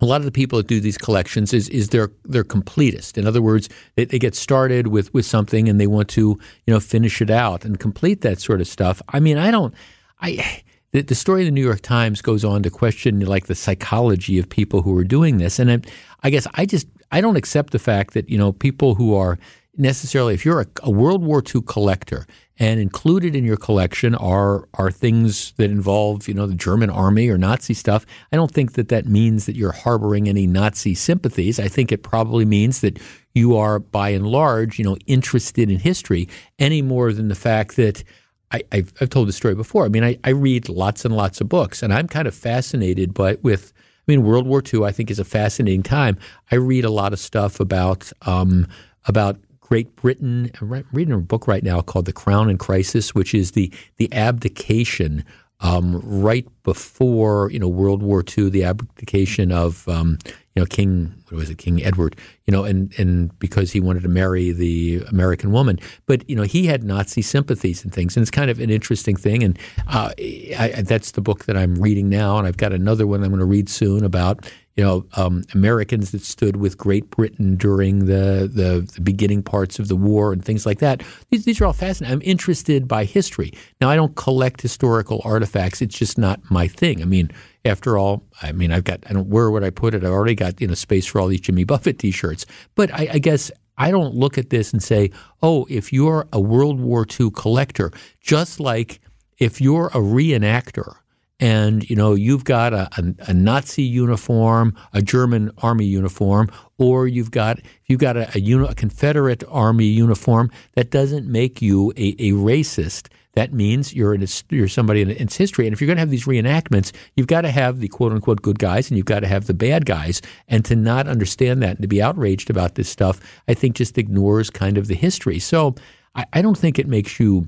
[0.00, 3.18] a lot of the people that do these collections is is they're they're completist.
[3.18, 6.74] In other words, they, they, get started with with something and they want to you
[6.74, 9.02] know finish it out and complete that sort of stuff.
[9.08, 9.74] I mean, I don't.
[10.20, 10.62] I
[10.92, 14.48] the, story of the New York Times goes on to question like the psychology of
[14.48, 15.80] people who are doing this, and I,
[16.22, 19.38] I guess I just I don't accept the fact that you know people who are
[19.76, 22.26] necessarily if you're a, a World War II collector
[22.58, 27.28] and included in your collection are are things that involve you know the German army
[27.28, 28.04] or Nazi stuff.
[28.32, 31.60] I don't think that that means that you're harboring any Nazi sympathies.
[31.60, 32.98] I think it probably means that
[33.34, 36.28] you are by and large you know interested in history
[36.58, 38.04] any more than the fact that.
[38.50, 39.84] I, have I've told the story before.
[39.84, 43.12] I mean, I, I read lots and lots of books, and I'm kind of fascinated
[43.12, 43.74] by with.
[43.76, 46.16] I mean, World War II, I think, is a fascinating time.
[46.50, 48.66] I read a lot of stuff about um,
[49.04, 49.36] about
[49.68, 50.50] Great Britain.
[50.62, 54.10] I'm reading a book right now called The Crown in Crisis, which is the the
[54.14, 55.26] abdication
[55.60, 61.14] um, right before you know World War II, the abdication of um, you know King
[61.28, 62.16] what was it King Edward,
[62.46, 66.44] you know, and and because he wanted to marry the American woman, but you know
[66.44, 69.58] he had Nazi sympathies and things, and it's kind of an interesting thing, and
[69.88, 73.28] uh, I, that's the book that I'm reading now, and I've got another one I'm
[73.28, 78.04] going to read soon about you know, um, Americans that stood with Great Britain during
[78.04, 81.02] the, the, the, beginning parts of the war and things like that.
[81.30, 82.14] These, these are all fascinating.
[82.14, 83.52] I'm interested by history.
[83.80, 85.82] Now, I don't collect historical artifacts.
[85.82, 87.02] It's just not my thing.
[87.02, 87.28] I mean,
[87.64, 90.04] after all, I mean, I've got, I don't, where would I put it?
[90.04, 92.46] I've already got, you know, space for all these Jimmy Buffett t-shirts.
[92.76, 95.10] But I, I guess I don't look at this and say,
[95.42, 97.90] oh, if you're a World War II collector,
[98.20, 99.00] just like
[99.38, 100.97] if you're a reenactor–
[101.40, 107.06] and you know you've got a, a, a, Nazi uniform, a German army uniform, or
[107.06, 110.50] you've got you've got a, a, Confederate army uniform.
[110.74, 113.08] That doesn't make you a, a racist.
[113.34, 115.66] That means you're in you're somebody in its history.
[115.66, 118.42] And if you're going to have these reenactments, you've got to have the quote unquote
[118.42, 120.20] good guys and you've got to have the bad guys.
[120.48, 123.96] And to not understand that and to be outraged about this stuff, I think just
[123.96, 125.38] ignores kind of the history.
[125.38, 125.76] So
[126.16, 127.46] I, I don't think it makes you.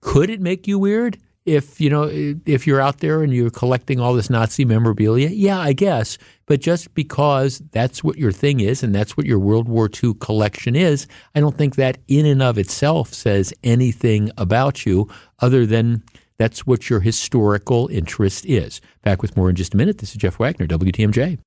[0.00, 1.18] Could it make you weird?
[1.46, 2.10] If you know
[2.44, 6.18] if you're out there and you're collecting all this Nazi memorabilia, yeah, I guess.
[6.46, 10.14] But just because that's what your thing is and that's what your World War II
[10.20, 15.08] collection is, I don't think that in and of itself says anything about you
[15.40, 16.02] other than
[16.38, 18.80] that's what your historical interest is.
[19.02, 19.98] Back with more in just a minute.
[19.98, 21.38] This is Jeff Wagner, WTMJ.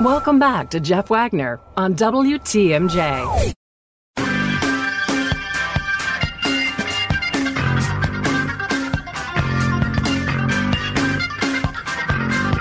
[0.00, 3.54] Welcome back to Jeff Wagner on WTMJ.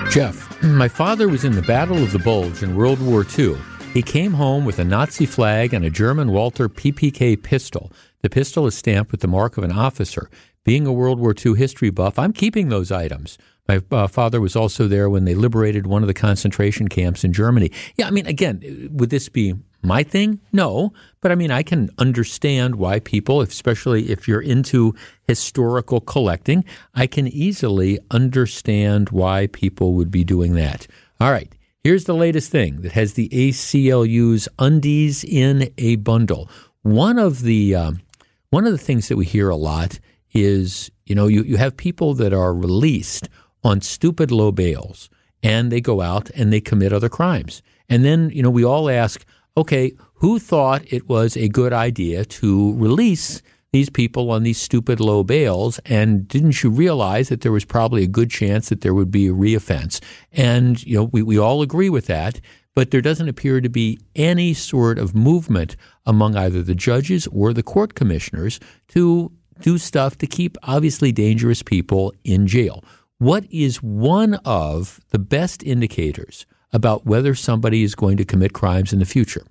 [0.09, 3.55] Jeff, my father was in the Battle of the Bulge in World War II.
[3.93, 7.91] He came home with a Nazi flag and a German Walther PPK pistol.
[8.23, 10.27] The pistol is stamped with the mark of an officer.
[10.63, 13.37] Being a World War II history buff, I'm keeping those items.
[13.67, 17.31] My uh, father was also there when they liberated one of the concentration camps in
[17.31, 17.71] Germany.
[17.95, 20.39] Yeah, I mean, again, would this be my thing?
[20.51, 20.93] No.
[21.21, 24.95] But I mean, I can understand why people, especially if you're into
[25.27, 26.65] historical collecting,
[26.95, 30.87] I can easily understand why people would be doing that.
[31.19, 31.51] All right.
[31.83, 36.49] Here's the latest thing that has the ACLU's undies in a bundle.
[36.81, 38.01] One of the um,
[38.49, 39.99] one of the things that we hear a lot
[40.33, 43.29] is, you know, you, you have people that are released
[43.63, 45.09] on stupid low bails
[45.41, 47.61] and they go out and they commit other crimes.
[47.87, 49.25] And then, you know, we all ask,
[49.57, 54.99] okay, who thought it was a good idea to release these people on these stupid
[54.99, 55.79] low bails?
[55.85, 59.27] And didn't you realize that there was probably a good chance that there would be
[59.27, 60.01] a reoffense?
[60.31, 62.41] And, you know, we, we all agree with that,
[62.75, 67.53] but there doesn't appear to be any sort of movement among either the judges or
[67.53, 68.59] the court commissioners
[68.89, 69.31] to
[69.61, 72.83] do stuff to keep obviously dangerous people in jail.
[73.17, 78.93] What is one of the best indicators about whether somebody is going to commit crimes
[78.93, 79.45] in the future.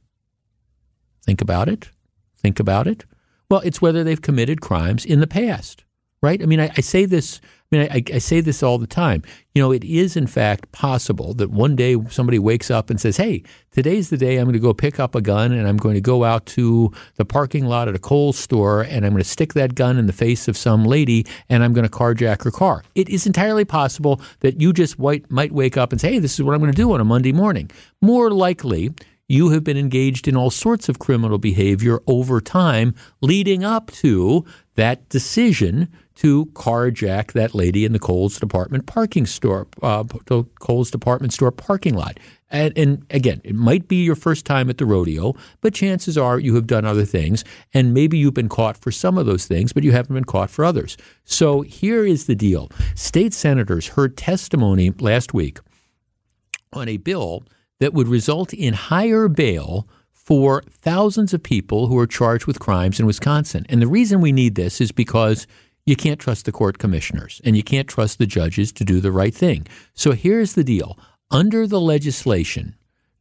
[1.25, 1.91] Think about it.
[2.37, 3.05] Think about it.
[3.51, 5.85] Well, it's whether they've committed crimes in the past,
[6.23, 6.43] right?
[6.43, 7.41] I mean, I, I say this.
[7.71, 9.23] I mean, I, I, say this all the time.
[9.55, 13.19] You know, it is in fact possible that one day somebody wakes up and says,
[13.19, 13.43] "Hey,
[13.73, 16.01] today's the day I'm going to go pick up a gun and I'm going to
[16.01, 19.53] go out to the parking lot at a Kohl's store and I'm going to stick
[19.53, 22.85] that gun in the face of some lady and I'm going to carjack her car."
[22.95, 26.43] It is entirely possible that you just might wake up and say, "Hey, this is
[26.43, 27.71] what I'm going to do on a Monday morning."
[28.01, 28.95] More likely,
[29.29, 34.47] you have been engaged in all sorts of criminal behavior over time leading up to
[34.79, 40.91] that decision to carjack that lady in the Kohl's department parking store, uh, the Kohl's
[40.93, 42.19] department store parking lot.
[42.49, 46.39] And, and, again, it might be your first time at the rodeo, but chances are
[46.39, 47.45] you have done other things,
[47.75, 50.49] and maybe you've been caught for some of those things, but you haven't been caught
[50.49, 50.97] for others.
[51.25, 55.59] So here is the deal: state senators heard testimony last week
[56.73, 57.43] on a bill
[57.81, 59.89] that would result in higher bail
[60.29, 63.65] for thousands of people who are charged with crimes in Wisconsin.
[63.71, 65.47] And the reason we need this is because
[65.87, 69.11] you can't trust the court commissioners and you can't trust the judges to do the
[69.11, 69.67] right thing.
[69.95, 70.99] So here's the deal
[71.31, 72.77] under the legislation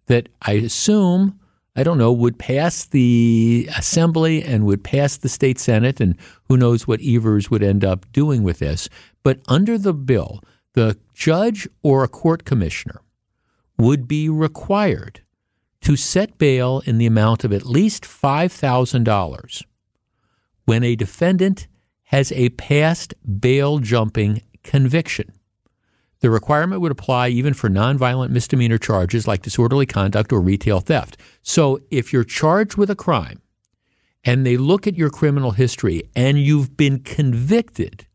[0.07, 1.39] that I assume,
[1.77, 6.17] I don't know, would pass the assembly and would pass the state senate, and
[6.49, 8.89] who knows what Evers would end up doing with this.
[9.23, 10.41] But under the bill,
[10.73, 12.99] the judge or a court commissioner
[13.77, 15.21] would be required
[15.87, 19.63] to set bail in the amount of at least $5,000
[20.65, 21.67] when a defendant
[22.03, 25.31] has a past bail jumping conviction.
[26.19, 31.15] The requirement would apply even for nonviolent misdemeanor charges like disorderly conduct or retail theft.
[31.41, 33.41] So if you're charged with a crime
[34.25, 38.07] and they look at your criminal history and you've been convicted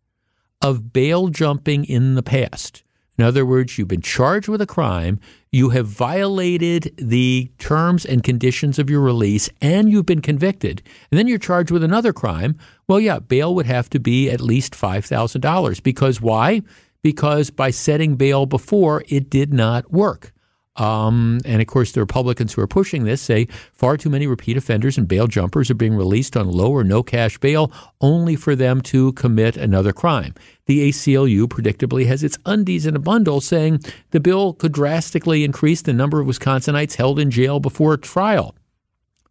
[0.61, 2.83] of bail jumping in the past,
[3.17, 5.21] in other words, you've been charged with a crime,
[5.53, 11.19] you have violated the terms and conditions of your release, and you've been convicted, and
[11.19, 12.57] then you're charged with another crime,
[12.89, 15.83] well, yeah, bail would have to be at least $5,000.
[15.83, 16.63] Because why?
[17.03, 20.33] Because by setting bail before, it did not work.
[20.77, 24.57] Um, and of course, the Republicans who are pushing this say far too many repeat
[24.57, 27.71] offenders and bail jumpers are being released on low or no cash bail
[28.01, 30.35] only for them to commit another crime.
[30.67, 33.81] The ACLU predictably has its undies in a bundle saying
[34.13, 38.55] the bill could drastically increase the number of Wisconsinites held in jail before trial.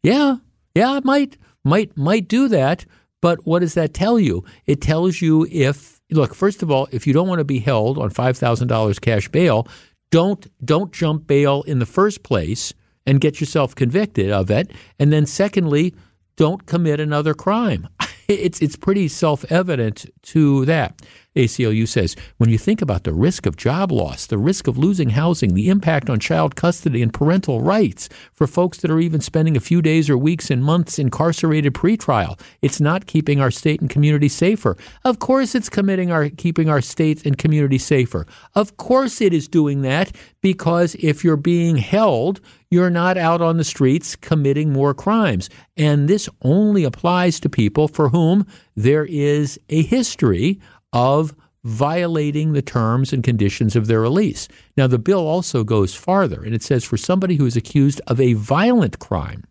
[0.03, 0.37] Yeah,
[0.75, 2.85] yeah, it might, might, might do that.
[3.21, 4.43] But what does that tell you?
[4.65, 7.99] It tells you if, look, first of all, if you don't want to be held
[7.99, 9.67] on $5,000 cash bail,
[10.11, 12.73] don't don't jump bail in the first place
[13.05, 14.71] and get yourself convicted of it.
[14.99, 15.95] And then secondly,
[16.35, 17.87] don't commit another crime.
[18.27, 21.01] It's it's pretty self-evident to that.
[21.35, 25.11] ACLU says when you think about the risk of job loss, the risk of losing
[25.11, 29.55] housing, the impact on child custody and parental rights for folks that are even spending
[29.55, 33.89] a few days or weeks and months incarcerated pretrial, it's not keeping our state and
[33.89, 34.75] community safer.
[35.05, 38.27] Of course, it's committing our keeping our state and community safer.
[38.53, 43.57] Of course, it is doing that because if you're being held, you're not out on
[43.57, 45.49] the streets committing more crimes.
[45.77, 48.45] And this only applies to people for whom
[48.75, 50.59] there is a history
[50.93, 54.47] of violating the terms and conditions of their release.
[54.75, 58.19] Now, the bill also goes farther, and it says for somebody who is accused of
[58.19, 59.43] a violent crime,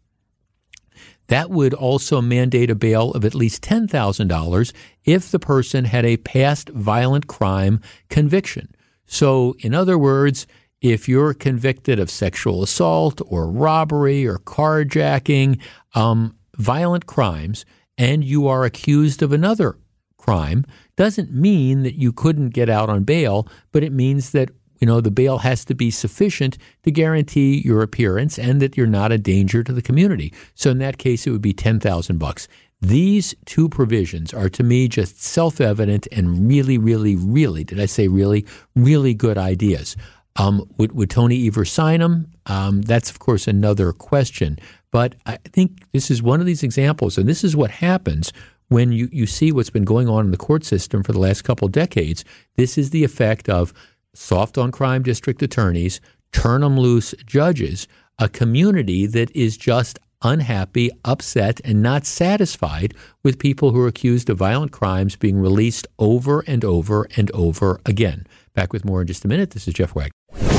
[1.28, 4.72] that would also mandate a bail of at least $10,000
[5.04, 8.74] if the person had a past violent crime conviction.
[9.06, 10.48] So, in other words,
[10.80, 15.60] if you're convicted of sexual assault or robbery or carjacking,
[15.94, 17.64] um, violent crimes,
[17.96, 19.78] and you are accused of another
[20.16, 20.64] crime,
[21.00, 24.50] doesn't mean that you couldn't get out on bail, but it means that
[24.80, 28.86] you know the bail has to be sufficient to guarantee your appearance and that you're
[28.86, 30.30] not a danger to the community.
[30.54, 32.48] So in that case, it would be ten thousand bucks.
[32.82, 38.06] These two provisions are to me just self-evident and really, really, really, did I say
[38.08, 38.44] really,
[38.76, 39.96] really good ideas.
[40.36, 42.30] Um, would, would, Tony Evers sign them?
[42.44, 44.58] Um, that's, of course, another question.
[44.90, 48.32] But I think this is one of these examples, and this is what happens
[48.70, 51.42] when you, you see what's been going on in the court system for the last
[51.42, 52.24] couple decades.
[52.56, 53.74] This is the effect of
[54.14, 56.00] soft on crime district attorneys,
[56.32, 57.86] turn them loose judges,
[58.18, 62.94] a community that is just unhappy, upset, and not satisfied
[63.24, 67.80] with people who are accused of violent crimes being released over and over and over
[67.84, 68.26] again.
[68.54, 69.50] Back with more in just a minute.
[69.50, 70.12] This is Jeff Wagner.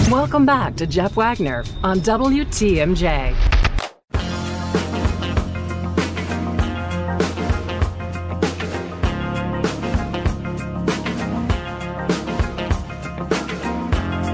[0.09, 3.70] Welcome back to Jeff Wagner on WTMJ.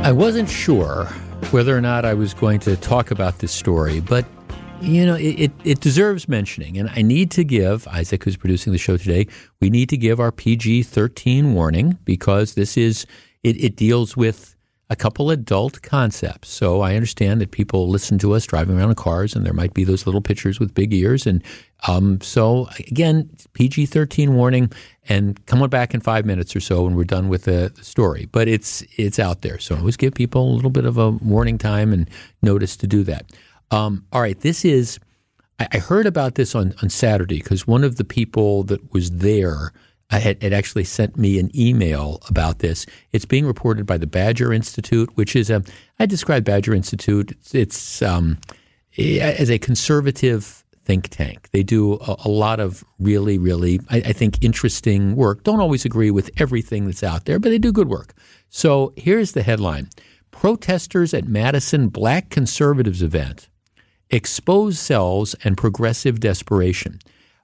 [0.07, 1.03] I wasn't sure
[1.51, 4.25] whether or not I was going to talk about this story, but
[4.79, 6.77] you know, it, it, deserves mentioning.
[6.77, 9.27] And I need to give Isaac, who's producing the show today,
[9.59, 13.05] we need to give our PG 13 warning because this is,
[13.43, 14.55] it, it deals with
[14.89, 16.47] a couple adult concepts.
[16.47, 19.73] So I understand that people listen to us driving around in cars, and there might
[19.73, 21.27] be those little pictures with big ears.
[21.27, 21.43] And
[21.87, 24.71] um, so again, PG thirteen warning,
[25.07, 28.27] and come on back in five minutes or so when we're done with the, story.
[28.31, 31.57] But it's it's out there, so always give people a little bit of a warning
[31.57, 32.09] time and
[32.41, 33.31] notice to do that.
[33.69, 34.99] Um, all right, this is
[35.59, 39.11] I, I heard about this on, on Saturday because one of the people that was
[39.11, 39.73] there
[40.09, 42.85] I had, had actually sent me an email about this.
[43.11, 45.63] It's being reported by the Badger Institute, which is a,
[45.99, 48.37] I describe Badger Institute, it's, it's um,
[48.97, 51.49] as a conservative think tank.
[51.51, 55.43] They do a, a lot of really, really, I, I, think, interesting work.
[55.43, 58.13] Don't always agree with everything that's out there, but they do good work.
[58.49, 59.89] So here's the headline
[60.31, 63.49] Protesters at Madison Black Conservatives event
[64.09, 66.99] expose selves and progressive desperation.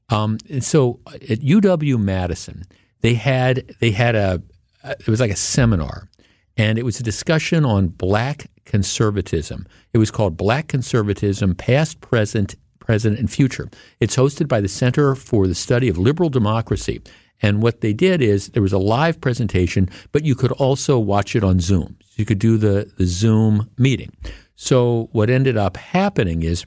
[0.08, 2.64] Um, and so at UW Madison,
[3.02, 4.42] they had they had a
[4.86, 6.08] it was like a seminar,
[6.56, 9.68] and it was a discussion on black conservatism.
[9.92, 13.70] It was called Black Conservatism: Past, Present, Present, and Future.
[14.02, 17.02] It's hosted by the Center for the Study of Liberal Democracy.
[17.42, 21.36] And what they did is there was a live presentation, but you could also watch
[21.36, 21.98] it on Zoom.
[22.16, 24.12] You could do the, the Zoom meeting.
[24.56, 26.66] So what ended up happening is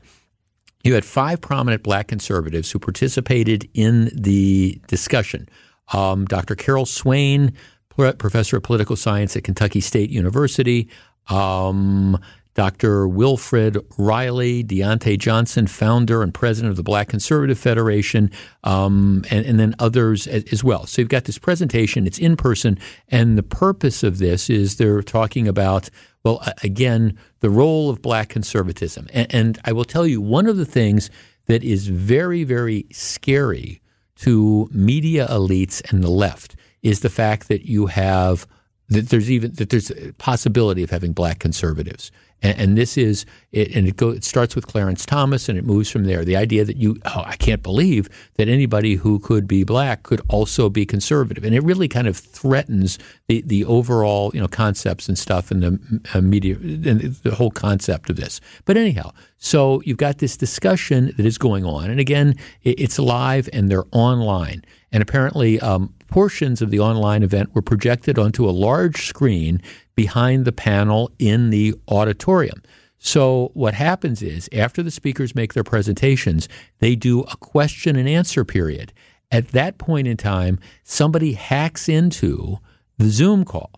[0.85, 5.49] you had five prominent black conservatives who participated in the discussion.
[5.93, 6.55] Um, Dr.
[6.55, 7.53] Carol Swain,
[7.91, 10.89] professor of political science at Kentucky State University,
[11.29, 12.19] um,
[12.57, 13.07] Dr.
[13.07, 18.31] Wilfred Reilly, Diante Johnson, founder and president of the Black Conservative Federation,
[18.65, 20.87] um, and, and, then others as, as, well.
[20.87, 22.79] So you've got this presentation, it's in person,
[23.09, 25.91] and the purpose of this is they're talking about
[26.25, 29.07] well, again, the role of black conservatism.
[29.13, 31.09] And, and I will tell you, one of the things
[31.47, 33.81] that is very, very scary
[34.17, 38.45] to media elites and the left is the fact that you have
[38.89, 42.11] that there's even that there's a possibility of having black conservatives.
[42.43, 45.65] And, and this is, it, and it, go, it starts with Clarence Thomas and it
[45.65, 46.25] moves from there.
[46.25, 50.21] The idea that you, oh, I can't believe that anybody who could be black could
[50.29, 51.45] also be conservative.
[51.45, 55.63] And it really kind of threatens the, the overall, you know, concepts and stuff and
[55.63, 58.41] the uh, media and the whole concept of this.
[58.65, 61.91] But anyhow, so you've got this discussion that is going on.
[61.91, 64.63] And again, it, it's live and they're online.
[64.93, 69.61] And apparently, um, portions of the online event were projected onto a large screen
[69.95, 72.63] behind the panel in the auditorium.
[72.99, 76.49] So, what happens is after the speakers make their presentations,
[76.79, 78.93] they do a question and answer period.
[79.31, 82.59] At that point in time, somebody hacks into
[82.97, 83.71] the Zoom call,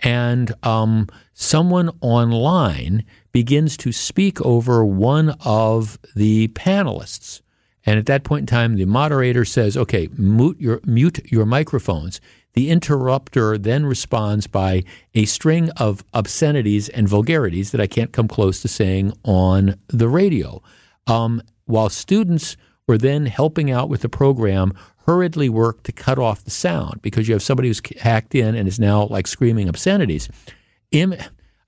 [0.00, 7.40] and um, someone online begins to speak over one of the panelists.
[7.86, 12.20] And at that point in time, the moderator says, okay, mute your, mute your microphones.
[12.52, 14.82] The interrupter then responds by
[15.14, 20.08] a string of obscenities and vulgarities that I can't come close to saying on the
[20.08, 20.62] radio.
[21.06, 24.72] Um, while students were then helping out with the program,
[25.06, 28.68] hurriedly worked to cut off the sound because you have somebody who's hacked in and
[28.68, 30.28] is now like screaming obscenities.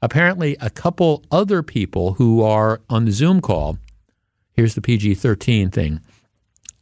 [0.02, 3.78] Apparently, a couple other people who are on the Zoom call,
[4.54, 6.00] here's the PG 13 thing,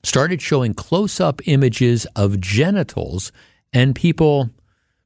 [0.03, 3.33] started showing close up images of genitals
[3.73, 4.51] and people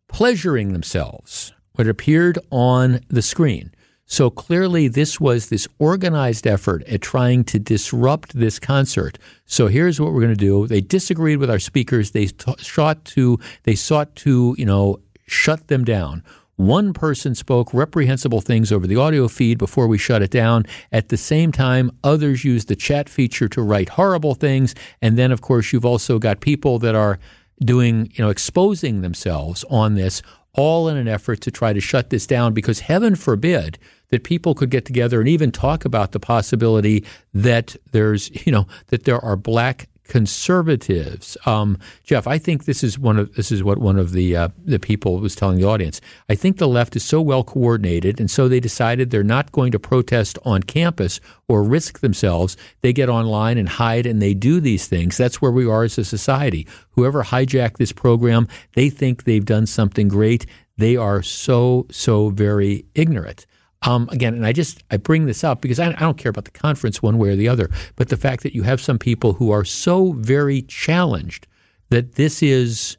[0.09, 3.73] pleasuring themselves, what appeared on the screen.
[4.07, 9.19] So clearly, this was this organized effort at trying to disrupt this concert.
[9.47, 10.66] So here's what we're going to do.
[10.66, 12.11] They disagreed with our speakers.
[12.11, 16.23] They t- sought to they sought to you know shut them down.
[16.56, 20.66] One person spoke reprehensible things over the audio feed before we shut it down.
[20.93, 24.74] At the same time, others used the chat feature to write horrible things.
[25.02, 27.18] And then, of course, you've also got people that are
[27.64, 30.22] doing, you know, exposing themselves on this,
[30.52, 33.78] all in an effort to try to shut this down because heaven forbid
[34.10, 38.66] that people could get together and even talk about the possibility that there's, you know,
[38.89, 41.36] that there are black conservatives.
[41.47, 44.48] Um, Jeff, I think this is one of this is what one of the uh,
[44.64, 46.01] the people was telling the audience.
[46.28, 49.72] I think the left is so well coordinated, and so they decided they're not going
[49.72, 52.56] to protest on campus or risk themselves.
[52.82, 55.16] They get online and hide, and they do these things.
[55.16, 56.66] That's where we are as a society.
[56.90, 60.47] Whoever hijacked this program, they think they've done something great.
[60.76, 63.47] They are so so very ignorant.
[63.86, 66.47] Um, again, and I just I bring this up because I, I, don't care about
[66.47, 69.35] the conference one way or the other, but the fact that you have some people
[69.35, 71.47] who are so very challenged
[71.90, 72.97] that this is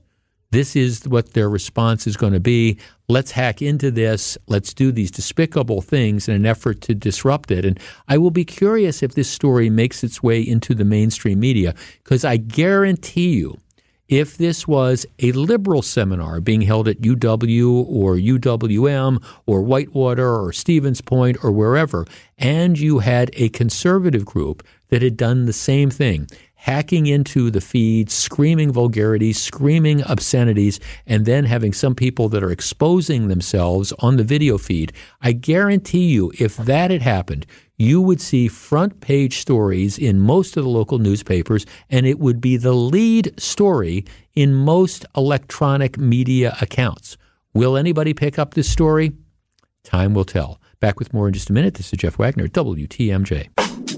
[0.51, 2.77] this is what their response is going to be.
[3.09, 4.37] Let's hack into this.
[4.47, 7.65] Let's do these despicable things in an effort to disrupt it.
[7.65, 11.75] And I will be curious if this story makes its way into the mainstream media
[12.03, 13.59] because I guarantee you
[14.07, 20.53] if this was a liberal seminar being held at UW or UWM or Whitewater or
[20.53, 22.05] Stevens Point or wherever,
[22.37, 27.61] and you had a conservative group that had done the same thing, hacking into the
[27.61, 34.17] feed, screaming vulgarities, screaming obscenities, and then having some people that are exposing themselves on
[34.17, 37.45] the video feed, I guarantee you, if that had happened,
[37.77, 42.39] you would see front page stories in most of the local newspapers, and it would
[42.39, 47.17] be the lead story in most electronic media accounts.
[47.53, 49.13] Will anybody pick up this story?
[49.83, 50.59] Time will tell.
[50.79, 51.75] Back with more in just a minute.
[51.75, 53.49] This is Jeff Wagner, WTMJ.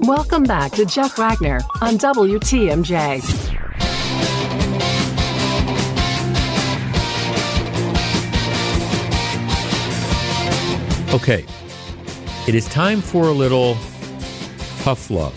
[0.05, 3.23] Welcome back to Jeff Wagner on WTMJ.
[11.13, 11.45] Okay,
[12.47, 13.75] it is time for a little
[14.79, 15.35] tough love.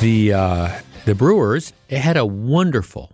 [0.00, 3.12] The uh, the Brewers had a wonderful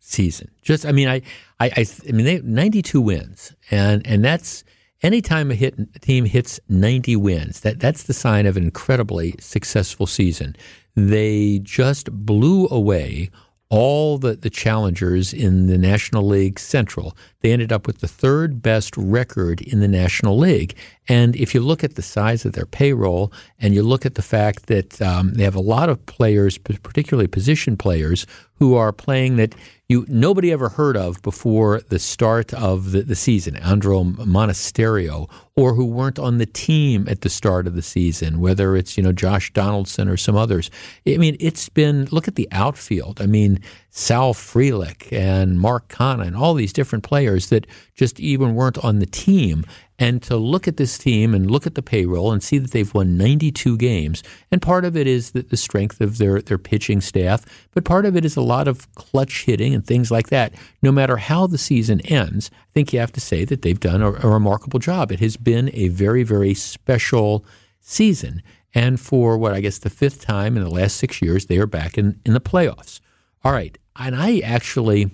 [0.00, 0.50] season.
[0.62, 1.16] Just, I mean, I,
[1.60, 4.64] I, I, I mean, they ninety two wins, and and that's
[5.02, 10.06] anytime a hit team hits ninety wins, that that's the sign of an incredibly successful
[10.06, 10.56] season.
[10.96, 13.30] They just blew away
[13.70, 17.16] all the, the challengers in the National League Central.
[17.40, 20.74] They ended up with the third best record in the National League.
[21.06, 24.22] And if you look at the size of their payroll and you look at the
[24.22, 29.36] fact that um, they have a lot of players, particularly position players, who are playing
[29.36, 29.54] that
[29.88, 35.72] you nobody ever heard of before the start of the, the season, Andruw Monasterio, or
[35.74, 39.12] who weren't on the team at the start of the season, whether it's you know
[39.12, 40.70] Josh Donaldson or some others.
[41.06, 43.22] I mean, it's been look at the outfield.
[43.22, 43.60] I mean,
[43.90, 48.98] Sal Frelick and Mark Canha and all these different players that just even weren't on
[48.98, 49.64] the team.
[49.98, 52.94] And to look at this team and look at the payroll and see that they've
[52.94, 57.00] won 92 games, and part of it is the, the strength of their, their pitching
[57.00, 57.44] staff,
[57.74, 60.54] but part of it is a lot of clutch hitting and things like that.
[60.82, 64.02] No matter how the season ends, I think you have to say that they've done
[64.02, 65.10] a, a remarkable job.
[65.10, 67.44] It has been a very, very special
[67.80, 68.42] season.
[68.74, 71.66] And for what I guess the fifth time in the last six years, they are
[71.66, 73.00] back in, in the playoffs.
[73.44, 73.76] All right.
[73.96, 75.10] And I actually,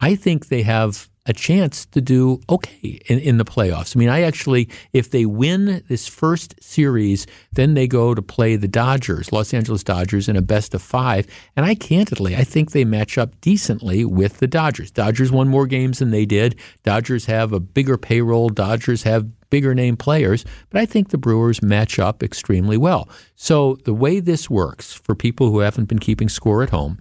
[0.00, 3.96] I think they have a chance to do okay in, in the playoffs.
[3.96, 8.56] I mean, I actually, if they win this first series, then they go to play
[8.56, 11.26] the Dodgers, Los Angeles Dodgers, in a best of five.
[11.54, 14.90] And I candidly, I think they match up decently with the Dodgers.
[14.90, 16.58] Dodgers won more games than they did.
[16.82, 18.48] Dodgers have a bigger payroll.
[18.48, 23.08] Dodgers have bigger name players, but I think the Brewers match up extremely well.
[23.36, 26.98] So the way this works for people who haven't been keeping score at home,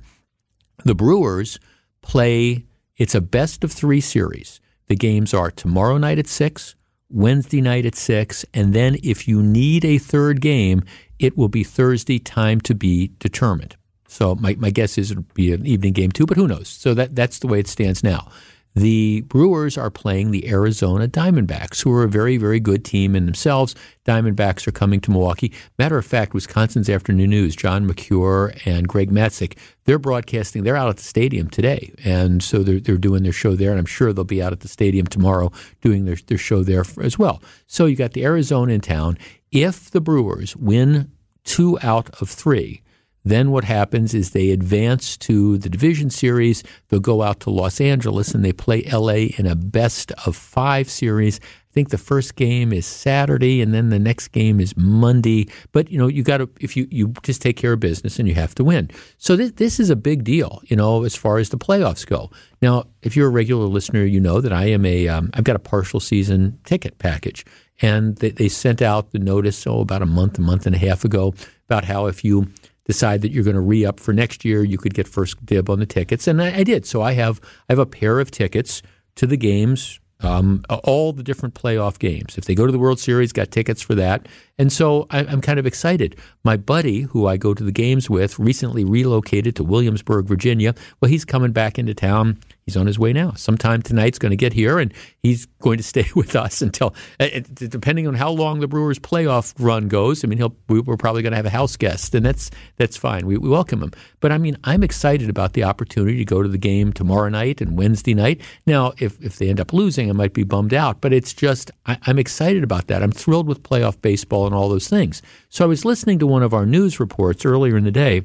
[0.84, 1.60] the Brewers
[2.02, 2.66] play
[2.98, 4.60] it's a best of three series.
[4.88, 6.76] The games are tomorrow night at 6,
[7.10, 10.84] Wednesday night at 6, and then if you need a third game,
[11.18, 13.76] it will be Thursday, time to be determined.
[14.08, 16.68] So my, my guess is it'll be an evening game too, but who knows?
[16.68, 18.30] So that, that's the way it stands now.
[18.73, 23.26] The Brewers are playing the Arizona Diamondbacks, who are a very, very good team in
[23.26, 23.76] themselves.
[24.06, 25.52] Diamondbacks are coming to Milwaukee.
[25.77, 30.64] Matter of fact, Wisconsin's Afternoon News, John Mercure and Greg Matzek, they're broadcasting.
[30.64, 33.72] They're out at the stadium today, and so they're they're doing their show there.
[33.72, 36.85] And I'm sure they'll be out at the stadium tomorrow doing their their show there
[37.02, 37.41] as well.
[37.68, 39.18] So you got the Arizona in town.
[39.52, 41.11] If the Brewers win
[41.43, 42.84] two out of three,
[43.23, 46.64] then what happens is they advance to the division series.
[46.89, 50.89] They'll go out to Los Angeles and they play LA in a best of five
[50.89, 51.39] series.
[51.39, 55.48] I think the first game is Saturday and then the next game is Monday.
[55.72, 58.27] But you know, you got to if you you just take care of business and
[58.27, 58.89] you have to win.
[59.18, 62.30] So this this is a big deal, you know, as far as the playoffs go.
[62.61, 65.56] Now, if you're a regular listener, you know that I am a um, I've got
[65.56, 67.45] a partial season ticket package,
[67.81, 70.80] and they, they sent out the notice oh about a month, a month and a
[70.80, 71.34] half ago
[71.68, 72.48] about how if you
[72.86, 75.70] decide that you're going to re up for next year, you could get first dib
[75.70, 76.86] on the tickets, and I, I did.
[76.86, 77.40] So I have
[77.70, 78.82] I have a pair of tickets
[79.16, 82.38] to the games um, all the different playoff games.
[82.38, 84.28] If they go to the World Series, got tickets for that.
[84.61, 86.15] And so I, I'm kind of excited.
[86.43, 90.75] My buddy, who I go to the games with, recently relocated to Williamsburg, Virginia.
[90.99, 93.33] Well, he's coming back into town he's on his way now.
[93.35, 97.27] Sometime tonight's going to get here, and he's going to stay with us until, uh,
[97.53, 100.23] depending on how long the Brewers' playoff run goes.
[100.23, 103.25] I mean, he'll we're probably going to have a house guest, and that's that's fine.
[103.25, 103.91] We, we welcome him.
[104.19, 107.61] But I mean, I'm excited about the opportunity to go to the game tomorrow night
[107.61, 108.41] and Wednesday night.
[108.65, 111.71] Now, if if they end up losing, I might be bummed out, but it's just
[111.85, 113.03] I, I'm excited about that.
[113.03, 115.22] I'm thrilled with playoff baseball and all those things.
[115.49, 118.23] So I was listening to one of our news reports earlier in the day,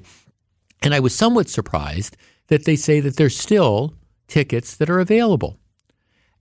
[0.82, 2.16] and I was somewhat surprised
[2.48, 3.94] that they say that there's still
[4.28, 5.58] tickets that are available.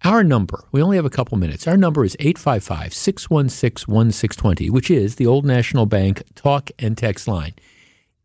[0.03, 1.67] Our number, we only have a couple minutes.
[1.67, 7.27] Our number is 855 616 1620, which is the Old National Bank talk and text
[7.27, 7.53] line.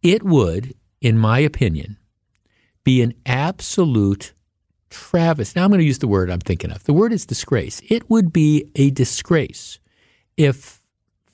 [0.03, 1.97] It would, in my opinion,
[2.85, 4.35] be an absolute
[4.91, 5.59] travesty.
[5.59, 6.85] Now I'm going to use the word I'm thinking of.
[6.85, 7.81] The word is disgrace.
[7.89, 9.79] It would be a disgrace
[10.37, 10.80] if,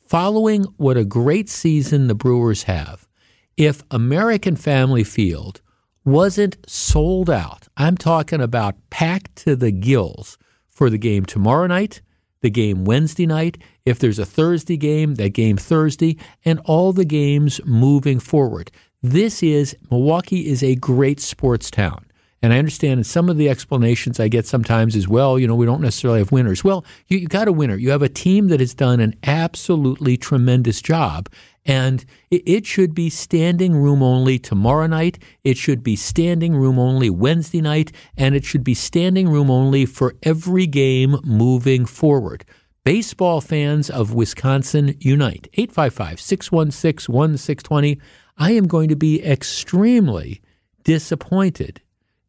[0.07, 3.09] following what a great season the Brewers have,
[3.57, 5.61] if American Family Field
[6.05, 7.67] wasn't sold out.
[7.77, 10.39] I'm talking about packed to the gills
[10.71, 12.03] for the game tomorrow night,
[12.41, 13.59] the game Wednesday night.
[13.85, 18.71] If there's a Thursday game, that game Thursday, and all the games moving forward.
[19.03, 22.06] This is Milwaukee is a great sports town.
[22.43, 25.67] And I understand some of the explanations I get sometimes is, well, you know, we
[25.67, 26.63] don't necessarily have winners.
[26.63, 27.77] Well, you, you got a winner.
[27.77, 31.31] You have a team that has done an absolutely tremendous job.
[31.65, 35.19] And it, it should be standing room only tomorrow night.
[35.45, 37.91] It should be standing room only Wednesday night.
[38.17, 42.45] And it should be standing room only for every game moving forward.
[42.85, 45.49] Baseball fans of Wisconsin unite.
[45.55, 47.99] 855 616 1620.
[48.37, 50.43] I am going to be extremely
[50.85, 51.81] disappointed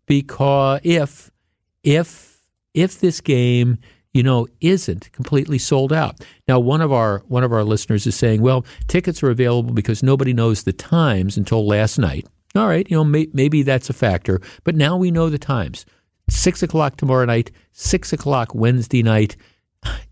[0.08, 1.30] because if
[1.84, 2.42] if
[2.74, 3.78] if this game
[4.14, 6.26] you know isn't completely sold out.
[6.48, 10.02] Now one of our one of our listeners is saying well tickets are available because
[10.02, 12.26] nobody knows the times until last night.
[12.56, 15.86] All right you know may, maybe that's a factor but now we know the times.
[16.30, 19.38] Six o'clock tomorrow night six o'clock wednesday night.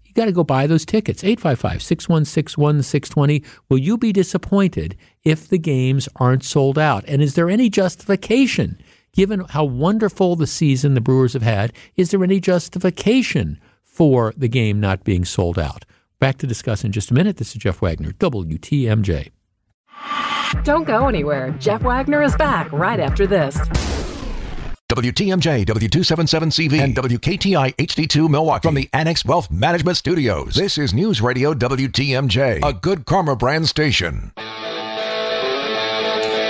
[0.06, 1.24] You got to go buy those tickets.
[1.24, 4.96] 855-616-1620 will you be disappointed
[5.26, 7.04] if the games aren't sold out?
[7.06, 8.80] And is there any justification
[9.16, 14.50] given how wonderful the season the Brewers have had, is there any justification for the
[14.50, 15.86] game not being sold out?
[16.20, 17.38] Back to discuss in just a minute.
[17.38, 19.32] This is Jeff Wagner, WTMJ.
[20.64, 21.52] Don't go anywhere.
[21.60, 23.58] Jeff Wagner is back right after this.
[24.90, 30.54] WTMJ, W277CV, and WKTI HD2 Milwaukee from the Annex Wealth Management Studios.
[30.54, 34.32] This is News Radio WTMJ, a good karma brand station.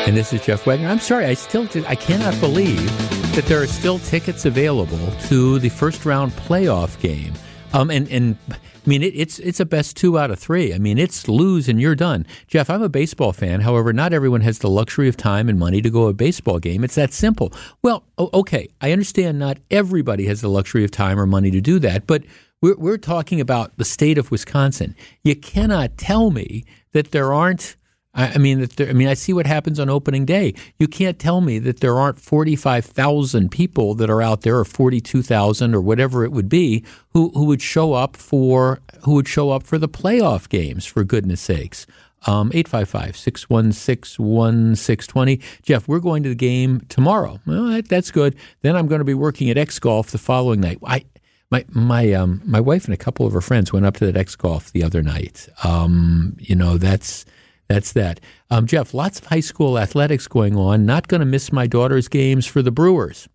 [0.08, 0.88] And this is Jeff Wagner.
[0.88, 2.86] I'm sorry, I still I cannot believe
[3.34, 7.34] that there are still tickets available to the first round playoff game.
[7.74, 10.76] Um, and and I mean it, it's it's a best two out of three.
[10.76, 12.28] I mean it's lose and you're done.
[12.48, 13.62] Jeff, I'm a baseball fan.
[13.62, 16.60] However, not everyone has the luxury of time and money to go to a baseball
[16.60, 16.84] game.
[16.84, 17.52] It's that simple.
[17.82, 21.80] Well, okay, I understand not everybody has the luxury of time or money to do
[21.80, 22.24] that, but
[22.62, 24.96] we're we're talking about the state of Wisconsin.
[25.24, 27.76] You cannot tell me that there aren't
[28.16, 30.54] I, mean, I mean, I see what happens on opening day.
[30.80, 34.66] You can't tell me that there aren't forty-five thousand people that are out there, or
[34.66, 39.28] forty-two thousand, or whatever it would be, who who would show up for who would
[39.28, 40.86] show up for the playoff games.
[40.86, 41.86] For goodness sakes.
[42.28, 45.44] Um, 855-616-1620.
[45.62, 47.40] Jeff, we're going to the game tomorrow.
[47.46, 48.36] Well, that, that's good.
[48.64, 50.80] Then I'm going to be working at X Golf the following night.
[50.84, 51.06] I,
[51.52, 54.18] my my um, my wife and a couple of her friends went up to that
[54.18, 55.48] X Golf the other night.
[55.64, 57.26] Um, you know, that's
[57.68, 58.20] that's that.
[58.50, 60.86] Um, Jeff, lots of high school athletics going on.
[60.86, 63.28] Not going to miss my daughter's games for the Brewers.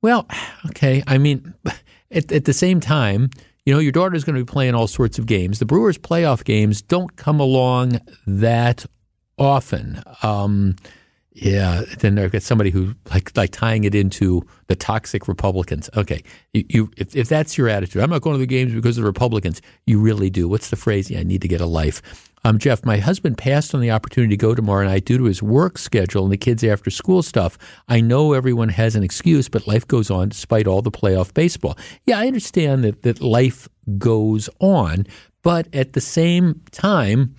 [0.00, 0.26] Well,
[0.66, 1.02] okay.
[1.06, 1.54] I mean,
[2.10, 3.30] at, at the same time,
[3.64, 5.58] you know, your daughter's going to be playing all sorts of games.
[5.58, 8.84] The Brewers' playoff games don't come along that
[9.38, 10.02] often.
[10.22, 10.76] Um,
[11.34, 15.88] yeah, then I've got somebody who like like tying it into the toxic Republicans.
[15.96, 16.22] Okay,
[16.52, 19.02] you, you if, if that's your attitude, I'm not going to the games because of
[19.02, 19.62] the Republicans.
[19.86, 20.46] You really do.
[20.46, 21.10] What's the phrase?
[21.10, 22.02] Yeah, I need to get a life.
[22.44, 25.42] Um, Jeff, my husband passed on the opportunity to go tomorrow night due to his
[25.42, 27.56] work schedule and the kids' after school stuff.
[27.88, 31.78] I know everyone has an excuse, but life goes on despite all the playoff baseball.
[32.04, 35.06] Yeah, I understand that, that life goes on,
[35.42, 37.36] but at the same time,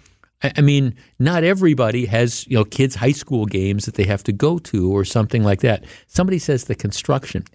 [0.57, 4.33] I mean, not everybody has you know kids' high school games that they have to
[4.33, 5.85] go to or something like that.
[6.07, 7.45] Somebody says the construction.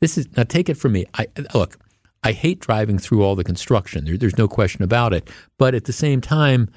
[0.00, 1.06] This is now take it from me.
[1.14, 1.78] I look.
[2.22, 4.04] I hate driving through all the construction.
[4.04, 5.28] There, there's no question about it.
[5.58, 6.68] But at the same time,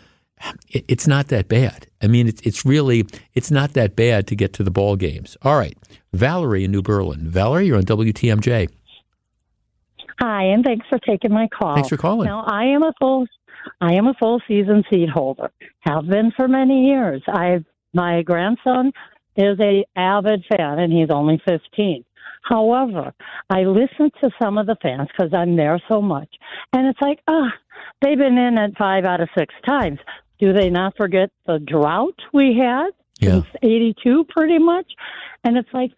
[0.69, 1.87] it, it's not that bad.
[2.01, 5.37] I mean, it, it's really it's not that bad to get to the ball games.
[5.43, 5.77] All right,
[6.13, 7.29] Valerie in New Berlin.
[7.29, 8.69] Valerie, you're on WTMJ.
[10.19, 11.75] Hi, and thanks for taking my call.
[11.75, 12.27] Thanks for calling.
[12.27, 13.27] Now, I am a full
[13.81, 15.51] I am a full season seat holder.
[15.81, 17.21] Have been for many years.
[17.27, 17.63] I
[17.93, 18.91] my grandson
[19.35, 22.05] is a avid fan, and he's only 15.
[22.45, 23.13] However,
[23.49, 26.29] I listen to some of the fans because I'm there so much,
[26.73, 27.51] and it's like, ah,
[28.01, 29.99] they've been in it five out of six times.
[30.39, 32.89] Do they not forget the drought we had
[33.19, 33.41] yeah.
[33.41, 34.91] since '82, pretty much?
[35.43, 35.91] And it's like,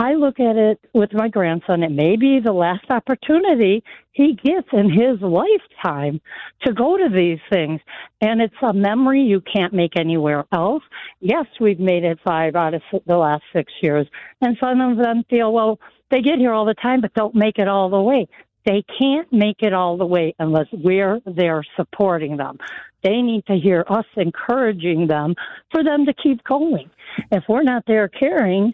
[0.00, 1.82] I look at it with my grandson.
[1.82, 6.22] It may be the last opportunity he gets in his lifetime
[6.62, 7.82] to go to these things.
[8.22, 10.82] And it's a memory you can't make anywhere else.
[11.20, 14.06] Yes, we've made it five out of the last six years.
[14.40, 15.78] And some of them feel, well,
[16.10, 18.26] they get here all the time, but don't make it all the way.
[18.64, 22.56] They can't make it all the way unless we're there supporting them.
[23.02, 25.34] They need to hear us encouraging them
[25.70, 26.88] for them to keep going.
[27.30, 28.72] If we're not there caring,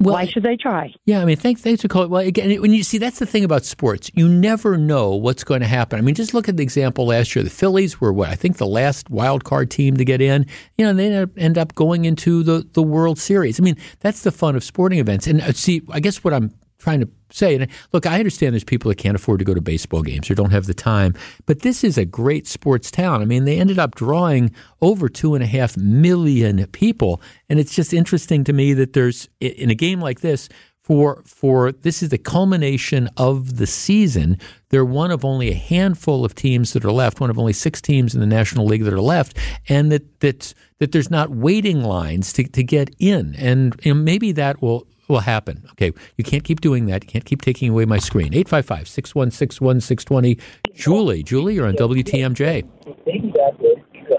[0.00, 0.94] well, Why should they try?
[1.04, 2.08] Yeah, I mean, thanks, thanks for calling.
[2.08, 5.60] Well, again, when you see that's the thing about sports, you never know what's going
[5.60, 5.98] to happen.
[5.98, 7.42] I mean, just look at the example last year.
[7.42, 10.46] The Phillies were what I think the last wild card team to get in.
[10.78, 13.60] You know, they end up going into the the World Series.
[13.60, 15.26] I mean, that's the fun of sporting events.
[15.26, 16.50] And uh, see, I guess what I'm
[16.80, 17.54] trying to say.
[17.54, 20.34] And look, I understand there's people that can't afford to go to baseball games or
[20.34, 21.14] don't have the time,
[21.46, 23.22] but this is a great sports town.
[23.22, 27.74] I mean, they ended up drawing over two and a half million people, and it's
[27.74, 30.48] just interesting to me that there's in a game like this.
[30.82, 34.38] For, for this is the culmination of the season.
[34.70, 37.80] They're one of only a handful of teams that are left, one of only six
[37.80, 39.36] teams in the National League that are left,
[39.68, 43.36] and that that that there's not waiting lines to, to get in.
[43.36, 45.64] And, and maybe that will will happen.
[45.72, 47.04] Okay, you can't keep doing that.
[47.04, 48.32] You can't keep taking away my screen.
[48.32, 50.38] 855 616 1620.
[50.74, 52.64] Julie, Julie, you're on WTMJ.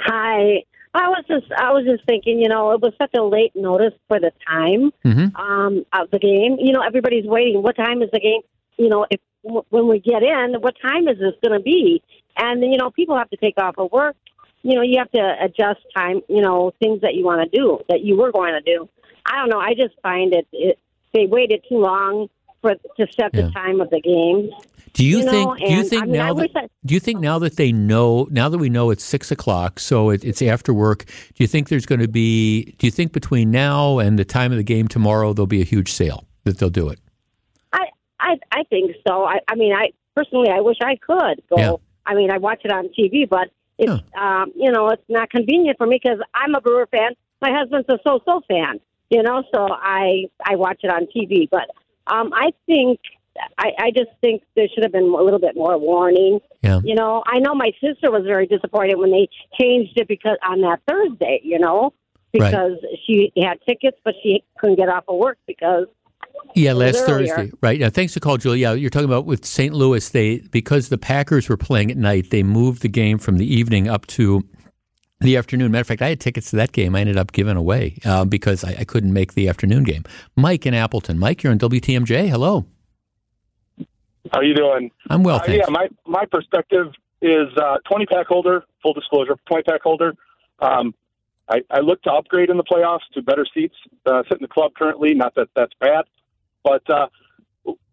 [0.06, 0.64] Hi.
[0.94, 3.94] I was just I was just thinking, you know, it was such a late notice
[4.10, 5.34] for the time Mhm.
[5.40, 6.58] um, of the game.
[6.60, 7.64] You know, everybody's waiting.
[7.64, 8.42] What time is the game?
[8.78, 9.20] You know, if
[9.70, 12.02] when we get in, what time is this going to be?
[12.38, 14.16] And you know, people have to take off of work.
[14.64, 16.22] You know, you have to adjust time.
[16.28, 18.90] You know, things that you want to do that you were going to do.
[19.26, 19.60] I don't know.
[19.60, 20.80] I just find it, it
[21.14, 22.28] they waited too long
[22.62, 23.44] for to set Yeah.
[23.44, 24.52] the time of the game.
[24.94, 25.58] Do you, You know, think?
[25.60, 26.50] Do you and, think I mean, now that?
[26.56, 28.28] I- do you think now that they know?
[28.30, 31.06] Now that we know it's six o'clock, so it, it's after work.
[31.06, 32.76] Do you think there's going to be?
[32.78, 35.66] Do you think between now and the time of the game tomorrow there'll be a
[35.66, 37.00] huge sale that they'll do it?
[37.72, 37.86] I
[38.20, 39.24] I I think so.
[39.24, 41.58] I I mean, I personally, I wish I could go.
[41.58, 41.74] Yeah.
[42.06, 45.78] I mean, I watch it on TV, but it's um, you know, it's not convenient
[45.78, 47.14] for me because I'm a Brewer fan.
[47.42, 48.80] My husband's a so so fan.
[49.12, 51.48] You know, so I I watch it on TV.
[51.50, 51.70] But
[52.08, 53.00] um, I think
[53.58, 56.40] I I just think there should have been a little bit more warning.
[56.64, 56.80] Yeah.
[56.84, 59.28] You know, I know my sister was very disappointed when they
[59.60, 61.42] changed it because on that Thursday.
[61.44, 61.94] You know,
[62.34, 62.50] Right.
[62.50, 65.88] because she had tickets, but she couldn't get off of work because
[66.56, 67.36] Yeah, last earlier.
[67.36, 67.78] Thursday, right?
[67.78, 68.60] Yeah, thanks for call, Julie.
[68.62, 69.74] Yeah, you're talking about with St.
[69.74, 70.08] Louis.
[70.08, 73.90] They because the Packers were playing at night, they moved the game from the evening
[73.90, 74.44] up to
[75.22, 75.72] the afternoon.
[75.72, 76.96] Matter of fact, I had tickets to that game.
[76.96, 80.04] I ended up giving away uh, because I, I couldn't make the afternoon game.
[80.36, 81.20] Mike in Appleton.
[81.20, 82.30] Mike, you're on WTMJ.
[82.30, 82.66] Hello.
[84.32, 84.92] How are you doing?
[85.10, 86.88] I'm well, Uh, yeah, my my perspective
[87.22, 88.64] is uh, 20 pack holder.
[88.84, 90.16] Full disclosure, 20 pack holder.
[90.60, 90.94] Um,
[91.50, 93.76] I, I look to upgrade in the playoffs to better seats.
[94.06, 95.14] Uh, sit in the club currently.
[95.14, 96.06] Not that that's bad,
[96.64, 97.08] but uh,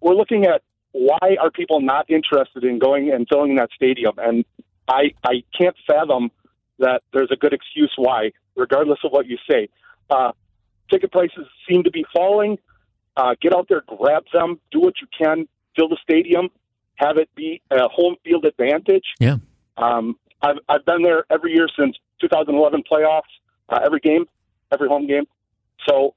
[0.01, 4.13] we're looking at why are people not interested in going and filling that stadium?
[4.19, 4.45] And
[4.87, 6.31] I I can't fathom
[6.79, 9.69] that there's a good excuse why, regardless of what you say.
[10.11, 10.33] Uh,
[10.91, 12.59] ticket prices seem to be falling.
[13.17, 16.49] Uh, get out there, grab them, do what you can, fill the stadium,
[16.97, 19.05] have it be a home field advantage.
[19.19, 19.39] Yeah.
[19.77, 23.23] Um, I've I've been there every year since 2011 playoffs,
[23.69, 24.27] uh, every game,
[24.73, 25.25] every home game.
[25.89, 26.15] So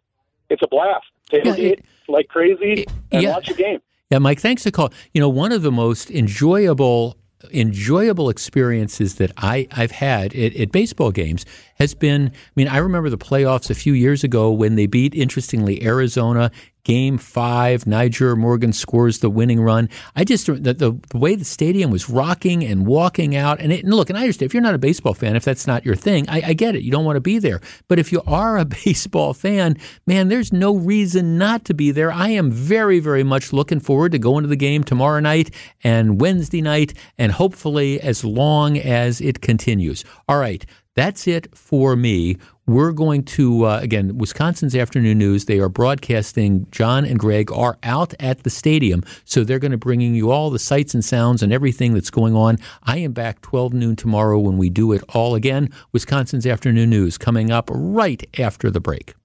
[0.49, 1.05] it's a blast.
[1.31, 3.31] Tailgate like crazy and yeah.
[3.31, 3.79] watch a game.
[4.09, 4.91] Yeah, Mike, thanks for call.
[5.13, 7.17] You know, one of the most enjoyable
[7.51, 11.45] enjoyable experiences that I, I've had at, at baseball games
[11.75, 15.15] has been I mean, I remember the playoffs a few years ago when they beat,
[15.15, 16.51] interestingly, Arizona.
[16.83, 19.89] Game five, Nyjer Morgan scores the winning run.
[20.15, 23.83] I just the, the, the way the stadium was rocking and walking out, and, it,
[23.83, 25.95] and look, and I understand if you're not a baseball fan, if that's not your
[25.95, 26.83] thing, I, I get it.
[26.83, 29.77] You don't want to be there, but if you are a baseball fan,
[30.07, 32.11] man, there's no reason not to be there.
[32.11, 35.53] I am very, very much looking forward to going to the game tomorrow night
[35.83, 40.03] and Wednesday night, and hopefully as long as it continues.
[40.27, 40.65] All right.
[40.95, 42.35] That's it for me.
[42.67, 45.45] We're going to, uh, again, Wisconsin's Afternoon News.
[45.45, 46.67] They are broadcasting.
[46.71, 50.49] John and Greg are out at the stadium, so they're going to bringing you all
[50.49, 52.57] the sights and sounds and everything that's going on.
[52.83, 55.69] I am back 12 noon tomorrow when we do it all again.
[55.93, 59.15] Wisconsin's Afternoon News coming up right after the break.